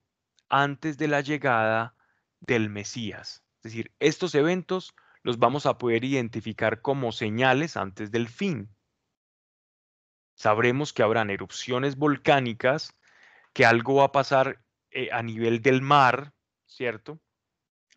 antes 0.49 0.97
de 0.97 1.09
la 1.09 1.21
llegada 1.21 1.95
del 2.39 2.71
Mesías. 2.71 3.43
Es 3.57 3.63
decir, 3.71 3.93
estos 3.99 4.33
eventos 4.33 4.95
los 5.21 5.37
vamos 5.37 5.67
a 5.67 5.77
poder 5.77 6.03
identificar 6.05 6.81
como 6.81 7.11
señales 7.11 7.77
antes 7.77 8.09
del 8.09 8.29
fin. 8.29 8.67
Sabremos 10.39 10.93
que 10.93 11.03
habrán 11.03 11.31
erupciones 11.31 11.97
volcánicas 11.97 12.95
que 13.51 13.65
algo 13.65 13.95
va 13.95 14.05
a 14.05 14.11
pasar 14.13 14.63
eh, 14.89 15.09
a 15.11 15.21
nivel 15.21 15.61
del 15.61 15.81
mar, 15.81 16.31
¿cierto? 16.65 17.19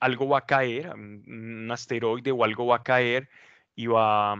Algo 0.00 0.28
va 0.28 0.38
a 0.38 0.46
caer, 0.46 0.90
un, 0.92 1.70
asteroide 1.70 2.32
o 2.32 2.42
algo 2.42 2.66
va 2.66 2.78
a 2.78 2.82
caer 2.82 3.28
y 3.76 3.86
va 3.86 4.32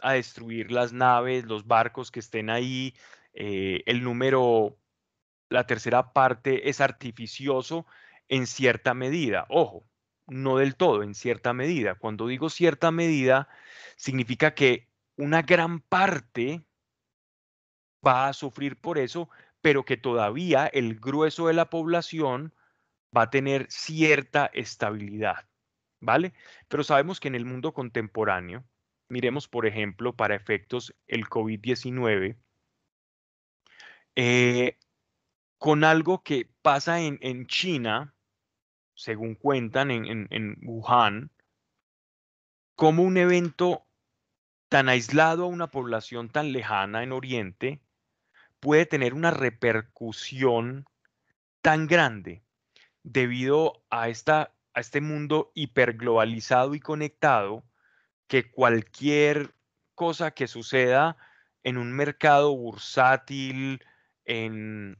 a 0.00 0.12
destruir 0.14 0.72
las 0.72 0.94
naves, 0.94 1.44
los 1.44 1.66
barcos 1.66 2.10
que 2.10 2.20
estén 2.20 2.48
ahí. 2.48 2.94
Eh, 3.34 3.82
el 3.84 4.02
número, 4.04 4.78
la 5.50 5.66
tercera 5.66 6.14
parte 6.14 6.70
es 6.70 6.80
artificioso 6.80 7.84
en 8.28 8.46
cierta 8.46 8.94
medida. 8.94 9.44
Ojo, 9.50 9.84
no 10.26 10.56
del 10.56 10.76
todo, 10.76 11.02
en 11.02 11.14
cierta 11.14 11.52
medida. 11.52 11.94
Cuando 11.94 12.26
digo 12.26 12.48
cierta 12.48 12.90
medida, 12.90 13.48
significa 13.96 14.54
que 14.54 14.88
una 15.16 15.42
gran 15.42 15.80
parte 15.80 16.64
va 18.06 18.28
a 18.28 18.32
sufrir 18.32 18.76
por 18.76 18.98
eso, 18.98 19.28
pero 19.60 19.84
que 19.84 19.96
todavía 19.96 20.66
el 20.66 20.98
grueso 20.98 21.48
de 21.48 21.54
la 21.54 21.70
población 21.70 22.54
va 23.16 23.22
a 23.22 23.30
tener 23.30 23.66
cierta 23.70 24.46
estabilidad, 24.46 25.48
¿vale? 26.00 26.32
Pero 26.68 26.84
sabemos 26.84 27.20
que 27.20 27.28
en 27.28 27.34
el 27.34 27.44
mundo 27.44 27.74
contemporáneo, 27.74 28.64
miremos 29.08 29.48
por 29.48 29.66
ejemplo 29.66 30.14
para 30.14 30.34
efectos 30.34 30.94
el 31.06 31.26
COVID-19, 31.26 32.36
eh, 34.16 34.78
con 35.58 35.84
algo 35.84 36.22
que 36.22 36.48
pasa 36.62 37.00
en, 37.00 37.46
China, 37.46 38.14
según 38.94 39.34
cuentan 39.34 39.90
en, 39.90 40.26
en, 40.30 40.56
Wuhan, 40.62 41.30
como 42.74 43.02
un 43.02 43.18
evento 43.18 43.86
tan 44.68 44.88
aislado 44.88 45.44
a 45.44 45.48
una 45.48 45.70
población 45.70 46.30
tan 46.30 46.52
lejana 46.52 47.02
en 47.02 47.12
Oriente 47.12 47.82
puede 48.60 48.86
tener 48.86 49.14
una 49.14 49.30
repercusión 49.30 50.86
tan 51.62 51.86
grande 51.86 52.42
debido 53.02 53.82
a, 53.90 54.08
esta, 54.08 54.54
a 54.74 54.80
este 54.80 55.00
mundo 55.00 55.50
hiperglobalizado 55.54 56.74
y 56.74 56.80
conectado 56.80 57.64
que 58.28 58.50
cualquier 58.50 59.54
cosa 59.94 60.30
que 60.30 60.46
suceda 60.46 61.16
en 61.62 61.76
un 61.76 61.92
mercado 61.92 62.56
bursátil, 62.56 63.84
en, 64.24 64.98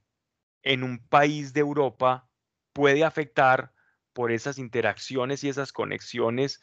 en 0.63 0.83
un 0.83 0.99
país 0.99 1.53
de 1.53 1.61
Europa, 1.61 2.29
puede 2.73 3.05
afectar 3.05 3.73
por 4.13 4.33
esas 4.33 4.59
interacciones 4.59 5.45
y 5.45 5.49
esas 5.49 5.73
conexiones 5.73 6.61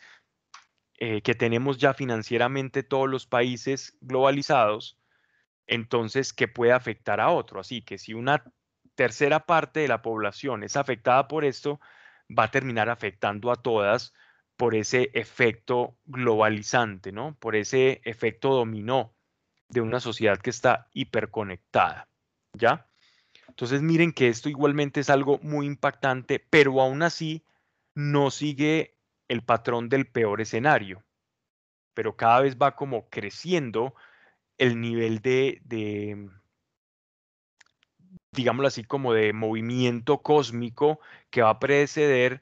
eh, 0.99 1.21
que 1.21 1.35
tenemos 1.35 1.77
ya 1.77 1.93
financieramente 1.93 2.83
todos 2.83 3.07
los 3.07 3.25
países 3.25 3.97
globalizados, 4.01 4.96
entonces 5.67 6.33
que 6.33 6.47
puede 6.47 6.71
afectar 6.71 7.19
a 7.19 7.29
otro. 7.29 7.59
Así 7.59 7.81
que 7.81 7.97
si 7.97 8.13
una 8.13 8.43
tercera 8.95 9.45
parte 9.45 9.81
de 9.81 9.87
la 9.87 10.01
población 10.01 10.63
es 10.63 10.75
afectada 10.75 11.27
por 11.27 11.45
esto, 11.45 11.79
va 12.27 12.45
a 12.45 12.51
terminar 12.51 12.89
afectando 12.89 13.51
a 13.51 13.55
todas 13.55 14.13
por 14.55 14.73
ese 14.73 15.11
efecto 15.13 15.97
globalizante, 16.05 17.11
¿no? 17.11 17.37
Por 17.39 17.55
ese 17.55 18.01
efecto 18.03 18.49
dominó 18.49 19.15
de 19.69 19.81
una 19.81 19.99
sociedad 19.99 20.39
que 20.39 20.49
está 20.49 20.87
hiperconectada, 20.93 22.09
¿ya? 22.53 22.87
Entonces 23.47 23.81
miren 23.81 24.13
que 24.13 24.29
esto 24.29 24.49
igualmente 24.49 24.99
es 24.99 25.09
algo 25.09 25.39
muy 25.43 25.67
impactante, 25.67 26.39
pero 26.49 26.81
aún 26.81 27.03
así 27.03 27.45
no 27.93 28.31
sigue 28.31 28.97
el 29.27 29.43
patrón 29.43 29.89
del 29.89 30.07
peor 30.07 30.41
escenario, 30.41 31.03
pero 31.93 32.15
cada 32.15 32.41
vez 32.41 32.57
va 32.57 32.75
como 32.75 33.09
creciendo 33.09 33.93
el 34.57 34.81
nivel 34.81 35.19
de, 35.19 35.61
digámoslo 38.31 38.67
así, 38.67 38.83
como 38.83 39.13
de 39.13 39.33
movimiento 39.33 40.21
cósmico 40.21 40.99
que 41.29 41.41
va 41.41 41.51
a 41.51 41.59
preceder 41.59 42.41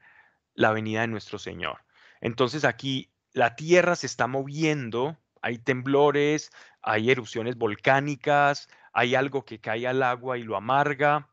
la 0.53 0.71
venida 0.71 1.01
de 1.01 1.07
nuestro 1.07 1.39
Señor. 1.39 1.79
Entonces 2.21 2.63
aquí 2.65 3.11
la 3.33 3.55
Tierra 3.55 3.95
se 3.95 4.07
está 4.07 4.27
moviendo, 4.27 5.17
hay 5.41 5.57
temblores, 5.57 6.51
hay 6.81 7.11
erupciones 7.11 7.57
volcánicas, 7.57 8.67
hay 8.93 9.15
algo 9.15 9.43
que 9.43 9.59
cae 9.59 9.87
al 9.87 10.01
agua 10.01 10.37
y 10.37 10.43
lo 10.43 10.55
amarga. 10.55 11.29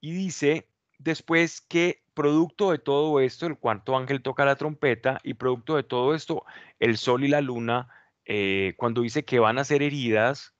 Y 0.00 0.12
dice 0.12 0.68
después 0.98 1.60
que 1.60 2.02
producto 2.14 2.70
de 2.70 2.78
todo 2.78 3.20
esto, 3.20 3.46
el 3.46 3.58
cuarto 3.58 3.96
ángel 3.96 4.22
toca 4.22 4.44
la 4.44 4.56
trompeta 4.56 5.20
y 5.22 5.34
producto 5.34 5.76
de 5.76 5.82
todo 5.82 6.14
esto, 6.14 6.44
el 6.78 6.96
sol 6.96 7.24
y 7.24 7.28
la 7.28 7.40
luna, 7.40 7.88
eh, 8.24 8.74
cuando 8.76 9.02
dice 9.02 9.24
que 9.24 9.38
van 9.38 9.58
a 9.58 9.64
ser 9.64 9.82
heridas, 9.82 10.54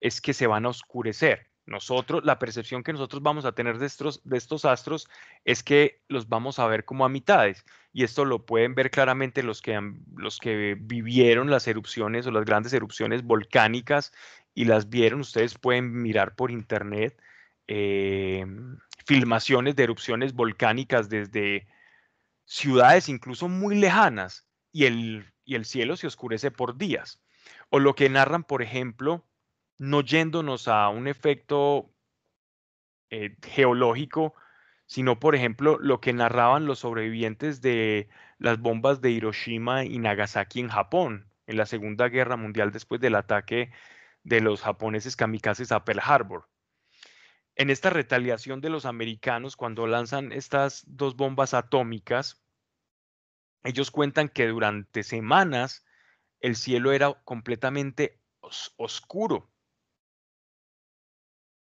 es 0.00 0.20
que 0.20 0.34
se 0.34 0.46
van 0.46 0.66
a 0.66 0.70
oscurecer. 0.70 1.48
Nosotros, 1.64 2.24
la 2.24 2.40
percepción 2.40 2.82
que 2.82 2.92
nosotros 2.92 3.22
vamos 3.22 3.44
a 3.44 3.52
tener 3.52 3.78
de 3.78 3.86
estos, 3.86 4.20
de 4.24 4.36
estos 4.36 4.64
astros 4.64 5.08
es 5.44 5.62
que 5.62 6.02
los 6.08 6.28
vamos 6.28 6.58
a 6.58 6.66
ver 6.66 6.84
como 6.84 7.04
a 7.04 7.08
mitades. 7.08 7.64
Y 7.92 8.02
esto 8.02 8.24
lo 8.24 8.44
pueden 8.44 8.74
ver 8.74 8.90
claramente 8.90 9.42
los 9.44 9.62
que, 9.62 9.80
los 10.16 10.38
que 10.38 10.76
vivieron 10.78 11.50
las 11.50 11.68
erupciones 11.68 12.26
o 12.26 12.32
las 12.32 12.44
grandes 12.44 12.72
erupciones 12.72 13.22
volcánicas 13.22 14.12
y 14.54 14.64
las 14.64 14.88
vieron. 14.88 15.20
Ustedes 15.20 15.56
pueden 15.56 16.02
mirar 16.02 16.34
por 16.34 16.50
internet 16.50 17.20
eh, 17.68 18.44
filmaciones 19.06 19.76
de 19.76 19.84
erupciones 19.84 20.34
volcánicas 20.34 21.08
desde 21.08 21.68
ciudades 22.44 23.08
incluso 23.08 23.48
muy 23.48 23.76
lejanas 23.76 24.46
y 24.72 24.86
el, 24.86 25.31
y 25.44 25.54
el 25.54 25.64
cielo 25.64 25.96
se 25.96 26.06
oscurece 26.06 26.50
por 26.50 26.76
días. 26.76 27.20
O 27.70 27.78
lo 27.78 27.94
que 27.94 28.08
narran, 28.08 28.44
por 28.44 28.62
ejemplo, 28.62 29.26
no 29.78 30.00
yéndonos 30.02 30.68
a 30.68 30.88
un 30.88 31.08
efecto 31.08 31.92
eh, 33.10 33.36
geológico, 33.42 34.34
sino, 34.86 35.18
por 35.18 35.34
ejemplo, 35.34 35.78
lo 35.78 36.00
que 36.00 36.12
narraban 36.12 36.66
los 36.66 36.80
sobrevivientes 36.80 37.60
de 37.60 38.08
las 38.38 38.58
bombas 38.58 39.00
de 39.00 39.10
Hiroshima 39.10 39.84
y 39.84 39.98
Nagasaki 39.98 40.60
en 40.60 40.68
Japón, 40.68 41.30
en 41.46 41.56
la 41.56 41.66
Segunda 41.66 42.08
Guerra 42.08 42.36
Mundial 42.36 42.72
después 42.72 43.00
del 43.00 43.14
ataque 43.14 43.70
de 44.22 44.40
los 44.40 44.62
japoneses 44.62 45.16
kamikazes 45.16 45.72
a 45.72 45.84
Pearl 45.84 46.00
Harbor. 46.02 46.48
En 47.54 47.70
esta 47.70 47.90
retaliación 47.90 48.60
de 48.60 48.70
los 48.70 48.86
americanos, 48.86 49.56
cuando 49.56 49.86
lanzan 49.86 50.32
estas 50.32 50.84
dos 50.86 51.16
bombas 51.16 51.54
atómicas, 51.54 52.41
ellos 53.64 53.90
cuentan 53.90 54.28
que 54.28 54.48
durante 54.48 55.02
semanas 55.02 55.84
el 56.40 56.56
cielo 56.56 56.92
era 56.92 57.12
completamente 57.24 58.20
oscuro. 58.76 59.50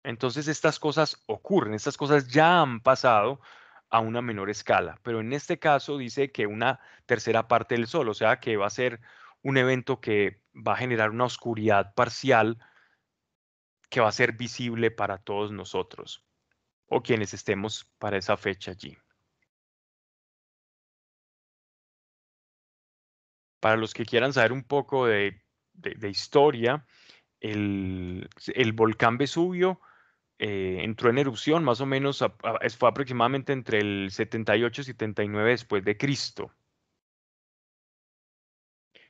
Entonces 0.03 0.49
estas 0.49 0.79
cosas 0.79 1.23
ocurren, 1.27 1.75
estas 1.75 1.97
cosas 1.97 2.29
ya 2.29 2.61
han 2.61 2.81
pasado 2.81 3.41
a 3.89 4.01
una 4.01 4.23
menor 4.23 4.51
escala, 4.51 4.99
pero 5.03 5.21
en 5.21 5.33
este 5.33 5.59
caso 5.59 5.97
dice 5.97 6.33
que 6.33 6.47
una 6.47 6.81
tercera 7.07 7.49
parte 7.49 7.75
del 7.75 7.87
sol, 7.87 8.09
o 8.09 8.15
sea 8.15 8.41
que 8.41 8.57
va 8.57 8.67
a 8.67 8.71
ser 8.71 9.01
un 9.43 9.57
evento 9.57 10.01
que 10.01 10.43
va 10.55 10.73
a 10.73 10.77
generar 10.77 11.11
una 11.11 11.25
oscuridad 11.25 11.95
parcial 11.95 12.59
que 13.89 14.01
va 14.01 14.09
a 14.09 14.13
ser 14.13 14.33
visible 14.33 14.91
para 14.91 15.19
todos 15.19 15.53
nosotros 15.53 16.25
o 16.89 17.03
quienes 17.03 17.35
estemos 17.35 17.85
para 17.99 18.17
esa 18.19 18.37
fecha 18.37 18.73
allí. 18.73 18.97
Para 23.61 23.77
los 23.77 23.95
que 23.95 24.05
quieran 24.05 24.33
saber 24.33 24.53
un 24.53 24.65
poco 24.65 25.07
de, 25.07 25.41
historia, 26.03 26.87
el, 27.41 28.29
volcán 28.75 29.19
Vesubio 29.19 29.81
eh, 30.39 30.79
entró 30.83 31.11
en 31.11 31.19
erupción 31.19 31.65
más 31.65 31.81
o 31.81 31.87
menos, 31.87 32.25
fue 32.79 32.89
aproximadamente 32.89 33.53
entre 33.53 33.81
el 33.81 34.11
78 34.11 34.83
y 34.83 34.85
79 34.85 35.51
después 35.51 35.85
de 35.85 35.97
Cristo. 35.97 36.53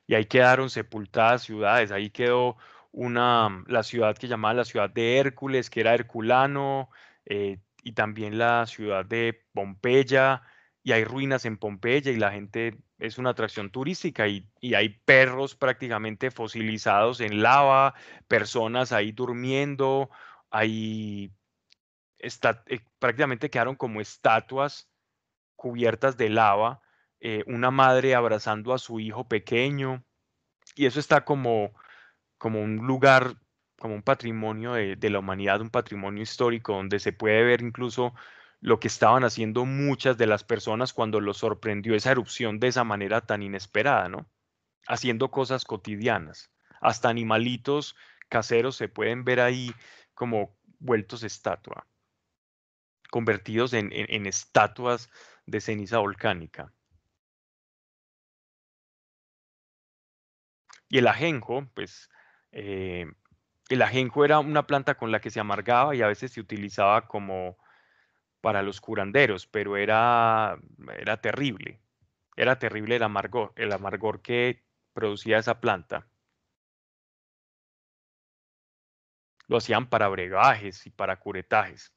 Y 0.07 0.15
ahí 0.15 0.27
quedaron 0.27 0.71
sepultadas 0.71 1.43
ciudades, 1.43 1.91
ahí 1.91 2.11
quedó 2.11 2.57
una, 2.93 3.65
la 3.67 3.83
ciudad 3.83 4.17
que 4.17 4.29
llamaba 4.29 4.55
la 4.55 4.65
ciudad 4.65 4.89
de 4.89 5.19
Hércules, 5.19 5.69
que 5.69 5.81
era 5.81 5.95
Herculano, 5.95 6.91
eh, 7.25 7.59
y 7.83 7.93
también 7.93 8.39
la 8.39 8.67
ciudad 8.67 9.05
de 9.05 9.45
Pompeya, 9.53 10.43
y 10.83 10.93
hay 10.93 11.05
ruinas 11.05 11.45
en 11.45 11.59
Pompeya 11.59 12.13
y 12.13 12.17
la 12.17 12.33
gente 12.33 12.79
es 12.99 13.19
una 13.19 13.31
atracción 13.31 13.71
turística 13.71 14.27
y, 14.29 14.49
y, 14.61 14.75
hay 14.75 14.89
perros 14.91 15.55
prácticamente 15.55 16.31
fosilizados 16.31 17.21
en 17.21 17.43
lava, 17.43 17.95
personas 18.29 18.93
ahí 18.93 19.13
durmiendo, 19.13 20.11
ahí 20.51 21.31
está, 22.19 22.63
eh, 22.67 22.81
prácticamente 22.99 23.51
quedaron 23.51 23.77
como 23.77 24.01
estatuas 24.01 24.89
cubiertas 25.57 26.17
de 26.17 26.31
lava, 26.31 26.81
eh, 27.21 27.45
una 27.47 27.71
madre 27.71 28.15
abrazando 28.15 28.73
a 28.75 28.79
su 28.79 29.01
hijo 29.01 29.29
pequeño, 29.29 30.05
y 30.75 30.87
eso 30.87 31.01
está 31.01 31.25
como, 31.25 31.73
como 32.39 32.63
un 32.63 32.77
lugar, 32.87 33.37
como 33.79 33.95
un 33.95 34.03
patrimonio 34.03 34.75
de, 34.75 34.97
de 34.97 35.11
la 35.11 35.19
humanidad, 35.19 35.61
un 35.61 35.71
patrimonio 35.71 36.23
histórico, 36.23 36.75
donde 36.75 36.99
se 36.99 37.13
puede 37.13 37.43
ver 37.45 37.63
incluso 37.63 38.15
lo 38.67 38.81
que 38.81 38.89
estaban 38.89 39.23
haciendo 39.23 39.65
muchas 39.65 40.19
de 40.19 40.27
las 40.27 40.43
personas 40.43 40.93
cuando 40.93 41.21
los 41.21 41.37
sorprendió 41.37 41.95
esa 41.95 42.11
erupción 42.11 42.59
de 42.59 42.67
esa 42.67 42.83
manera 42.83 43.21
tan 43.21 43.45
inesperada, 43.45 44.09
¿no? 44.09 44.29
Haciendo 44.89 45.31
cosas 45.31 45.65
cotidianas. 45.65 46.51
Hasta 46.81 47.09
animalitos 47.09 47.95
caseros 48.29 48.75
se 48.75 48.89
pueden 48.89 49.23
ver 49.23 49.39
ahí 49.39 49.73
como 50.15 50.59
vueltos 50.81 51.23
estatua, 51.23 51.87
convertidos 53.09 53.73
en, 53.73 54.27
estatuas 54.27 55.11
de 55.47 55.61
ceniza 55.61 55.99
volcánica. 55.99 56.73
Y 60.89 60.99
el 60.99 61.07
ajenjo, 61.07 61.69
pues 61.73 62.11
eh, 62.51 63.07
el 63.69 63.83
ajenjo 63.83 64.25
era 64.25 64.41
una 64.41 64.67
planta 64.67 64.97
con 64.97 65.13
la 65.13 65.21
que 65.21 65.31
se 65.31 65.39
amargaba 65.39 65.95
y 65.95 66.03
a 66.03 66.09
veces 66.09 66.33
se 66.33 66.41
utilizaba 66.41 67.07
como 67.07 67.57
para 68.41 68.63
los 68.63 68.81
curanderos, 68.81 69.47
pero 69.47 69.77
era, 69.77 70.59
era 70.99 71.21
terrible. 71.21 71.81
Era 72.37 72.59
terrible 72.59 72.97
el 72.97 73.03
amargor, 73.03 73.53
el 73.57 73.73
amargor 73.73 74.21
que 74.23 74.63
producía 74.93 75.39
esa 75.39 75.61
planta. 75.61 76.07
Lo 79.49 79.57
hacían 79.59 79.89
para 79.89 80.09
bregajes 80.09 80.87
y 80.87 80.91
para 80.91 81.19
curetajes. 81.19 81.93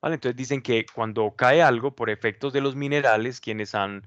¿Vale? 0.00 0.14
Entonces 0.14 0.36
dicen 0.36 0.62
que 0.62 0.86
cuando 0.86 1.34
cae 1.36 1.62
algo 1.62 1.94
por 1.94 2.10
efectos 2.10 2.52
de 2.52 2.60
los 2.60 2.76
minerales, 2.76 3.40
quienes 3.40 3.74
han 3.74 4.06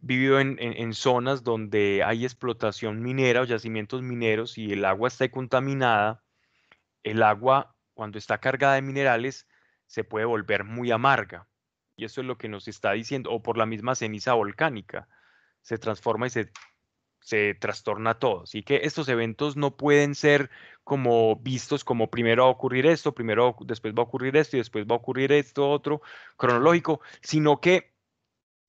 vivido 0.00 0.40
en, 0.40 0.56
en, 0.58 0.94
zonas 0.94 1.44
donde 1.44 2.02
hay 2.04 2.24
explotación 2.24 3.00
minera 3.02 3.42
o 3.42 3.44
yacimientos 3.44 4.02
mineros 4.02 4.58
y 4.58 4.72
el 4.72 4.84
agua 4.84 5.08
está 5.08 5.30
contaminada, 5.30 6.24
el 7.04 7.22
agua 7.22 7.76
cuando 7.94 8.18
está 8.18 8.38
cargada 8.38 8.74
de 8.74 8.82
minerales 8.82 9.46
se 9.92 10.04
puede 10.04 10.24
volver 10.24 10.64
muy 10.64 10.90
amarga. 10.90 11.46
Y 11.96 12.06
eso 12.06 12.22
es 12.22 12.26
lo 12.26 12.38
que 12.38 12.48
nos 12.48 12.66
está 12.66 12.92
diciendo, 12.92 13.30
o 13.30 13.42
por 13.42 13.58
la 13.58 13.66
misma 13.66 13.94
ceniza 13.94 14.32
volcánica, 14.32 15.06
se 15.60 15.76
transforma 15.76 16.28
y 16.28 16.30
se, 16.30 16.50
se 17.20 17.52
trastorna 17.52 18.18
todo. 18.18 18.44
Así 18.44 18.62
que 18.62 18.80
estos 18.84 19.10
eventos 19.10 19.54
no 19.54 19.76
pueden 19.76 20.14
ser 20.14 20.48
como 20.82 21.36
vistos 21.36 21.84
como 21.84 22.08
primero 22.08 22.44
va 22.44 22.48
a 22.48 22.52
ocurrir 22.52 22.86
esto, 22.86 23.12
primero 23.12 23.54
después 23.66 23.92
va 23.92 24.00
a 24.00 24.06
ocurrir 24.06 24.34
esto 24.38 24.56
y 24.56 24.60
después 24.60 24.86
va 24.86 24.94
a 24.94 24.98
ocurrir 24.98 25.30
esto 25.30 25.68
otro 25.68 26.00
cronológico, 26.38 27.02
sino 27.20 27.60
que 27.60 27.91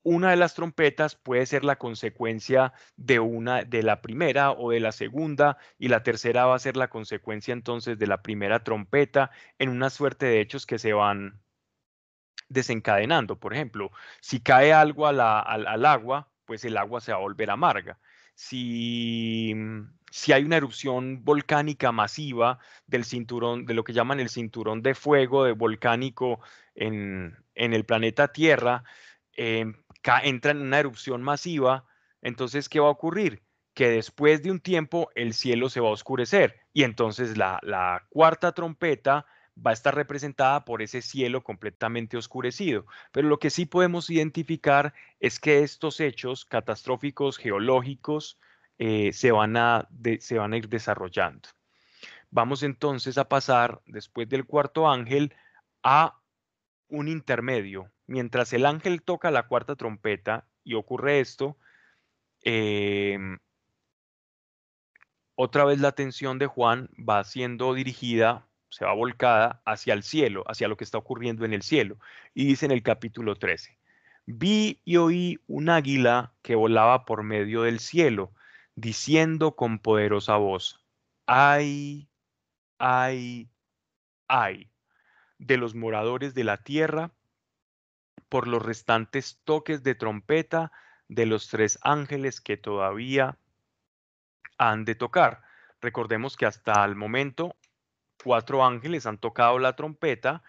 una 0.03 0.31
de 0.31 0.35
las 0.35 0.53
trompetas 0.53 1.15
puede 1.15 1.45
ser 1.45 1.63
la 1.63 1.77
consecuencia 1.77 2.73
de 2.97 3.19
una 3.19 3.63
de 3.63 3.83
la 3.83 4.01
primera 4.01 4.51
o 4.51 4.71
de 4.71 4.79
la 4.79 4.91
segunda 4.91 5.57
y 5.79 5.87
la 5.87 6.03
tercera 6.03 6.45
va 6.45 6.55
a 6.55 6.59
ser 6.59 6.77
la 6.77 6.89
consecuencia 6.89 7.53
entonces 7.53 7.97
de 7.97 8.07
la 8.07 8.21
primera 8.21 8.63
trompeta 8.63 9.31
en 9.59 9.69
una 9.69 9.89
suerte 9.89 10.25
de 10.25 10.41
hechos 10.41 10.65
que 10.65 10.77
se 10.77 10.93
van 10.93 11.41
desencadenando. 12.49 13.39
Por 13.39 13.53
ejemplo, 13.53 13.91
si 14.21 14.41
cae 14.41 14.73
algo 14.73 15.07
al, 15.07 15.19
al, 15.19 15.85
agua, 15.85 16.29
pues 16.45 16.65
el 16.65 16.77
agua 16.77 17.01
se 17.01 17.11
va 17.11 17.17
a 17.17 17.21
volver 17.21 17.49
amarga. 17.49 17.99
Si, 18.35 19.53
si, 20.11 20.33
hay 20.33 20.43
una 20.43 20.57
erupción 20.57 21.23
volcánica 21.23 21.91
masiva 21.91 22.59
del 22.87 23.05
cinturón, 23.05 23.65
de 23.65 23.73
lo 23.73 23.83
que 23.83 23.93
llaman 23.93 24.19
el 24.19 24.29
cinturón 24.29 24.81
de 24.81 24.95
fuego 24.95 25.43
de 25.45 25.53
volcánico 25.53 26.39
en, 26.75 27.37
en 27.55 27.73
el 27.73 27.85
planeta 27.85 28.29
Tierra, 28.29 28.83
eh, 29.35 29.65
entra 30.23 30.51
en 30.51 30.61
una 30.61 30.79
erupción 30.79 31.21
masiva, 31.21 31.85
entonces, 32.21 32.69
¿qué 32.69 32.79
va 32.79 32.87
a 32.87 32.91
ocurrir? 32.91 33.43
Que 33.73 33.89
después 33.89 34.43
de 34.43 34.51
un 34.51 34.59
tiempo 34.59 35.09
el 35.15 35.33
cielo 35.33 35.69
se 35.69 35.79
va 35.79 35.89
a 35.89 35.93
oscurecer 35.93 36.59
y 36.73 36.83
entonces 36.83 37.37
la, 37.37 37.59
la 37.63 38.05
cuarta 38.09 38.51
trompeta 38.53 39.25
va 39.55 39.71
a 39.71 39.73
estar 39.73 39.93
representada 39.93 40.65
por 40.65 40.81
ese 40.81 41.01
cielo 41.01 41.43
completamente 41.43 42.17
oscurecido. 42.17 42.85
Pero 43.11 43.27
lo 43.27 43.39
que 43.39 43.49
sí 43.49 43.65
podemos 43.65 44.09
identificar 44.09 44.93
es 45.19 45.39
que 45.39 45.59
estos 45.59 45.99
hechos 45.99 46.45
catastróficos 46.45 47.37
geológicos 47.37 48.39
eh, 48.79 49.13
se, 49.13 49.31
van 49.31 49.55
a 49.57 49.87
se 50.19 50.37
van 50.37 50.53
a 50.53 50.57
ir 50.57 50.69
desarrollando. 50.69 51.49
Vamos 52.31 52.63
entonces 52.63 53.17
a 53.17 53.29
pasar, 53.29 53.81
después 53.85 54.27
del 54.27 54.45
cuarto 54.45 54.89
ángel, 54.89 55.35
a 55.83 56.19
un 56.87 57.07
intermedio, 57.07 57.91
mientras 58.07 58.53
el 58.53 58.65
ángel 58.65 59.01
toca 59.01 59.31
la 59.31 59.47
cuarta 59.47 59.75
trompeta 59.75 60.47
y 60.63 60.75
ocurre 60.75 61.19
esto, 61.19 61.57
em, 62.41 63.39
otra 65.35 65.65
vez 65.65 65.79
la 65.79 65.89
atención 65.89 66.37
de 66.39 66.47
Juan 66.47 66.89
va 66.97 67.23
siendo 67.23 67.73
dirigida, 67.73 68.47
se 68.69 68.85
va 68.85 68.93
volcada 68.93 69.61
hacia 69.65 69.93
el 69.93 70.03
cielo, 70.03 70.43
hacia 70.47 70.67
lo 70.67 70.77
que 70.77 70.83
está 70.83 70.97
ocurriendo 70.97 71.45
en 71.45 71.53
el 71.53 71.63
cielo. 71.63 71.97
Y 72.33 72.45
dice 72.45 72.65
en 72.65 72.71
el 72.71 72.83
capítulo 72.83 73.35
13, 73.35 73.77
vi 74.25 74.81
y 74.85 74.97
oí 74.97 75.39
un 75.47 75.69
águila 75.69 76.33
que 76.41 76.55
volaba 76.55 77.05
por 77.05 77.23
medio 77.23 77.63
del 77.63 77.79
cielo, 77.79 78.31
diciendo 78.75 79.55
con 79.55 79.79
poderosa 79.79 80.37
voz, 80.37 80.83
ay, 81.25 82.09
ay, 82.79 83.49
ay, 84.27 84.69
de 85.39 85.57
los 85.57 85.75
moradores 85.75 86.33
de 86.33 86.43
la 86.43 86.57
tierra 86.57 87.11
por 88.29 88.47
los 88.47 88.63
restantes 88.63 89.39
toques 89.43 89.83
de 89.83 89.95
trompeta 89.95 90.71
de 91.07 91.27
los 91.27 91.49
tres 91.49 91.77
ángeles 91.83 92.41
que 92.41 92.57
todavía 92.57 93.37
han 94.57 94.85
de 94.85 94.95
tocar. 94.95 95.43
Recordemos 95.81 96.35
que 96.35 96.45
hasta 96.45 96.83
el 96.85 96.95
momento 96.95 97.55
cuatro 98.23 98.65
ángeles 98.65 99.05
han 99.05 99.19
tocado 99.19 99.59
la 99.59 99.75
trompeta 99.75 100.41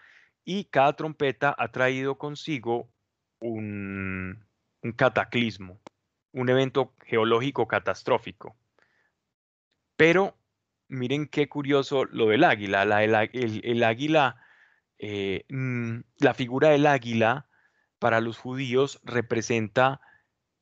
y 0.43 0.65
cada 0.65 0.95
trompeta 0.95 1.55
ha 1.57 1.67
traído 1.71 2.17
consigo 2.17 2.89
un, 3.39 4.43
cataclismo, 4.95 5.79
un 6.31 6.49
evento 6.49 6.93
geológico 7.05 7.67
catastrófico. 7.67 8.55
Pero 9.95 10.35
miren 10.87 11.27
qué 11.27 11.47
curioso 11.49 12.05
lo 12.05 12.27
del 12.27 12.43
águila. 12.43 12.81
el, 13.03 13.83
águila, 13.83 14.41
eh, 14.97 15.45
mm, 15.49 15.99
la 16.19 16.33
figura 16.33 16.69
del 16.69 16.87
águila 16.87 17.47
para 18.05 18.21
los 18.21 18.37
judíos 18.37 18.99
representa 19.01 19.99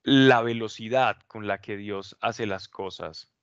la 0.01 0.41
velocidad 0.41 1.17
con 1.27 1.45
la 1.45 1.59
que 1.59 1.75
Dios 1.75 2.15
hace 2.21 2.45
las 2.45 2.69
cosas. 2.69 3.33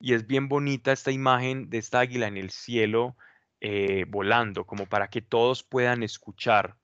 Y 0.00 0.14
es 0.14 0.26
bien 0.26 0.48
bonita 0.48 0.90
esta 0.90 1.12
imagen 1.12 1.70
de 1.70 1.78
esta 1.78 2.00
águila 2.00 2.26
en 2.26 2.36
el 2.36 2.50
cielo 2.50 3.16
eh, 3.60 4.06
volando, 4.08 4.66
como 4.66 4.86
para 4.86 5.08
que 5.08 5.22
todos 5.22 5.62
puedan 5.62 6.02
escuchar 6.02 6.78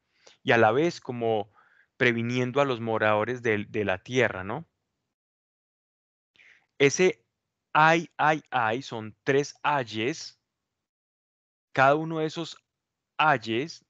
y 0.44 0.52
a 0.52 0.56
la 0.56 0.70
vez 0.70 1.00
como 1.00 1.50
previniendo 1.96 2.60
a 2.60 2.64
los 2.64 2.80
moradores 2.80 3.42
de, 3.42 3.64
de 3.68 3.84
la 3.84 3.98
tierra, 3.98 4.44
¿no? 4.44 4.64
Ese 6.78 7.26
ay, 7.72 8.08
ay, 8.16 8.44
ay 8.52 8.80
son 8.82 9.16
tres 9.24 9.56
ayes. 9.64 10.38
Cada 11.72 11.96
uno 11.96 12.20
de 12.20 12.26
esos 12.26 12.56
ayes 13.16 13.83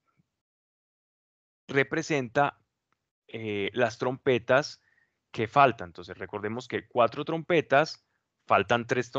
representa 1.69 2.61
eh, 3.29 3.71
las 3.73 3.99
trompetas 3.99 4.83
que 5.31 5.49
faltan. 5.49 5.89
Entonces 5.89 6.17
recordemos 6.17 6.69
que 6.69 6.87
cuatro 6.87 7.25
trompetas, 7.25 8.05
faltan 8.47 8.87
tres, 8.87 9.11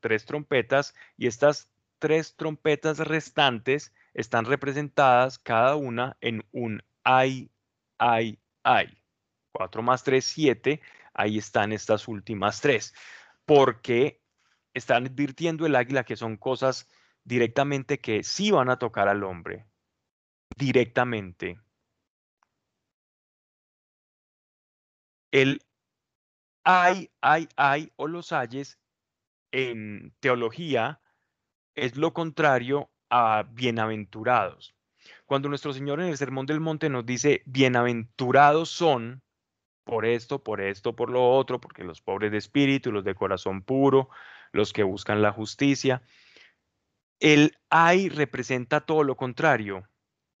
tres 0.00 0.24
trompetas 0.24 0.94
y 1.16 1.26
estas 1.26 1.70
tres 1.98 2.36
trompetas 2.36 2.98
restantes 2.98 3.92
están 4.14 4.44
representadas 4.44 5.38
cada 5.38 5.76
una 5.76 6.16
en 6.20 6.44
un 6.52 6.82
ay, 7.02 7.50
ay, 7.98 8.38
ay. 8.62 9.02
Cuatro 9.52 9.82
más 9.82 10.02
tres, 10.02 10.24
siete. 10.24 10.80
Ahí 11.12 11.38
están 11.38 11.72
estas 11.72 12.08
últimas 12.08 12.60
tres. 12.60 12.94
Porque 13.44 14.20
están 14.72 15.06
advirtiendo 15.06 15.66
el 15.66 15.76
águila 15.76 16.04
que 16.04 16.16
son 16.16 16.36
cosas 16.36 16.88
directamente 17.22 18.00
que 18.00 18.22
sí 18.24 18.50
van 18.50 18.70
a 18.70 18.78
tocar 18.78 19.08
al 19.08 19.22
hombre. 19.22 19.66
Directamente. 20.56 21.60
El 25.34 25.60
hay, 26.62 27.10
hay, 27.20 27.48
hay 27.56 27.92
o 27.96 28.06
los 28.06 28.30
hayes 28.30 28.78
en 29.50 30.14
teología 30.20 31.00
es 31.74 31.96
lo 31.96 32.14
contrario 32.14 32.92
a 33.10 33.42
bienaventurados. 33.50 34.76
Cuando 35.26 35.48
nuestro 35.48 35.72
Señor 35.72 36.00
en 36.00 36.06
el 36.06 36.16
Sermón 36.16 36.46
del 36.46 36.60
Monte 36.60 36.88
nos 36.88 37.04
dice, 37.04 37.42
bienaventurados 37.46 38.70
son 38.70 39.24
por 39.82 40.06
esto, 40.06 40.44
por 40.44 40.60
esto, 40.60 40.94
por 40.94 41.10
lo 41.10 41.28
otro, 41.28 41.60
porque 41.60 41.82
los 41.82 42.00
pobres 42.00 42.30
de 42.30 42.38
espíritu, 42.38 42.92
los 42.92 43.02
de 43.02 43.16
corazón 43.16 43.62
puro, 43.62 44.10
los 44.52 44.72
que 44.72 44.84
buscan 44.84 45.20
la 45.20 45.32
justicia, 45.32 46.00
el 47.18 47.58
hay 47.70 48.08
representa 48.08 48.82
todo 48.82 49.02
lo 49.02 49.16
contrario. 49.16 49.88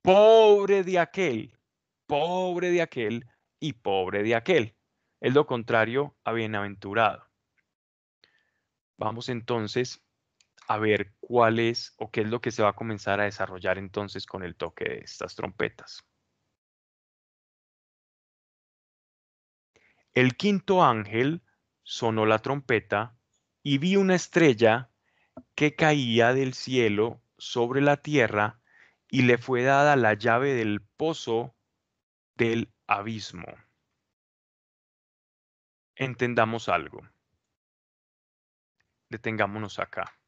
Pobre 0.02 0.84
de 0.84 1.00
aquel, 1.00 1.58
pobre 2.06 2.70
de 2.70 2.80
aquel 2.80 3.26
y 3.58 3.72
pobre 3.72 4.22
de 4.22 4.36
aquel 4.36 4.76
es 5.24 5.32
lo 5.32 5.46
contrario 5.46 6.14
a 6.22 6.32
bienaventurado. 6.32 7.26
Vamos 8.98 9.30
entonces 9.30 10.04
a 10.68 10.76
ver 10.76 11.14
cuál 11.18 11.60
es 11.60 11.94
o 11.96 12.10
qué 12.10 12.20
es 12.20 12.28
lo 12.28 12.42
que 12.42 12.50
se 12.50 12.62
va 12.62 12.68
a 12.68 12.74
comenzar 12.74 13.20
a 13.20 13.24
desarrollar 13.24 13.78
entonces 13.78 14.26
con 14.26 14.42
el 14.42 14.54
toque 14.54 14.84
de 14.84 14.98
estas 14.98 15.34
trompetas. 15.34 16.06
El 20.12 20.36
quinto 20.36 20.84
ángel 20.84 21.40
sonó 21.82 22.26
la 22.26 22.40
trompeta 22.40 23.16
y 23.62 23.78
vi 23.78 23.96
una 23.96 24.16
estrella 24.16 24.90
que 25.54 25.74
caía 25.74 26.34
del 26.34 26.52
cielo 26.52 27.22
sobre 27.38 27.80
la 27.80 27.96
tierra 27.96 28.60
y 29.08 29.22
le 29.22 29.38
fue 29.38 29.62
dada 29.62 29.96
la 29.96 30.12
llave 30.12 30.52
del 30.52 30.82
pozo 30.82 31.56
del 32.36 32.70
abismo. 32.86 33.63
Entendamos 35.96 36.68
algo. 36.68 37.02
Detengámonos 39.08 39.78
acá. 39.78 40.18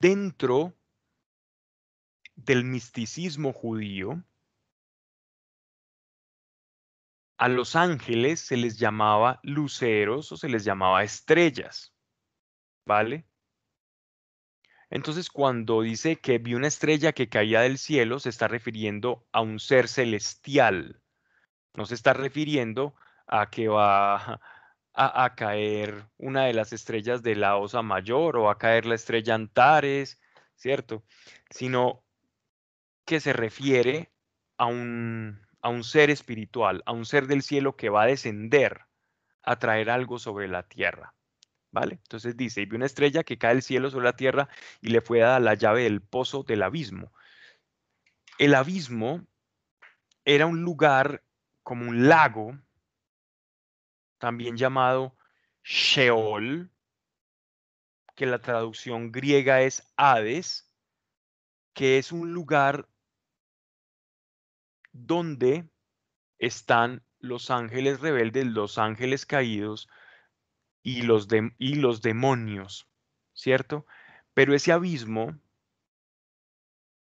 Dentro 0.00 0.76
del 2.36 2.64
misticismo 2.64 3.52
judío, 3.52 4.22
a 7.36 7.48
los 7.48 7.76
ángeles 7.76 8.40
se 8.40 8.56
les 8.56 8.78
llamaba 8.78 9.40
luceros 9.42 10.30
o 10.32 10.36
se 10.36 10.48
les 10.48 10.64
llamaba 10.64 11.02
estrellas. 11.02 11.94
¿Vale? 12.84 13.27
Entonces, 14.90 15.30
cuando 15.30 15.82
dice 15.82 16.16
que 16.16 16.38
vi 16.38 16.54
una 16.54 16.68
estrella 16.68 17.12
que 17.12 17.28
caía 17.28 17.60
del 17.60 17.78
cielo, 17.78 18.18
se 18.20 18.30
está 18.30 18.48
refiriendo 18.48 19.26
a 19.32 19.42
un 19.42 19.60
ser 19.60 19.88
celestial. 19.88 21.02
No 21.74 21.84
se 21.86 21.94
está 21.94 22.14
refiriendo 22.14 22.94
a 23.26 23.50
que 23.50 23.68
va 23.68 24.40
a, 24.94 25.34
caer 25.36 26.06
una 26.16 26.46
de 26.46 26.54
las 26.54 26.72
estrellas 26.72 27.22
de 27.22 27.36
la 27.36 27.56
Osa 27.56 27.82
Mayor 27.82 28.36
o 28.36 28.50
a 28.50 28.58
caer 28.58 28.86
la 28.86 28.94
estrella 28.94 29.34
Antares, 29.34 30.20
¿cierto? 30.56 31.04
Sino 31.50 32.04
que 33.04 33.20
se 33.20 33.32
refiere 33.32 34.10
a 34.56 34.66
un, 34.66 35.40
a 35.60 35.68
un 35.68 35.84
ser 35.84 36.10
espiritual, 36.10 36.82
a 36.86 36.92
un 36.92 37.04
ser 37.04 37.26
del 37.26 37.42
cielo 37.42 37.76
que 37.76 37.90
va 37.90 38.02
a 38.04 38.06
descender 38.06 38.86
a 39.42 39.58
traer 39.58 39.90
algo 39.90 40.18
sobre 40.18 40.48
la 40.48 40.64
tierra. 40.64 41.14
¿Vale? 41.70 41.94
Entonces 42.02 42.36
dice, 42.36 42.62
y 42.62 42.66
vi 42.66 42.76
una 42.76 42.86
estrella 42.86 43.24
que 43.24 43.38
cae 43.38 43.54
del 43.54 43.62
cielo 43.62 43.90
sobre 43.90 44.04
la 44.04 44.16
tierra 44.16 44.48
y 44.80 44.88
le 44.88 45.00
fue 45.00 45.20
dada 45.20 45.38
la 45.40 45.54
llave 45.54 45.82
del 45.82 46.00
pozo 46.00 46.42
del 46.42 46.62
abismo. 46.62 47.12
El 48.38 48.54
abismo 48.54 49.26
era 50.24 50.46
un 50.46 50.62
lugar 50.62 51.24
como 51.62 51.88
un 51.88 52.08
lago, 52.08 52.58
también 54.18 54.56
llamado 54.56 55.16
Sheol, 55.62 56.70
que 58.14 58.26
la 58.26 58.40
traducción 58.40 59.12
griega 59.12 59.60
es 59.62 59.92
Hades, 59.96 60.72
que 61.74 61.98
es 61.98 62.10
un 62.10 62.32
lugar 62.32 62.88
donde 64.92 65.68
están 66.38 67.04
los 67.20 67.50
ángeles 67.50 68.00
rebeldes, 68.00 68.46
los 68.46 68.78
ángeles 68.78 69.26
caídos 69.26 69.88
y 70.88 71.02
los, 71.02 71.28
y 71.58 71.74
los 71.74 72.00
demonios, 72.00 72.88
¿cierto? 73.34 73.84
Pero 74.32 74.54
ese 74.54 74.72
abismo, 74.72 75.38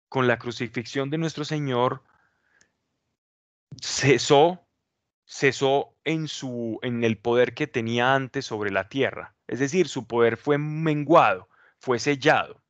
con 0.07 0.27
la 0.27 0.37
crucifixión 0.37 1.09
de 1.09 1.17
nuestro 1.17 1.45
Señor, 1.45 2.03
cesó, 3.81 4.67
cesó 5.25 5.95
en, 6.03 6.27
su, 6.27 6.77
en 6.83 7.03
el 7.03 7.17
poder 7.17 7.55
que 7.55 7.65
tenía 7.65 8.13
antes 8.13 8.45
sobre 8.45 8.69
la 8.69 8.87
tierra. 8.87 9.33
Es 9.47 9.59
decir, 9.59 9.87
su 9.87 10.05
poder 10.05 10.37
fue 10.37 10.59
menguado, 10.59 11.49
fue 11.79 11.97
sellado. 11.97 12.61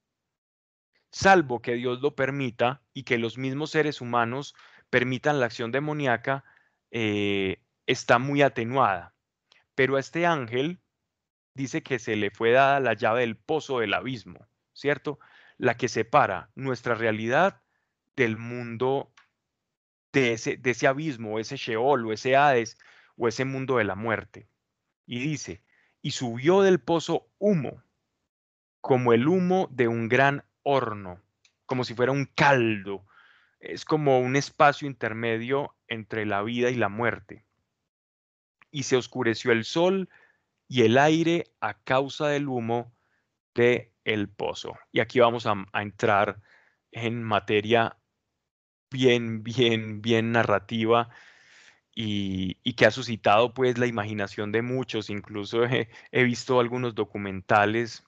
Salvo 1.12 1.62
que 1.62 1.74
Dios 1.74 2.02
lo 2.02 2.16
permita 2.16 2.82
y 2.94 3.04
que 3.04 3.18
los 3.18 3.38
mismos 3.38 3.72
seres 3.72 4.00
humanos 4.00 4.56
permitan 4.90 5.42
la 5.42 5.48
acción 5.48 5.74
demoníaca, 5.74 6.46
eh, 6.90 7.62
está 7.86 8.18
muy 8.18 8.42
atenuada. 8.42 9.14
Pero 9.76 9.98
a 9.98 10.00
este 10.00 10.26
ángel 10.26 10.81
dice 11.54 11.84
que 11.84 12.00
se 12.00 12.16
le 12.16 12.32
fue 12.32 12.52
dada 12.52 12.80
la 12.80 12.94
llave 12.94 13.22
del 13.22 13.38
pozo 13.38 13.80
del 13.80 13.94
abismo, 13.94 14.48
¿cierto? 14.74 15.20
La 15.58 15.76
que 15.76 15.88
separa 15.88 16.50
nuestra 16.56 16.96
realidad 16.96 17.62
del 18.16 18.38
mundo 18.38 19.12
de 20.14 20.34
ese, 20.34 20.60
ese 20.64 20.88
abismo, 20.88 21.40
ese 21.40 21.58
Sheol, 21.58 22.06
o 22.06 22.14
ese 22.14 22.36
Hades, 22.36 22.78
o 23.16 23.28
ese 23.28 23.46
mundo 23.46 23.78
de 23.78 23.84
la 23.84 23.96
muerte. 23.96 24.48
Y 25.06 25.20
dice, 25.20 25.62
y 26.02 26.12
subió 26.12 26.62
del 26.62 26.80
pozo 26.80 27.28
humo, 27.38 27.84
como 28.82 29.14
el 29.14 29.28
humo 29.28 29.68
de 29.72 29.88
un 29.88 30.10
gran 30.10 30.44
horno, 30.64 31.22
como 31.66 31.84
si 31.84 31.94
fuera 31.94 32.12
un 32.12 32.26
caldo, 32.26 33.06
es 33.60 33.86
como 33.86 34.20
un 34.20 34.36
espacio 34.36 34.88
intermedio 34.88 35.76
entre 35.88 36.26
la 36.26 36.42
vida 36.42 36.72
y 36.72 36.76
la 36.76 36.90
muerte. 36.90 37.46
Y 38.72 38.84
se 38.84 38.98
oscureció 38.98 39.52
el 39.52 39.66
sol 39.66 40.10
y 40.72 40.84
el 40.84 40.98
aire 40.98 41.52
a 41.60 41.74
causa 41.84 42.30
del 42.30 42.48
humo 42.48 42.96
de 43.54 43.94
el 44.06 44.30
pozo. 44.30 44.80
Y 44.94 45.02
aquí 45.02 45.20
vamos 45.20 45.46
a, 45.46 45.66
entrar 45.74 46.42
en 46.94 47.22
materia 47.24 47.98
bien, 48.90 49.44
bien, 49.44 50.02
bien 50.02 50.32
narrativa 50.32 51.10
y, 51.94 52.56
que 52.76 52.86
ha 52.86 52.92
suscitado 52.92 53.54
pues 53.54 53.78
la 53.78 53.86
imaginación 53.86 54.54
de 54.54 54.62
muchos. 54.62 55.10
Incluso 55.10 55.66
he, 55.66 55.90
he 56.14 56.24
visto 56.24 56.62
algunos 56.62 56.96
documentales 56.96 58.06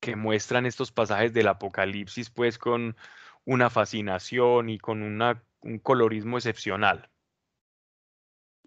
que 0.00 0.16
muestran 0.16 0.64
estos 0.64 0.92
pasajes 0.92 1.34
del 1.34 1.48
Apocalipsis 1.48 2.30
pues 2.30 2.56
con 2.56 2.96
una 3.44 3.68
fascinación 3.68 4.70
y 4.70 4.78
con 4.78 5.02
un 5.02 5.78
colorismo 5.80 6.38
excepcional. 6.38 7.10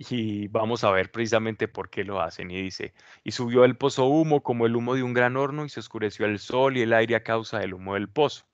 Y 0.01 0.47
vamos 0.47 0.85
a 0.85 0.91
ver 0.91 1.11
precisamente 1.11 1.67
por 1.67 1.89
qué 1.89 2.05
lo 2.05 2.21
hacen. 2.21 2.49
Y 2.51 2.61
dice, 2.61 2.93
y 3.21 3.31
subió 3.31 3.65
el 3.65 3.75
pozo 3.75 4.05
humo 4.05 4.41
como 4.41 4.65
el 4.65 4.77
humo 4.77 4.95
de 4.95 5.03
un 5.03 5.13
gran 5.13 5.35
horno 5.35 5.65
y 5.65 5.69
se 5.69 5.81
oscureció 5.81 6.25
el 6.25 6.39
sol 6.39 6.77
y 6.77 6.81
el 6.83 6.93
aire 6.93 7.17
a 7.17 7.23
causa 7.23 7.59
del 7.59 7.73
humo 7.73 7.95
del 7.95 8.07
pozo. 8.07 8.45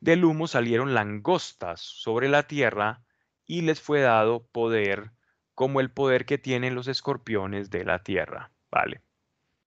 Del 0.00 0.24
humo 0.24 0.46
salieron 0.46 0.94
langostas 0.94 1.80
sobre 1.80 2.28
la 2.28 2.44
tierra 2.44 3.02
y 3.46 3.62
les 3.62 3.80
fue 3.80 4.00
dado 4.00 4.46
poder 4.46 5.10
como 5.56 5.80
el 5.80 5.90
poder 5.90 6.24
que 6.24 6.38
tienen 6.38 6.76
los 6.76 6.86
escorpiones 6.86 7.68
de 7.70 7.84
la 7.84 8.04
tierra. 8.04 8.52
Vale. 8.70 9.02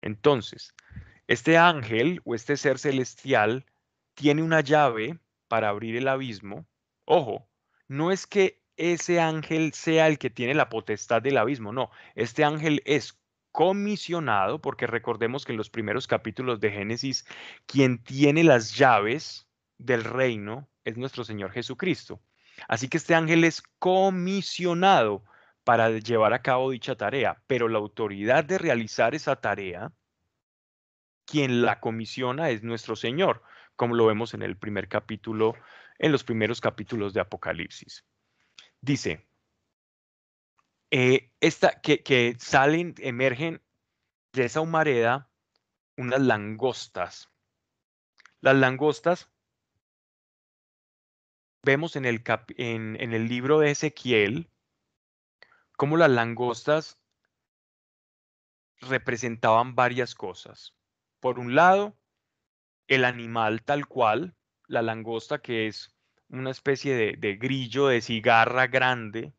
Entonces, 0.01 0.73
este 1.27 1.57
ángel 1.57 2.21
o 2.23 2.33
este 2.33 2.55
ser 2.55 2.79
celestial 2.79 3.65
tiene 4.13 4.41
una 4.41 4.61
llave 4.61 5.19
para 5.49 5.67
abrir 5.67 5.97
el 5.97 6.07
abismo, 6.07 6.65
ojo, 7.03 7.49
no 7.89 8.11
es 8.11 8.25
que 8.25 8.58
ese 8.79 9.19
ángel 9.19 9.73
sea 9.73 10.07
el 10.07 10.17
que 10.17 10.29
tiene 10.29 10.53
la 10.53 10.69
potestad 10.69 11.21
del 11.21 11.37
abismo, 11.37 11.71
no, 11.71 11.91
este 12.15 12.43
ángel 12.43 12.81
es 12.85 13.19
comisionado, 13.51 14.61
porque 14.61 14.87
recordemos 14.87 15.45
que 15.45 15.51
en 15.51 15.57
los 15.57 15.69
primeros 15.69 16.07
capítulos 16.07 16.59
de 16.59 16.71
Génesis, 16.71 17.25
quien 17.65 18.03
tiene 18.03 18.43
las 18.43 18.75
llaves 18.75 19.47
del 19.77 20.03
reino 20.03 20.69
es 20.85 20.97
nuestro 20.97 21.23
Señor 21.23 21.51
Jesucristo. 21.51 22.21
Así 22.67 22.87
que 22.87 22.97
este 22.97 23.15
ángel 23.15 23.43
es 23.43 23.61
comisionado 23.79 25.23
para 25.63 25.89
llevar 25.91 26.33
a 26.33 26.41
cabo 26.41 26.71
dicha 26.71 26.95
tarea, 26.95 27.41
pero 27.47 27.67
la 27.67 27.77
autoridad 27.77 28.43
de 28.43 28.57
realizar 28.57 29.13
esa 29.13 29.35
tarea, 29.35 29.91
quien 31.25 31.61
la 31.61 31.79
comisiona 31.79 32.49
es 32.49 32.63
nuestro 32.63 32.95
Señor 32.95 33.43
como 33.79 33.95
lo 33.95 34.05
vemos 34.05 34.33
en 34.33 34.41
el 34.41 34.57
primer 34.57 34.89
capítulo, 34.89 35.55
en 35.99 36.11
los 36.11 36.25
primeros 36.25 36.59
capítulos 36.59 37.13
de 37.13 37.21
Apocalipsis. 37.21 38.03
Dice, 38.81 39.27
eh, 40.91 41.31
esta, 41.39 41.81
que, 41.81 42.35
salen, 42.39 42.95
emergen 42.99 43.61
de 44.33 44.45
esa 44.45 44.61
humareda 44.61 45.29
unas 45.97 46.21
langostas. 46.21 47.29
Las 48.41 48.55
langostas 48.55 49.29
vemos 51.63 51.95
en 51.95 52.05
el, 52.05 52.23
en, 52.57 52.99
en 53.01 53.13
el 53.13 53.27
libro 53.27 53.59
de 53.59 53.71
Ezequiel 53.71 54.49
cómo 55.79 55.95
las 55.95 56.09
langostas 56.09 56.99
representaban 58.81 59.75
varias 59.75 60.15
cosas. 60.15 60.75
Por 61.19 61.39
un 61.39 61.55
lado, 61.55 61.97
el 62.87 63.05
animal 63.05 63.63
tal 63.63 63.87
cual, 63.87 64.35
la 64.67 64.81
langosta, 64.81 65.41
que 65.41 65.67
es 65.67 65.95
una 66.29 66.51
especie 66.51 67.17
de, 67.17 67.35
grillo 67.35 67.87
de 67.87 68.01
cigarra 68.01 68.67
grande. 68.67 69.33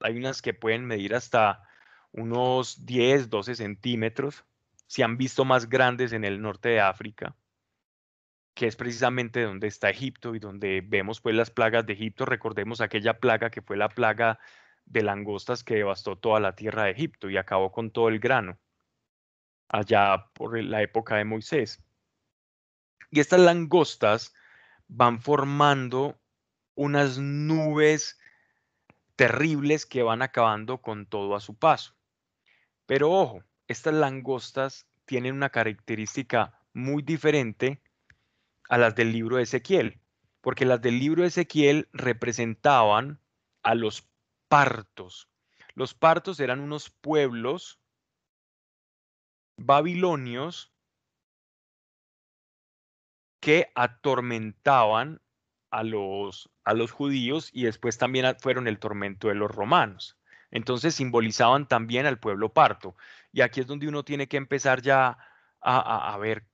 Hay 0.00 0.16
unas 0.16 0.42
que 0.42 0.54
pueden 0.54 0.84
medir 0.84 1.14
hasta 1.14 1.62
unos 2.12 2.84
10, 2.84 3.30
12 3.30 3.54
centímetros. 3.54 4.44
Se 4.86 5.04
han 5.04 5.16
visto 5.16 5.44
más 5.44 5.68
grandes 5.68 6.12
en 6.12 6.24
el 6.24 6.40
norte 6.42 6.70
de 6.70 6.80
África, 6.80 7.36
que 8.54 8.66
es 8.66 8.76
precisamente 8.76 9.42
donde 9.42 9.68
está 9.68 9.90
Egipto 9.90 10.34
y 10.34 10.38
donde 10.38 10.82
vemos 10.84 11.20
pues 11.20 11.34
las 11.34 11.50
plagas 11.50 11.86
de 11.86 11.94
Egipto. 11.94 12.26
Recordemos 12.26 12.80
aquella 12.80 13.18
plaga 13.18 13.50
que 13.50 13.62
fue 13.62 13.76
la 13.76 13.88
plaga 13.88 14.38
de 14.84 15.02
langostas 15.02 15.64
que 15.64 15.76
devastó 15.76 16.16
toda 16.16 16.40
la 16.40 16.54
tierra 16.54 16.84
de 16.84 16.90
Egipto 16.90 17.30
y 17.30 17.36
acabó 17.36 17.70
con 17.72 17.90
todo 17.92 18.08
el 18.08 18.18
grano 18.18 18.58
allá 19.68 20.26
por 20.34 20.62
la 20.62 20.82
época 20.82 21.16
de 21.16 21.24
Moisés. 21.24 21.82
Y 23.10 23.20
estas 23.20 23.40
langostas 23.40 24.34
van 24.94 25.20
formando 25.20 26.20
unas 26.74 27.18
nubes 27.18 28.18
terribles 29.16 29.86
que 29.86 30.02
van 30.02 30.20
acabando 30.20 30.82
con 30.82 31.06
todo 31.06 31.34
a 31.34 31.40
su 31.40 31.54
paso. 31.54 31.94
Pero 32.86 33.10
ojo, 33.10 33.42
estas 33.68 33.94
langostas 33.94 34.86
tienen 35.06 35.34
una 35.34 35.50
característica 35.50 36.60
muy 36.74 37.02
diferente 37.02 37.82
a 38.68 38.78
las 38.78 38.94
del 38.94 39.12
libro 39.12 39.36
de 39.36 39.44
Ezequiel, 39.44 40.00
porque 40.40 40.66
las 40.66 40.82
del 40.82 40.98
libro 40.98 41.22
de 41.22 41.28
Ezequiel 41.28 41.88
representaban 41.92 43.20
a 43.62 43.74
los 43.74 44.08
partos. 44.48 45.28
Los 45.74 45.94
partos 45.94 46.38
eran 46.40 46.60
unos 46.60 46.90
pueblos 46.90 47.80
babilonios 49.56 50.71
que 53.42 53.72
atormentaban 53.74 55.20
a 55.72 55.82
los, 55.82 56.48
a 56.62 56.74
los 56.74 56.92
judíos 56.92 57.50
y 57.52 57.64
después 57.64 57.98
también 57.98 58.36
fueron 58.38 58.68
el 58.68 58.78
tormento 58.78 59.26
de 59.26 59.34
los 59.34 59.50
romanos. 59.50 60.16
Entonces 60.52 60.94
simbolizaban 60.94 61.66
también 61.66 62.06
al 62.06 62.20
pueblo 62.20 62.52
parto. 62.52 62.94
Y 63.32 63.40
aquí 63.40 63.58
es 63.58 63.66
donde 63.66 63.88
uno 63.88 64.04
tiene 64.04 64.28
que 64.28 64.36
empezar 64.36 64.80
ya 64.80 65.18
a, 65.60 66.16
ver 66.20 66.46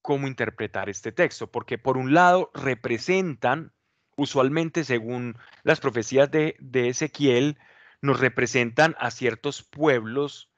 cómo 0.00 0.26
interpretar 0.26 0.88
este 0.88 1.12
texto, 1.12 1.50
porque 1.50 1.76
por 1.76 1.98
un 1.98 2.14
lado 2.14 2.50
representan, 2.54 3.74
usualmente 4.16 4.84
según 4.84 5.36
las 5.62 5.78
profecías 5.78 6.30
de, 6.30 6.56
de 6.58 6.88
Ezequiel, 6.88 7.58
nos 8.00 8.18
representan 8.18 8.96
a 8.98 9.10
ciertos 9.10 9.62
pueblos 9.62 10.50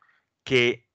que 0.45 0.89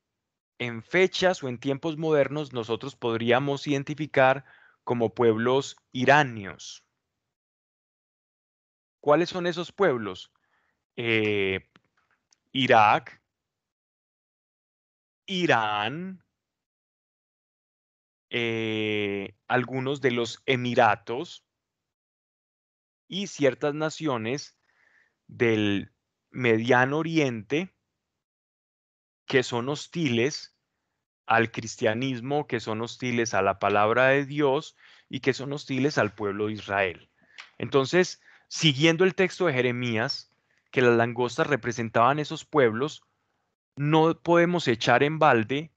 en 0.60 0.82
fechas 0.82 1.44
o 1.44 1.50
en 1.50 1.60
tiempos 1.60 1.98
modernos 1.98 2.54
nosotros 2.54 2.96
podríamos 2.96 3.68
identificar 3.68 4.46
como 4.88 5.14
pueblos 5.14 5.76
iranios. 5.92 6.86
¿Cuáles 9.02 9.28
son 9.28 9.46
esos 9.46 9.74
pueblos? 9.74 10.32
Eh, 10.96 11.70
Irak, 12.54 13.22
Irán, 15.26 16.24
eh, 18.30 19.36
algunos 19.50 20.00
de 20.00 20.12
los 20.12 20.42
Emiratos 20.46 21.46
y 23.10 23.28
ciertas 23.28 23.74
naciones 23.74 24.58
del 25.28 25.94
Mediano 26.30 27.00
Oriente 27.00 27.76
que 29.26 29.44
son 29.44 29.68
hostiles 29.68 30.57
al 31.28 31.52
cristianismo, 31.52 32.48
que 32.48 32.60
son 32.60 32.82
hostiles 32.82 33.34
a 33.34 33.42
la 33.42 33.60
palabra 33.60 34.08
de 34.08 34.26
Dios 34.26 34.76
y 35.10 35.20
que 35.20 35.34
son 35.34 35.54
hostiles 35.54 35.98
al 35.98 36.14
pueblo 36.14 36.48
de 36.48 36.54
Israel. 36.54 37.10
Entonces, 37.58 38.22
siguiendo 38.48 39.04
el 39.04 39.14
texto 39.14 39.46
de 39.46 39.54
Jeremías, 39.54 40.32
que 40.72 40.82
las 40.82 40.96
langostas 40.96 41.48
representaban 41.48 42.20
esos 42.20 42.46
pueblos, 42.46 43.04
no 43.76 44.16
podemos 44.20 44.68
echar 44.68 45.04
en 45.04 45.20
balde 45.20 45.72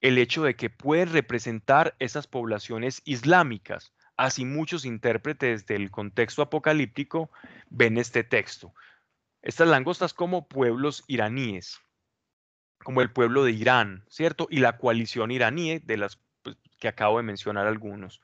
el 0.00 0.18
hecho 0.18 0.44
de 0.44 0.54
que 0.54 0.70
pueden 0.70 1.12
representar 1.12 1.94
esas 1.98 2.26
poblaciones 2.26 3.02
islámicas. 3.04 3.92
Así 4.16 4.44
muchos 4.44 4.84
intérpretes 4.84 5.66
del 5.66 5.90
contexto 5.90 6.42
apocalíptico 6.42 7.30
ven 7.70 7.98
este 7.98 8.22
texto. 8.22 8.74
Estas 9.42 9.68
langostas 9.68 10.14
como 10.14 10.46
pueblos 10.46 11.04
iraníes, 11.06 11.80
como 12.84 13.00
el 13.02 13.10
pueblo 13.10 13.42
de 13.42 13.50
Irán, 13.50 14.04
¿cierto? 14.08 14.46
Y 14.48 14.58
la 14.58 14.78
coalición 14.78 15.32
iraní, 15.32 15.80
de 15.80 15.96
las 15.96 16.20
pues, 16.42 16.56
que 16.78 16.86
acabo 16.86 17.16
de 17.16 17.24
mencionar 17.24 17.66
algunos. 17.66 18.22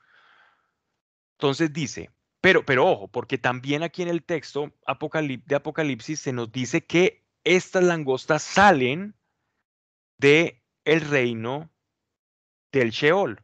Entonces 1.33 1.73
dice, 1.73 2.11
pero, 2.39 2.65
pero 2.65 2.87
ojo, 2.87 3.07
porque 3.09 3.37
también 3.37 3.83
aquí 3.83 4.03
en 4.03 4.07
el 4.07 4.23
texto 4.23 4.71
de 4.87 5.55
Apocalipsis 5.55 6.19
se 6.19 6.31
nos 6.31 6.51
dice 6.51 6.85
que 6.85 7.25
estas 7.43 7.83
langostas 7.83 8.43
salen 8.43 9.15
de 10.17 10.63
el 10.85 11.01
reino 11.01 11.71
del 12.71 12.91
Sheol. 12.91 13.43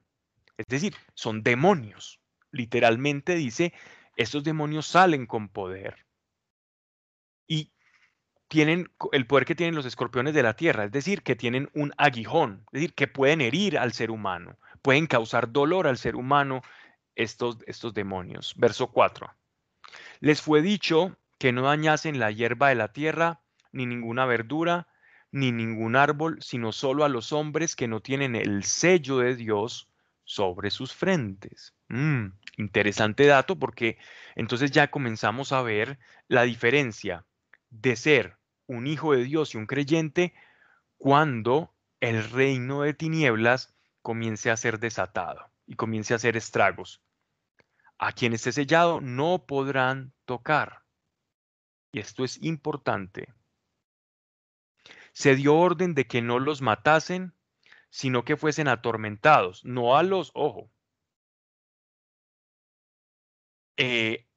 Es 0.57 0.65
decir, 0.67 0.95
son 1.13 1.43
demonios. 1.43 2.19
Literalmente 2.51 3.35
dice, 3.35 3.73
estos 4.15 4.43
demonios 4.43 4.87
salen 4.87 5.25
con 5.25 5.49
poder. 5.49 6.06
Tienen 8.47 8.89
el 9.11 9.27
poder 9.27 9.45
que 9.45 9.55
tienen 9.55 9.75
los 9.75 9.85
escorpiones 9.85 10.33
de 10.33 10.43
la 10.43 10.55
tierra, 10.55 10.85
es 10.85 10.91
decir, 10.91 11.21
que 11.21 11.35
tienen 11.35 11.69
un 11.73 11.93
aguijón, 11.97 12.63
es 12.67 12.73
decir, 12.73 12.93
que 12.93 13.07
pueden 13.07 13.41
herir 13.41 13.77
al 13.77 13.93
ser 13.93 14.09
humano, 14.09 14.57
pueden 14.81 15.07
causar 15.07 15.51
dolor 15.51 15.87
al 15.87 15.97
ser 15.97 16.15
humano 16.15 16.61
estos, 17.15 17.57
estos 17.65 17.93
demonios. 17.93 18.53
Verso 18.57 18.87
4. 18.87 19.29
Les 20.19 20.41
fue 20.41 20.61
dicho 20.61 21.17
que 21.37 21.51
no 21.51 21.63
dañasen 21.63 22.19
la 22.19 22.31
hierba 22.31 22.69
de 22.69 22.75
la 22.75 22.93
tierra, 22.93 23.41
ni 23.71 23.85
ninguna 23.85 24.25
verdura, 24.25 24.87
ni 25.31 25.51
ningún 25.51 25.95
árbol, 25.95 26.37
sino 26.41 26.71
solo 26.71 27.03
a 27.03 27.09
los 27.09 27.33
hombres 27.33 27.75
que 27.75 27.87
no 27.87 28.01
tienen 28.01 28.35
el 28.35 28.63
sello 28.63 29.17
de 29.17 29.35
Dios 29.35 29.89
sobre 30.23 30.71
sus 30.71 30.93
frentes. 30.93 31.73
Mm, 31.89 32.27
interesante 32.57 33.25
dato 33.25 33.57
porque 33.57 33.97
entonces 34.35 34.71
ya 34.71 34.89
comenzamos 34.89 35.51
a 35.51 35.61
ver 35.61 35.99
la 36.27 36.43
diferencia 36.43 37.25
de 37.69 37.95
ser 37.95 38.36
un 38.67 38.87
hijo 38.87 39.13
de 39.13 39.23
Dios 39.23 39.53
y 39.53 39.57
un 39.57 39.65
creyente 39.65 40.33
cuando 40.97 41.73
el 41.99 42.29
reino 42.29 42.83
de 42.83 42.93
tinieblas 42.93 43.75
comience 44.01 44.51
a 44.51 44.57
ser 44.57 44.79
desatado 44.79 45.49
y 45.65 45.75
comience 45.75 46.13
a 46.13 46.17
hacer 46.17 46.37
estragos 46.37 47.01
a 47.97 48.11
quien 48.11 48.33
esté 48.33 48.51
sellado 48.51 49.01
no 49.01 49.45
podrán 49.45 50.13
tocar. 50.25 50.83
Y 51.91 51.99
esto 51.99 52.23
es 52.23 52.41
importante. 52.43 53.33
Se 55.13 55.35
dio 55.35 55.55
orden 55.55 55.95
de 55.95 56.05
que 56.05 56.21
no 56.21 56.39
los 56.39 56.61
matasen, 56.61 57.33
sino 57.89 58.23
que 58.23 58.37
fuesen 58.37 58.67
atormentados, 58.67 59.65
no 59.65 59.97
a 59.97 60.03
los, 60.03 60.31
ojo. 60.35 60.69
Eh, 63.77 64.27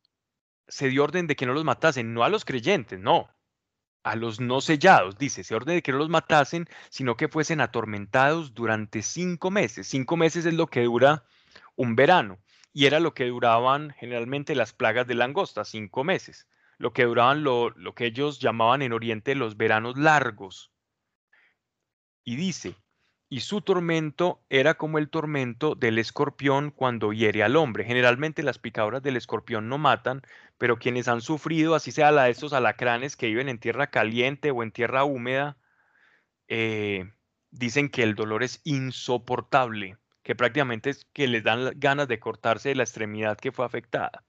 se 0.68 0.88
dio 0.88 1.04
orden 1.04 1.26
de 1.26 1.36
que 1.36 1.46
no 1.46 1.52
los 1.52 1.64
matasen, 1.64 2.14
no 2.14 2.24
a 2.24 2.28
los 2.28 2.44
creyentes, 2.44 2.98
no, 2.98 3.28
a 4.02 4.16
los 4.16 4.40
no 4.40 4.60
sellados, 4.60 5.18
dice, 5.18 5.44
se 5.44 5.54
orden 5.54 5.76
de 5.76 5.82
que 5.82 5.92
no 5.92 5.98
los 5.98 6.08
matasen, 6.08 6.68
sino 6.88 7.16
que 7.16 7.28
fuesen 7.28 7.60
atormentados 7.60 8.54
durante 8.54 9.02
cinco 9.02 9.50
meses. 9.50 9.86
Cinco 9.86 10.16
meses 10.16 10.46
es 10.46 10.54
lo 10.54 10.66
que 10.68 10.84
dura 10.84 11.24
un 11.76 11.96
verano 11.96 12.38
y 12.72 12.86
era 12.86 13.00
lo 13.00 13.14
que 13.14 13.26
duraban 13.26 13.90
generalmente 13.98 14.54
las 14.54 14.72
plagas 14.72 15.06
de 15.06 15.14
langosta, 15.14 15.64
cinco 15.64 16.04
meses, 16.04 16.46
lo 16.78 16.92
que 16.92 17.04
duraban 17.04 17.42
lo, 17.42 17.70
lo 17.70 17.94
que 17.94 18.06
ellos 18.06 18.38
llamaban 18.40 18.82
en 18.82 18.92
Oriente 18.92 19.34
los 19.34 19.56
veranos 19.56 19.98
largos. 19.98 20.72
Y 22.24 22.36
dice, 22.36 22.76
y 23.30 23.40
su 23.40 23.62
tormento 23.62 24.42
era 24.50 24.74
como 24.74 24.98
el 24.98 25.08
tormento 25.08 25.76
del 25.76 25.98
escorpión 25.98 26.72
cuando 26.72 27.12
hiere 27.12 27.44
al 27.44 27.54
hombre. 27.54 27.84
Generalmente 27.84 28.42
las 28.42 28.58
picaduras 28.58 29.02
del 29.02 29.16
escorpión 29.16 29.68
no 29.68 29.78
matan, 29.78 30.22
pero 30.58 30.78
quienes 30.78 31.06
han 31.06 31.20
sufrido, 31.20 31.76
así 31.76 31.92
sea 31.92 32.10
la 32.10 32.24
de 32.24 32.32
estos 32.32 32.52
alacranes 32.52 33.16
que 33.16 33.28
viven 33.28 33.48
en 33.48 33.60
tierra 33.60 33.86
caliente 33.86 34.50
o 34.50 34.64
en 34.64 34.72
tierra 34.72 35.04
húmeda, 35.04 35.56
eh, 36.48 37.12
dicen 37.52 37.88
que 37.88 38.02
el 38.02 38.16
dolor 38.16 38.42
es 38.42 38.60
insoportable 38.64 39.96
que 40.24 40.34
prácticamente 40.34 40.90
es 40.90 41.06
que 41.12 41.28
les 41.28 41.44
dan 41.44 41.72
ganas 41.76 42.08
de 42.08 42.18
cortarse 42.18 42.70
de 42.70 42.74
la 42.74 42.82
extremidad 42.82 43.38
que 43.38 43.52
fue 43.52 43.64
afectada. 43.64 44.24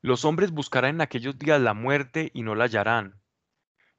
Los 0.00 0.24
hombres 0.24 0.50
buscarán 0.50 0.96
en 0.96 1.00
aquellos 1.02 1.38
días 1.38 1.60
la 1.60 1.74
muerte 1.74 2.30
y 2.32 2.42
no 2.42 2.54
la 2.54 2.64
hallarán, 2.64 3.20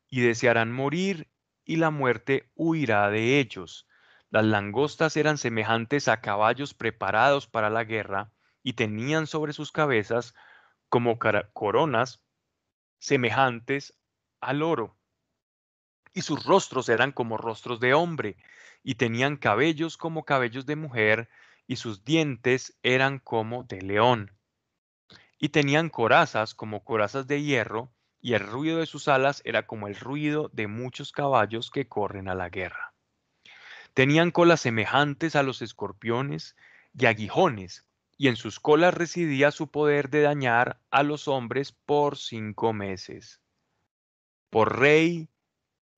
y 0.10 0.22
desearán 0.22 0.72
morir 0.72 1.30
y 1.69 1.75
la 1.75 1.91
muerte 1.91 2.49
huirá 2.55 3.11
de 3.11 3.39
ellos. 3.39 3.87
Las 4.31 4.43
langostas 4.43 5.15
eran 5.17 5.37
semejantes 5.37 6.07
a 6.07 6.19
caballos 6.19 6.73
preparados 6.73 7.45
para 7.45 7.69
la 7.69 7.83
guerra 7.83 8.31
y 8.63 8.73
tenían 8.73 9.27
sobre 9.27 9.53
sus 9.53 9.71
cabezas 9.71 10.33
como 10.89 11.19
coronas 11.53 12.23
semejantes 12.97 13.95
al 14.41 14.63
oro. 14.63 14.97
Y 16.11 16.23
sus 16.23 16.43
rostros 16.43 16.89
eran 16.89 17.11
como 17.11 17.37
rostros 17.37 17.79
de 17.79 17.93
hombre, 17.93 18.35
y 18.81 18.95
tenían 18.95 19.37
cabellos 19.37 19.95
como 19.95 20.25
cabellos 20.25 20.65
de 20.65 20.75
mujer, 20.75 21.29
y 21.67 21.75
sus 21.75 22.03
dientes 22.03 22.79
eran 22.81 23.19
como 23.19 23.63
de 23.63 23.83
león. 23.83 24.35
Y 25.37 25.49
tenían 25.49 25.89
corazas 25.89 26.55
como 26.55 26.83
corazas 26.83 27.27
de 27.27 27.43
hierro, 27.43 27.93
y 28.21 28.33
el 28.33 28.41
ruido 28.41 28.79
de 28.79 28.85
sus 28.85 29.07
alas 29.07 29.41
era 29.45 29.65
como 29.65 29.87
el 29.87 29.95
ruido 29.95 30.49
de 30.53 30.67
muchos 30.67 31.11
caballos 31.11 31.71
que 31.71 31.87
corren 31.87 32.27
a 32.27 32.35
la 32.35 32.49
guerra. 32.49 32.93
Tenían 33.93 34.31
colas 34.31 34.61
semejantes 34.61 35.35
a 35.35 35.43
los 35.43 35.61
escorpiones 35.61 36.55
y 36.97 37.05
aguijones, 37.05 37.85
y 38.17 38.27
en 38.27 38.35
sus 38.35 38.59
colas 38.59 38.93
residía 38.93 39.51
su 39.51 39.71
poder 39.71 40.09
de 40.09 40.21
dañar 40.21 40.81
a 40.91 41.03
los 41.03 41.27
hombres 41.27 41.71
por 41.71 42.17
cinco 42.17 42.73
meses. 42.73 43.41
Por 44.49 44.79
rey 44.79 45.29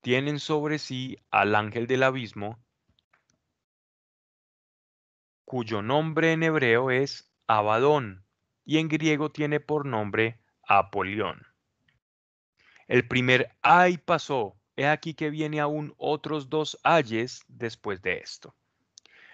tienen 0.02 0.39
sobre 0.39 0.77
sí 0.77 1.18
al 1.31 1.56
ángel 1.56 1.88
del 1.88 2.03
abismo, 2.03 2.60
cuyo 5.45 5.81
nombre 5.81 6.31
en 6.31 6.43
hebreo 6.43 6.91
es 6.91 7.30
Abadón 7.48 8.26
y 8.64 8.77
en 8.77 8.88
griego 8.88 9.31
tiene 9.31 9.60
por 9.60 9.85
nombre 9.85 10.39
Apolión. 10.64 11.51
El 12.91 13.07
primer 13.07 13.55
ay 13.61 13.97
pasó, 13.99 14.59
he 14.76 14.85
aquí 14.85 15.13
que 15.13 15.30
viene 15.30 15.61
aún 15.61 15.93
otros 15.97 16.49
dos 16.49 16.77
ayes 16.84 17.45
después 17.47 18.01
de 18.01 18.18
esto. 18.18 18.53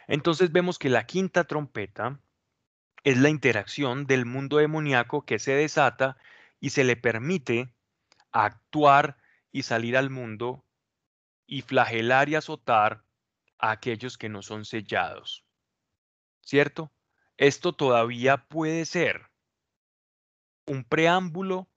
Entonces 0.05 0.51
vemos 0.51 0.77
que 0.77 0.91
la 0.91 1.07
quinta 1.07 1.45
trompeta 1.45 2.19
es 3.03 3.17
la 3.17 3.29
interacción 3.29 4.05
del 4.05 4.27
mundo 4.27 4.57
demoníaco 4.57 5.25
que 5.25 5.39
se 5.39 5.53
desata 5.53 6.17
y 6.59 6.69
se 6.69 6.83
le 6.83 6.97
permite 6.97 7.73
actuar 8.31 9.17
y 9.51 9.63
salir 9.63 9.97
al 9.97 10.11
mundo 10.11 10.63
y 11.47 11.63
flagelar 11.63 12.29
y 12.29 12.35
azotar 12.35 13.05
a 13.57 13.71
aquellos 13.71 14.19
que 14.19 14.29
no 14.29 14.43
son 14.43 14.65
sellados. 14.65 15.43
¿Cierto? 16.41 16.91
Esto 17.37 17.73
todavía 17.73 18.37
puede 18.37 18.85
ser 18.85 19.31
un 20.67 20.83
preámbulo 20.83 21.67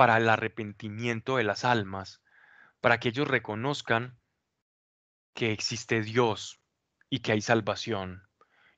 para 0.00 0.16
el 0.16 0.30
arrepentimiento 0.30 1.36
de 1.36 1.44
las 1.44 1.62
almas, 1.62 2.22
para 2.80 2.98
que 2.98 3.10
ellos 3.10 3.28
reconozcan 3.28 4.18
que 5.34 5.52
existe 5.52 6.00
Dios 6.00 6.58
y 7.10 7.18
que 7.18 7.32
hay 7.32 7.42
salvación. 7.42 8.22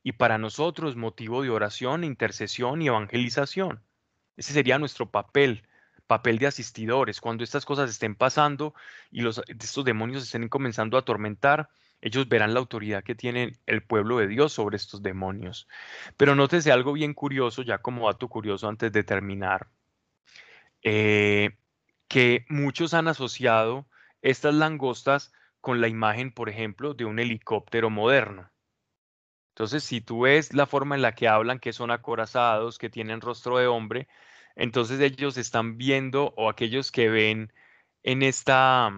Y 0.02 0.14
para 0.14 0.36
nosotros 0.36 0.96
motivo 0.96 1.44
de 1.44 1.50
oración, 1.50 2.02
intercesión 2.02 2.82
y 2.82 2.88
evangelización. 2.88 3.84
Ese 4.36 4.52
sería 4.52 4.80
nuestro 4.80 5.12
papel, 5.12 5.62
papel 6.08 6.38
de 6.38 6.48
asistidores. 6.48 7.20
Cuando 7.20 7.44
estas 7.44 7.64
cosas 7.64 7.88
estén 7.88 8.16
pasando 8.16 8.74
y 9.12 9.20
los, 9.20 9.40
estos 9.46 9.84
demonios 9.84 10.24
estén 10.24 10.48
comenzando 10.48 10.96
a 10.96 11.02
atormentar, 11.02 11.70
ellos 12.00 12.28
verán 12.28 12.52
la 12.52 12.58
autoridad 12.58 13.04
que 13.04 13.14
tiene 13.14 13.60
el 13.66 13.84
pueblo 13.84 14.18
de 14.18 14.26
Dios 14.26 14.54
sobre 14.54 14.74
estos 14.76 15.04
demonios. 15.04 15.68
Pero 16.16 16.34
nótese 16.34 16.72
algo 16.72 16.92
bien 16.92 17.14
curioso, 17.14 17.62
ya 17.62 17.78
como 17.78 18.08
dato 18.08 18.26
curioso 18.26 18.66
antes 18.68 18.90
de 18.90 19.04
terminar, 19.04 19.68
eh, 20.82 21.56
que 22.08 22.44
muchos 22.48 22.94
han 22.94 23.08
asociado 23.08 23.86
estas 24.20 24.54
langostas 24.54 25.32
con 25.60 25.80
la 25.80 25.88
imagen, 25.88 26.32
por 26.32 26.48
ejemplo, 26.48 26.94
de 26.94 27.04
un 27.04 27.18
helicóptero 27.18 27.90
moderno. 27.90 28.50
Entonces, 29.52 29.84
si 29.84 30.00
tú 30.00 30.22
ves 30.22 30.54
la 30.54 30.66
forma 30.66 30.94
en 30.94 31.02
la 31.02 31.14
que 31.14 31.28
hablan, 31.28 31.58
que 31.58 31.72
son 31.72 31.90
acorazados, 31.90 32.78
que 32.78 32.90
tienen 32.90 33.20
rostro 33.20 33.58
de 33.58 33.66
hombre, 33.66 34.08
entonces 34.56 35.00
ellos 35.00 35.36
están 35.36 35.76
viendo, 35.78 36.32
o 36.36 36.48
aquellos 36.48 36.90
que 36.90 37.08
ven 37.10 37.52
en 38.02 38.22
esta, 38.22 38.90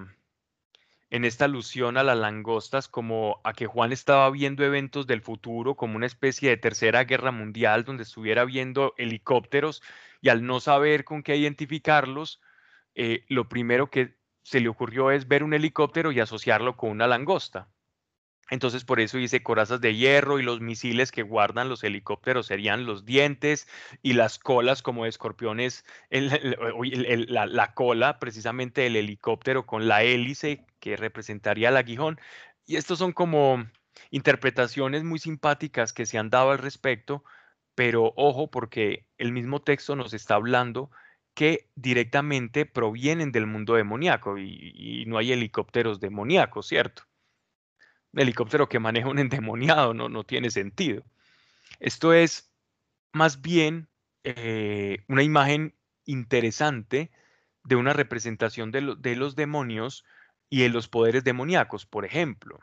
en 1.11 1.24
esta 1.24 1.44
alusión 1.47 1.97
a 1.97 2.02
las 2.05 2.19
langostas, 2.19 2.89
como 2.89 3.40
a 3.44 3.52
que 3.52 3.66
Juan 3.66 3.93
estaba 3.93 4.31
viendo 4.31 4.65
eventos 4.65 5.06
del 5.06 5.23
futuro, 5.23 5.77
como 5.77 5.97
una 5.97 6.06
especie 6.06 6.51
de 6.51 6.56
tercera 6.56 7.05
guerra 7.05 7.31
mundial, 7.32 7.85
donde 7.85 8.05
estuviera 8.05 8.44
viendo 8.44 8.94
helicópteros, 8.97 9.82
y 10.24 10.30
al 10.30 10.46
no 10.46 10.59
saber 10.59 11.05
con 11.05 11.22
qué 11.22 11.36
identificarlos, 11.36 12.40
eh, 12.94 13.26
lo 13.28 13.46
primero 13.46 13.90
que 13.90 14.16
se 14.42 14.59
le 14.59 14.70
ocurrió 14.70 15.10
es 15.10 15.28
ver 15.28 15.44
un 15.44 15.52
helicóptero 15.52 16.12
y 16.12 16.20
asociarlo 16.20 16.78
con 16.78 16.88
una 16.92 17.06
langosta. 17.06 17.68
Entonces 18.48 18.86
por 18.86 19.01
eso 19.01 19.18
dice 19.18 19.42
corazas 19.42 19.82
de 19.82 19.94
hierro 19.94 20.38
y 20.38 20.42
los 20.42 20.62
misiles 20.62 21.12
que 21.12 21.22
guardan 21.22 21.68
los 21.68 21.84
helicópteros 21.84 22.46
serían 22.46 22.86
los 22.86 23.05
dientes 23.05 23.68
y 24.01 24.14
las 24.14 24.38
colas 24.38 24.80
como 24.80 25.05
escorpiones, 25.05 25.84
la, 26.09 27.74
cola 27.74 28.18
precisamente 28.18 28.80
del 28.80 28.96
helicóptero 28.96 29.66
con 29.66 29.88
la 29.88 30.05
hélice 30.05 30.64
que 30.80 30.96
representaría 30.96 31.68
el 31.68 31.76
aguijón. 31.76 32.18
Y 32.64 32.76
estos 32.76 32.98
son 32.98 33.12
como 33.12 33.62
interpretaciones 34.10 35.05
muy 35.05 35.18
simpáticas 35.18 35.92
que 35.92 36.06
se 36.06 36.16
han 36.16 36.30
dado 36.30 36.51
al 36.51 36.59
respecto, 36.59 37.24
pero 37.74 38.12
ojo 38.16 38.51
porque 38.51 39.06
el 39.18 39.32
mismo 39.32 39.62
texto 39.62 39.96
nos 39.96 40.14
está 40.14 40.34
hablando 40.36 40.90
que 41.34 41.68
directamente 41.74 42.64
provienen 42.64 43.32
del 43.32 43.46
mundo 43.46 43.74
demoníaco 43.74 44.38
y, 44.38 45.05
no 45.06 45.18
hay 45.18 45.32
helicópteros 45.32 46.01
demoníacos, 46.01 46.68
¿cierto? 46.68 47.02
Un 48.12 48.20
helicóptero 48.20 48.68
que 48.68 48.78
maneja 48.78 49.09
un 49.09 49.18
endemoniado 49.18 49.94
no, 49.94 50.09
no 50.09 50.24
tiene 50.24 50.51
sentido. 50.51 51.05
Esto 51.80 52.12
es 52.12 52.52
más 53.12 53.40
bien 53.40 53.88
eh, 54.22 54.98
una 55.09 55.22
imagen 55.22 55.74
interesante 56.05 57.10
de 57.64 57.76
una 57.76 57.92
representación 57.92 58.70
de, 58.70 58.94
de 58.98 59.16
los 59.16 59.36
demonios 59.36 60.05
y 60.48 60.60
de 60.60 60.68
los 60.68 60.88
poderes 60.88 61.24
demoníacos, 61.24 61.86
por 61.86 62.05
ejemplo, 62.05 62.60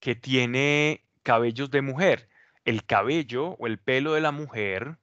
que 0.00 0.16
tiene 0.16 1.06
cabellos 1.22 1.70
de 1.70 1.82
mujer. 1.82 2.28
El 2.70 2.84
cabello 2.84 3.56
o 3.58 3.66
el 3.66 3.80
pelo 3.80 4.12
de 4.12 4.20
la 4.20 4.30
mujer 4.30 4.96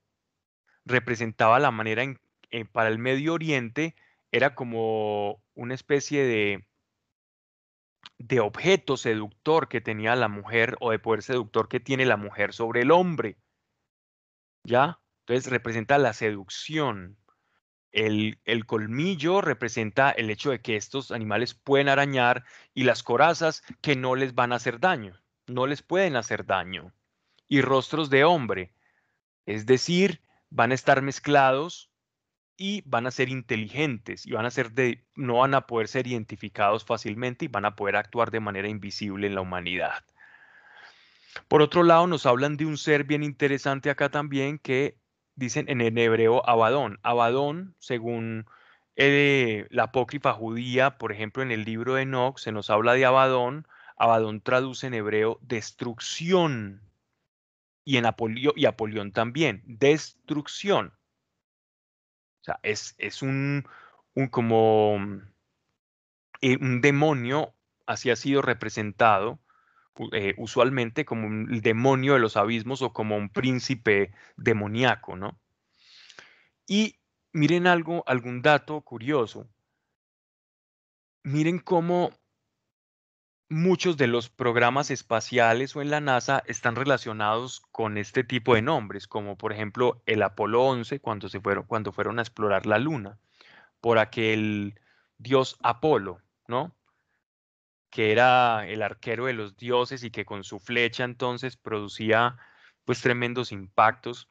representaba 0.85 1.59
la 1.59 1.69
manera 1.69 2.01
en 2.01 2.17
eh, 2.49 2.63
para 2.63 2.87
el 2.87 2.97
Medio 2.97 3.33
Oriente 3.33 3.93
era 4.31 4.55
como 4.55 5.43
una 5.53 5.73
especie 5.73 6.23
de, 6.23 6.65
de 8.19 8.39
objeto 8.39 8.95
seductor 8.95 9.67
que 9.67 9.81
tenía 9.81 10.15
la 10.15 10.29
mujer 10.29 10.77
o 10.79 10.91
de 10.91 10.99
poder 10.99 11.23
seductor 11.23 11.67
que 11.67 11.81
tiene 11.81 12.05
la 12.05 12.15
mujer 12.15 12.53
sobre 12.53 12.83
el 12.83 12.91
hombre. 12.91 13.35
¿Ya? 14.63 15.01
Entonces 15.25 15.51
representa 15.51 15.97
la 15.97 16.13
seducción. 16.13 17.17
El, 17.91 18.39
el, 18.45 18.65
colmillo 18.65 19.41
representa 19.41 20.11
el 20.11 20.29
hecho 20.29 20.51
de 20.51 20.61
que 20.61 20.77
estos 20.77 21.11
animales 21.11 21.53
pueden 21.53 21.89
arañar 21.89 22.45
y 22.73 22.85
las 22.85 23.03
corazas 23.03 23.61
que 23.81 23.97
no 23.97 24.15
les 24.15 24.35
van 24.35 24.53
a 24.53 24.55
hacer 24.55 24.79
daño, 24.79 25.21
no 25.47 25.67
les 25.67 25.81
pueden 25.81 26.15
hacer 26.15 26.45
daño. 26.45 26.93
Y 27.47 27.61
rostros 27.61 28.09
de 28.09 28.23
hombre, 28.23 28.73
es 29.45 29.65
decir, 29.65 30.21
van 30.49 30.71
a 30.71 30.75
estar 30.75 31.01
mezclados 31.01 31.89
y 32.57 32.81
van 32.85 33.05
a 33.05 33.11
ser 33.11 33.29
inteligentes 33.29 34.25
y 34.25 34.31
van 34.31 34.45
a 34.45 34.51
ser 34.51 34.71
de, 34.71 35.05
no 35.15 35.37
van 35.37 35.53
a 35.53 35.67
poder 35.67 35.87
ser 35.87 36.07
identificados 36.07 36.83
fácilmente 36.83 37.45
y 37.45 37.47
van 37.47 37.65
a 37.65 37.75
poder 37.75 37.95
actuar 37.95 38.31
de 38.31 38.39
manera 38.39 38.67
invisible 38.67 39.27
en 39.27 39.35
la 39.35 39.41
humanidad. 39.41 40.03
Por 41.47 41.61
otro 41.61 41.83
lado, 41.83 42.07
nos 42.07 42.25
hablan 42.25 42.57
de 42.57 42.65
un 42.65 42.77
ser 42.77 43.03
bien 43.03 43.23
interesante 43.23 43.89
acá 43.89 44.09
también 44.09 44.57
que 44.57 44.97
dicen 45.35 45.69
en 45.69 45.81
el 45.81 45.97
hebreo 45.97 46.47
Abadón. 46.49 46.99
Abadón, 47.03 47.75
según 47.79 48.47
eh, 48.95 49.67
la 49.69 49.83
apócrifa 49.83 50.33
judía, 50.33 50.97
por 50.97 51.11
ejemplo, 51.11 51.43
en 51.43 51.51
el 51.51 51.63
libro 51.63 51.93
de 51.93 52.01
Enoch 52.01 52.39
se 52.39 52.51
nos 52.51 52.71
habla 52.71 52.93
de 52.93 53.05
Abadón. 53.05 53.67
Abadón 53.95 54.41
traduce 54.41 54.87
en 54.87 54.95
hebreo 54.95 55.39
destrucción. 55.41 56.81
Y 57.87 57.95
en 57.95 58.05
Apolión, 58.05 59.13
también, 59.13 59.63
destrucción 59.65 60.91
sea, 62.41 62.59
es, 62.61 63.21
un, 63.21 63.65
como 64.29 64.97
eh, 66.41 66.57
un 66.59 66.81
demonio, 66.81 67.53
así 67.85 68.09
ha 68.09 68.17
sido 68.17 68.41
representado 68.41 69.39
eh, 70.11 70.33
usualmente 70.37 71.05
como 71.05 71.27
un 71.27 71.61
demonio 71.61 72.15
de 72.15 72.19
los 72.19 72.35
abismos 72.35 72.81
o 72.81 72.91
como 72.91 73.15
un 73.15 73.29
príncipe 73.29 74.11
demoníaco, 74.35 75.15
¿no? 75.15 75.39
Y 76.67 76.99
miren 77.31 77.67
algo, 77.67 78.03
algún 78.05 78.41
dato 78.41 78.81
curioso. 78.81 79.47
Miren 81.23 81.59
cómo 81.59 82.11
muchos 83.49 83.95
de 83.97 84.07
los 84.07 84.29
programas 84.29 84.91
espaciales 84.91 85.75
o 85.75 85.81
en 85.81 85.89
la 85.89 86.01
NASA 86.01 86.43
están 86.47 86.75
relacionados 86.75 87.61
con 87.71 87.97
este 87.97 88.23
tipo 88.23 88.55
de 88.55 88.61
nombres, 88.61 89.07
como 89.07 89.37
por 89.37 89.53
ejemplo 89.53 90.01
el 90.05 90.21
Apolo 90.23 90.63
11 90.63 90.99
cuando, 90.99 91.29
se 91.29 91.39
fueron, 91.39 91.63
cuando 91.65 91.91
fueron 91.91 92.19
a 92.19 92.23
explorar 92.23 92.65
la 92.65 92.77
Luna, 92.77 93.19
por 93.79 93.99
aquel 93.99 94.79
dios 95.17 95.57
Apolo, 95.63 96.21
¿no? 96.47 96.75
Que 97.89 98.11
era 98.11 98.67
el 98.67 98.81
arquero 98.81 99.25
de 99.25 99.33
los 99.33 99.55
dioses 99.55 100.03
y 100.03 100.11
que 100.11 100.25
con 100.25 100.43
su 100.43 100.59
flecha 100.59 101.05
entonces 101.05 101.55
producía 101.55 102.37
pues 102.85 103.01
tremendos 103.01 103.51
impactos 103.51 104.29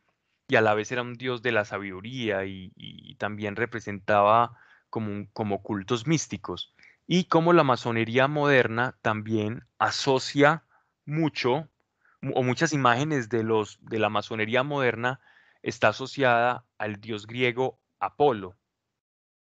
y 0.48 0.56
a 0.56 0.60
la 0.60 0.74
vez 0.74 0.92
era 0.92 1.02
un 1.02 1.14
dios 1.14 1.42
de 1.42 1.52
la 1.52 1.64
sabiduría 1.64 2.44
y, 2.44 3.16
también 3.18 3.56
representaba 3.56 4.58
como, 4.90 5.26
como 5.32 5.62
cultos 5.62 6.06
místicos 6.06 6.75
y 7.06 7.24
cómo 7.24 7.52
la 7.52 7.64
masonería 7.64 8.28
moderna 8.28 8.98
también 9.02 9.66
asocia 9.78 10.64
mucho 11.04 11.68
o 12.34 12.42
muchas 12.42 12.72
imágenes 12.72 13.28
de, 13.28 13.44
los, 13.44 13.78
de 13.80 13.98
la 13.98 14.08
masonería 14.08 14.62
moderna 14.62 15.20
está 15.62 15.88
asociada 15.88 16.64
al 16.78 17.00
dios 17.00 17.26
griego 17.26 17.78
Apolo. 18.00 18.56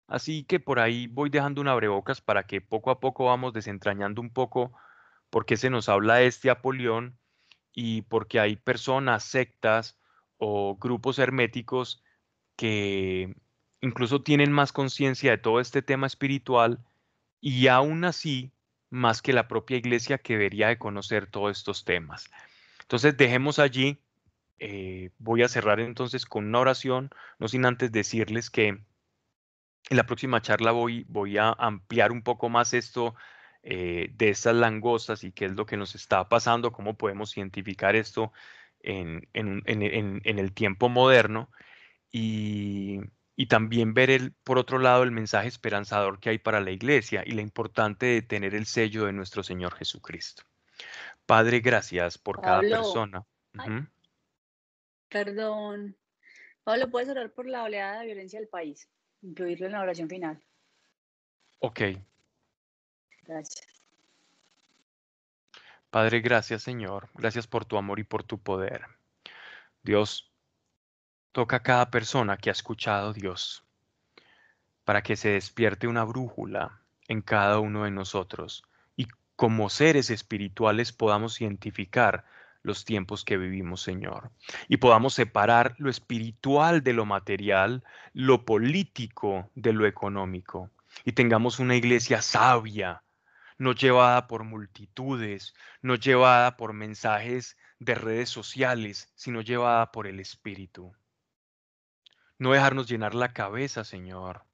Así 0.07 0.45
que 0.45 0.61
por 0.61 0.79
ahí 0.79 1.07
voy 1.07 1.31
dejando 1.31 1.63
un 1.63 1.69
abrebocas 1.69 2.21
para 2.21 2.47
que 2.47 2.61
poco 2.61 2.91
a 2.91 3.01
poco 3.01 3.27
vamos 3.27 3.55
desentrañando 3.55 4.21
un 4.21 4.31
poco 4.31 4.73
por 5.31 5.47
qué 5.47 5.57
se 5.57 5.71
nos 5.71 5.89
habla 5.89 6.17
de 6.17 6.27
este 6.27 6.51
Apolión 6.51 7.19
y 7.73 8.03
porque 8.03 8.39
hay 8.39 8.57
personas, 8.57 9.25
sectas 9.25 9.99
o 10.37 10.77
grupos 10.77 11.19
herméticos 11.19 12.03
que 12.57 13.35
incluso 13.81 14.23
tienen 14.23 14.53
más 14.53 14.73
conciencia 14.73 15.31
de 15.31 15.39
todo 15.39 15.61
este 15.61 15.81
tema 15.81 16.07
espiritual 16.07 16.85
y 17.45 17.69
aún 17.69 18.07
así 18.07 18.53
más 18.89 19.21
que 19.21 19.35
la 19.35 19.49
propia 19.49 19.77
iglesia 19.77 20.17
que 20.17 20.33
debería 20.33 20.69
de 20.69 20.79
conocer 20.79 21.27
todos 21.27 21.59
estos 21.59 21.85
temas. 21.85 22.31
Entonces 22.81 23.19
dejemos 23.19 23.59
allí, 23.59 23.99
eh, 24.59 25.11
voy 25.19 25.43
a 25.43 25.49
cerrar 25.49 25.79
entonces 25.79 26.25
con 26.25 26.47
una 26.47 26.61
oración, 26.61 27.11
no 27.39 27.47
sin 27.49 27.67
antes 27.67 27.93
decirles 27.93 28.49
que 28.49 28.69
En 28.69 29.99
la 29.99 30.07
próxima 30.07 30.41
charla 30.41 30.73
voy, 30.73 31.05
voy 31.07 31.37
a 31.37 31.51
ampliar 31.59 32.13
un 32.13 32.23
poco 32.23 32.49
más 32.49 32.73
esto 32.73 33.15
eh, 33.63 34.09
de 34.15 34.31
estas 34.31 34.55
langostas 34.55 35.23
y 35.23 35.33
qué 35.33 35.45
es 35.45 35.53
lo 35.53 35.67
que 35.67 35.77
nos 35.77 35.95
está 35.95 36.27
pasando, 36.31 36.73
cómo 36.73 36.97
podemos 36.97 37.37
identificar 37.37 37.95
esto 37.95 38.33
en, 38.81 39.29
el 39.35 40.53
tiempo 40.55 40.89
moderno 40.89 41.51
y, 42.11 43.01
también 43.47 43.95
ver 43.95 44.11
el, 44.11 44.33
por 44.33 44.59
otro 44.59 44.79
lado 44.79 45.03
el 45.03 45.11
mensaje 45.11 45.49
esperanzador 45.49 46.21
que 46.21 46.31
hay 46.31 46.39
para 46.39 46.61
la 46.61 46.71
iglesia 46.71 47.23
y 47.27 47.33
la 47.33 47.43
importante 47.43 48.07
de 48.07 48.23
tener 48.23 48.55
el 48.55 48.67
sello 48.67 49.07
de 49.07 49.13
nuestro 49.13 49.43
Señor 49.43 49.75
Jesucristo. 49.75 50.45
Padre, 51.27 51.61
gracias 51.61 52.19
por 52.19 52.41
cada 52.41 52.61
persona. 52.61 53.25
Perdón. 55.09 55.97
Pablo, 56.63 56.91
¿puedes 56.91 57.09
orar 57.09 57.31
por 57.33 57.47
la 57.47 57.65
oleada 57.65 58.01
de 58.01 58.07
violencia 58.07 58.39
del 58.39 58.49
país? 58.49 58.89
Incluirlo 59.23 59.67
en 59.67 59.73
la 59.73 59.81
oración 59.81 60.09
final. 60.09 60.43
Ok. 61.59 61.81
Gracias. 63.23 63.67
Padre, 65.91 66.21
gracias 66.21 66.63
Señor. 66.63 67.09
Gracias 67.15 67.47
por 67.47 67.65
tu 67.65 67.77
amor 67.77 68.01
y 68.01 68.05
por 68.05 68.25
tu 68.25 68.39
poder. 68.39 68.87
Dios, 69.83 70.34
toca 71.35 71.57
a 71.57 71.63
cada 71.65 71.91
persona 71.91 72.37
que 72.37 72.49
ha 72.49 72.53
escuchado 72.53 73.13
Dios 73.13 73.65
para 74.85 75.03
que 75.03 75.17
se 75.17 75.31
despierte 75.31 75.89
una 75.89 76.05
brújula 76.05 76.81
en 77.09 77.23
cada 77.23 77.59
uno 77.59 77.83
de 77.83 77.91
nosotros 77.91 78.63
y 78.95 79.09
como 79.35 79.69
seres 79.69 80.11
espirituales 80.11 80.93
podamos 80.93 81.41
identificar 81.41 82.25
los 82.63 82.85
tiempos 82.85 83.25
que 83.25 83.37
vivimos, 83.37 83.83
Señor, 83.83 84.31
y 84.69 84.77
podamos 84.77 85.15
separar 85.15 85.75
lo 85.79 85.91
espiritual 85.91 86.85
de 86.85 86.93
lo 86.93 87.05
material, 87.05 87.83
lo 88.13 88.45
político 88.45 89.51
de 89.57 89.73
lo 89.73 89.87
económico, 89.87 90.71
y 91.05 91.13
tengamos 91.13 91.59
una 91.59 91.75
iglesia 91.75 92.23
sabia, 92.23 93.03
no 93.59 93.73
llevada 93.73 94.29
por 94.29 94.45
multitudes, 94.45 95.53
no 95.83 95.97
llevada 95.97 96.57
por 96.57 96.75
mensajes 96.75 97.57
de 97.81 97.97
redes 97.97 98.31
sociales, 98.31 99.13
sino 99.17 99.41
llevada 99.41 99.91
por 99.91 100.07
el 100.07 100.21
Espíritu. 100.21 100.95
No 102.39 102.53
dejarnos 102.53 102.89
llenar 102.89 103.15
la 103.15 103.33
cabeza, 103.33 103.85
Señor, 103.85 104.45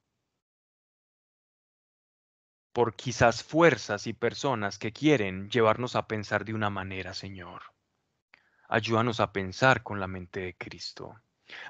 por 2.73 2.94
quizás 2.94 3.43
fuerzas 3.43 4.07
y 4.07 4.12
personas 4.12 4.78
que 4.78 4.93
quieren 4.93 5.51
llevarnos 5.51 5.97
a 5.97 6.07
pensar 6.07 6.44
de 6.44 6.55
una 6.55 6.70
manera, 6.70 7.15
Señor. 7.15 7.62
Ayúdanos 8.69 9.19
a 9.20 9.32
pensar 9.32 9.82
con 9.82 9.98
la 9.98 10.07
mente 10.07 10.40
de 10.40 10.57
Cristo. 10.57 11.20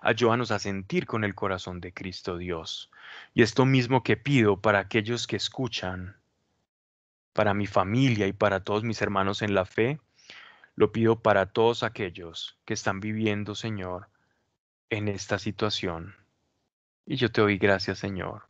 Ayúdanos 0.02 0.50
a 0.50 0.58
sentir 0.58 1.06
con 1.06 1.24
el 1.24 1.34
corazón 1.34 1.80
de 1.80 1.94
Cristo 1.94 2.36
Dios. 2.36 2.90
Y 3.32 3.42
esto 3.42 3.64
mismo 3.64 4.02
que 4.02 4.16
pido 4.16 4.60
para 4.60 4.80
aquellos 4.80 5.26
que 5.26 5.36
escuchan, 5.36 6.16
para 7.32 7.54
mi 7.54 7.66
familia 7.66 8.26
y 8.26 8.32
para 8.32 8.62
todos 8.64 8.82
mis 8.82 9.00
hermanos 9.00 9.40
en 9.40 9.54
la 9.54 9.64
fe, 9.64 10.00
lo 10.74 10.92
pido 10.92 11.22
para 11.22 11.46
todos 11.46 11.82
aquellos 11.82 12.58
que 12.64 12.74
están 12.74 13.00
viviendo, 13.00 13.54
Señor, 13.54 14.08
en 14.90 15.08
esta 15.08 15.38
situación. 15.38 16.14
Y 17.06 17.16
yo 17.16 17.32
te 17.32 17.40
doy 17.40 17.56
gracias, 17.58 17.98
Señor, 17.98 18.42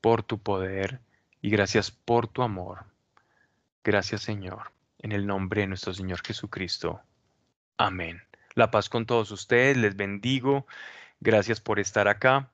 por 0.00 0.22
tu 0.22 0.38
poder 0.38 1.00
y 1.40 1.50
gracias 1.50 1.90
por 1.90 2.26
tu 2.26 2.42
amor. 2.42 2.84
Gracias, 3.84 4.22
Señor, 4.22 4.72
en 4.98 5.12
el 5.12 5.26
nombre 5.26 5.60
de 5.60 5.68
nuestro 5.68 5.94
Señor 5.94 6.20
Jesucristo. 6.26 7.00
Amén. 7.76 8.22
La 8.54 8.70
paz 8.70 8.88
con 8.88 9.06
todos 9.06 9.30
ustedes, 9.30 9.76
les 9.76 9.94
bendigo. 9.96 10.66
Gracias 11.20 11.60
por 11.60 11.78
estar 11.78 12.08
acá 12.08 12.50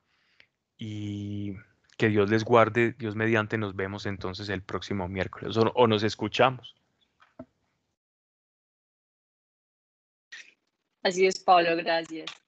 y 0.77 1.55
que 1.97 2.09
Dios 2.09 2.29
les 2.29 2.43
guarde. 2.43 2.93
Dios 2.97 3.15
mediante 3.15 3.57
nos 3.57 3.75
vemos 3.75 4.05
entonces 4.05 4.49
el 4.49 4.61
próximo 4.61 5.07
miércoles 5.07 5.57
o, 5.57 5.87
nos 5.87 6.03
escuchamos. 6.03 6.75
Así 11.01 11.25
es, 11.25 11.39
Pablo, 11.39 11.75
gracias. 11.75 12.44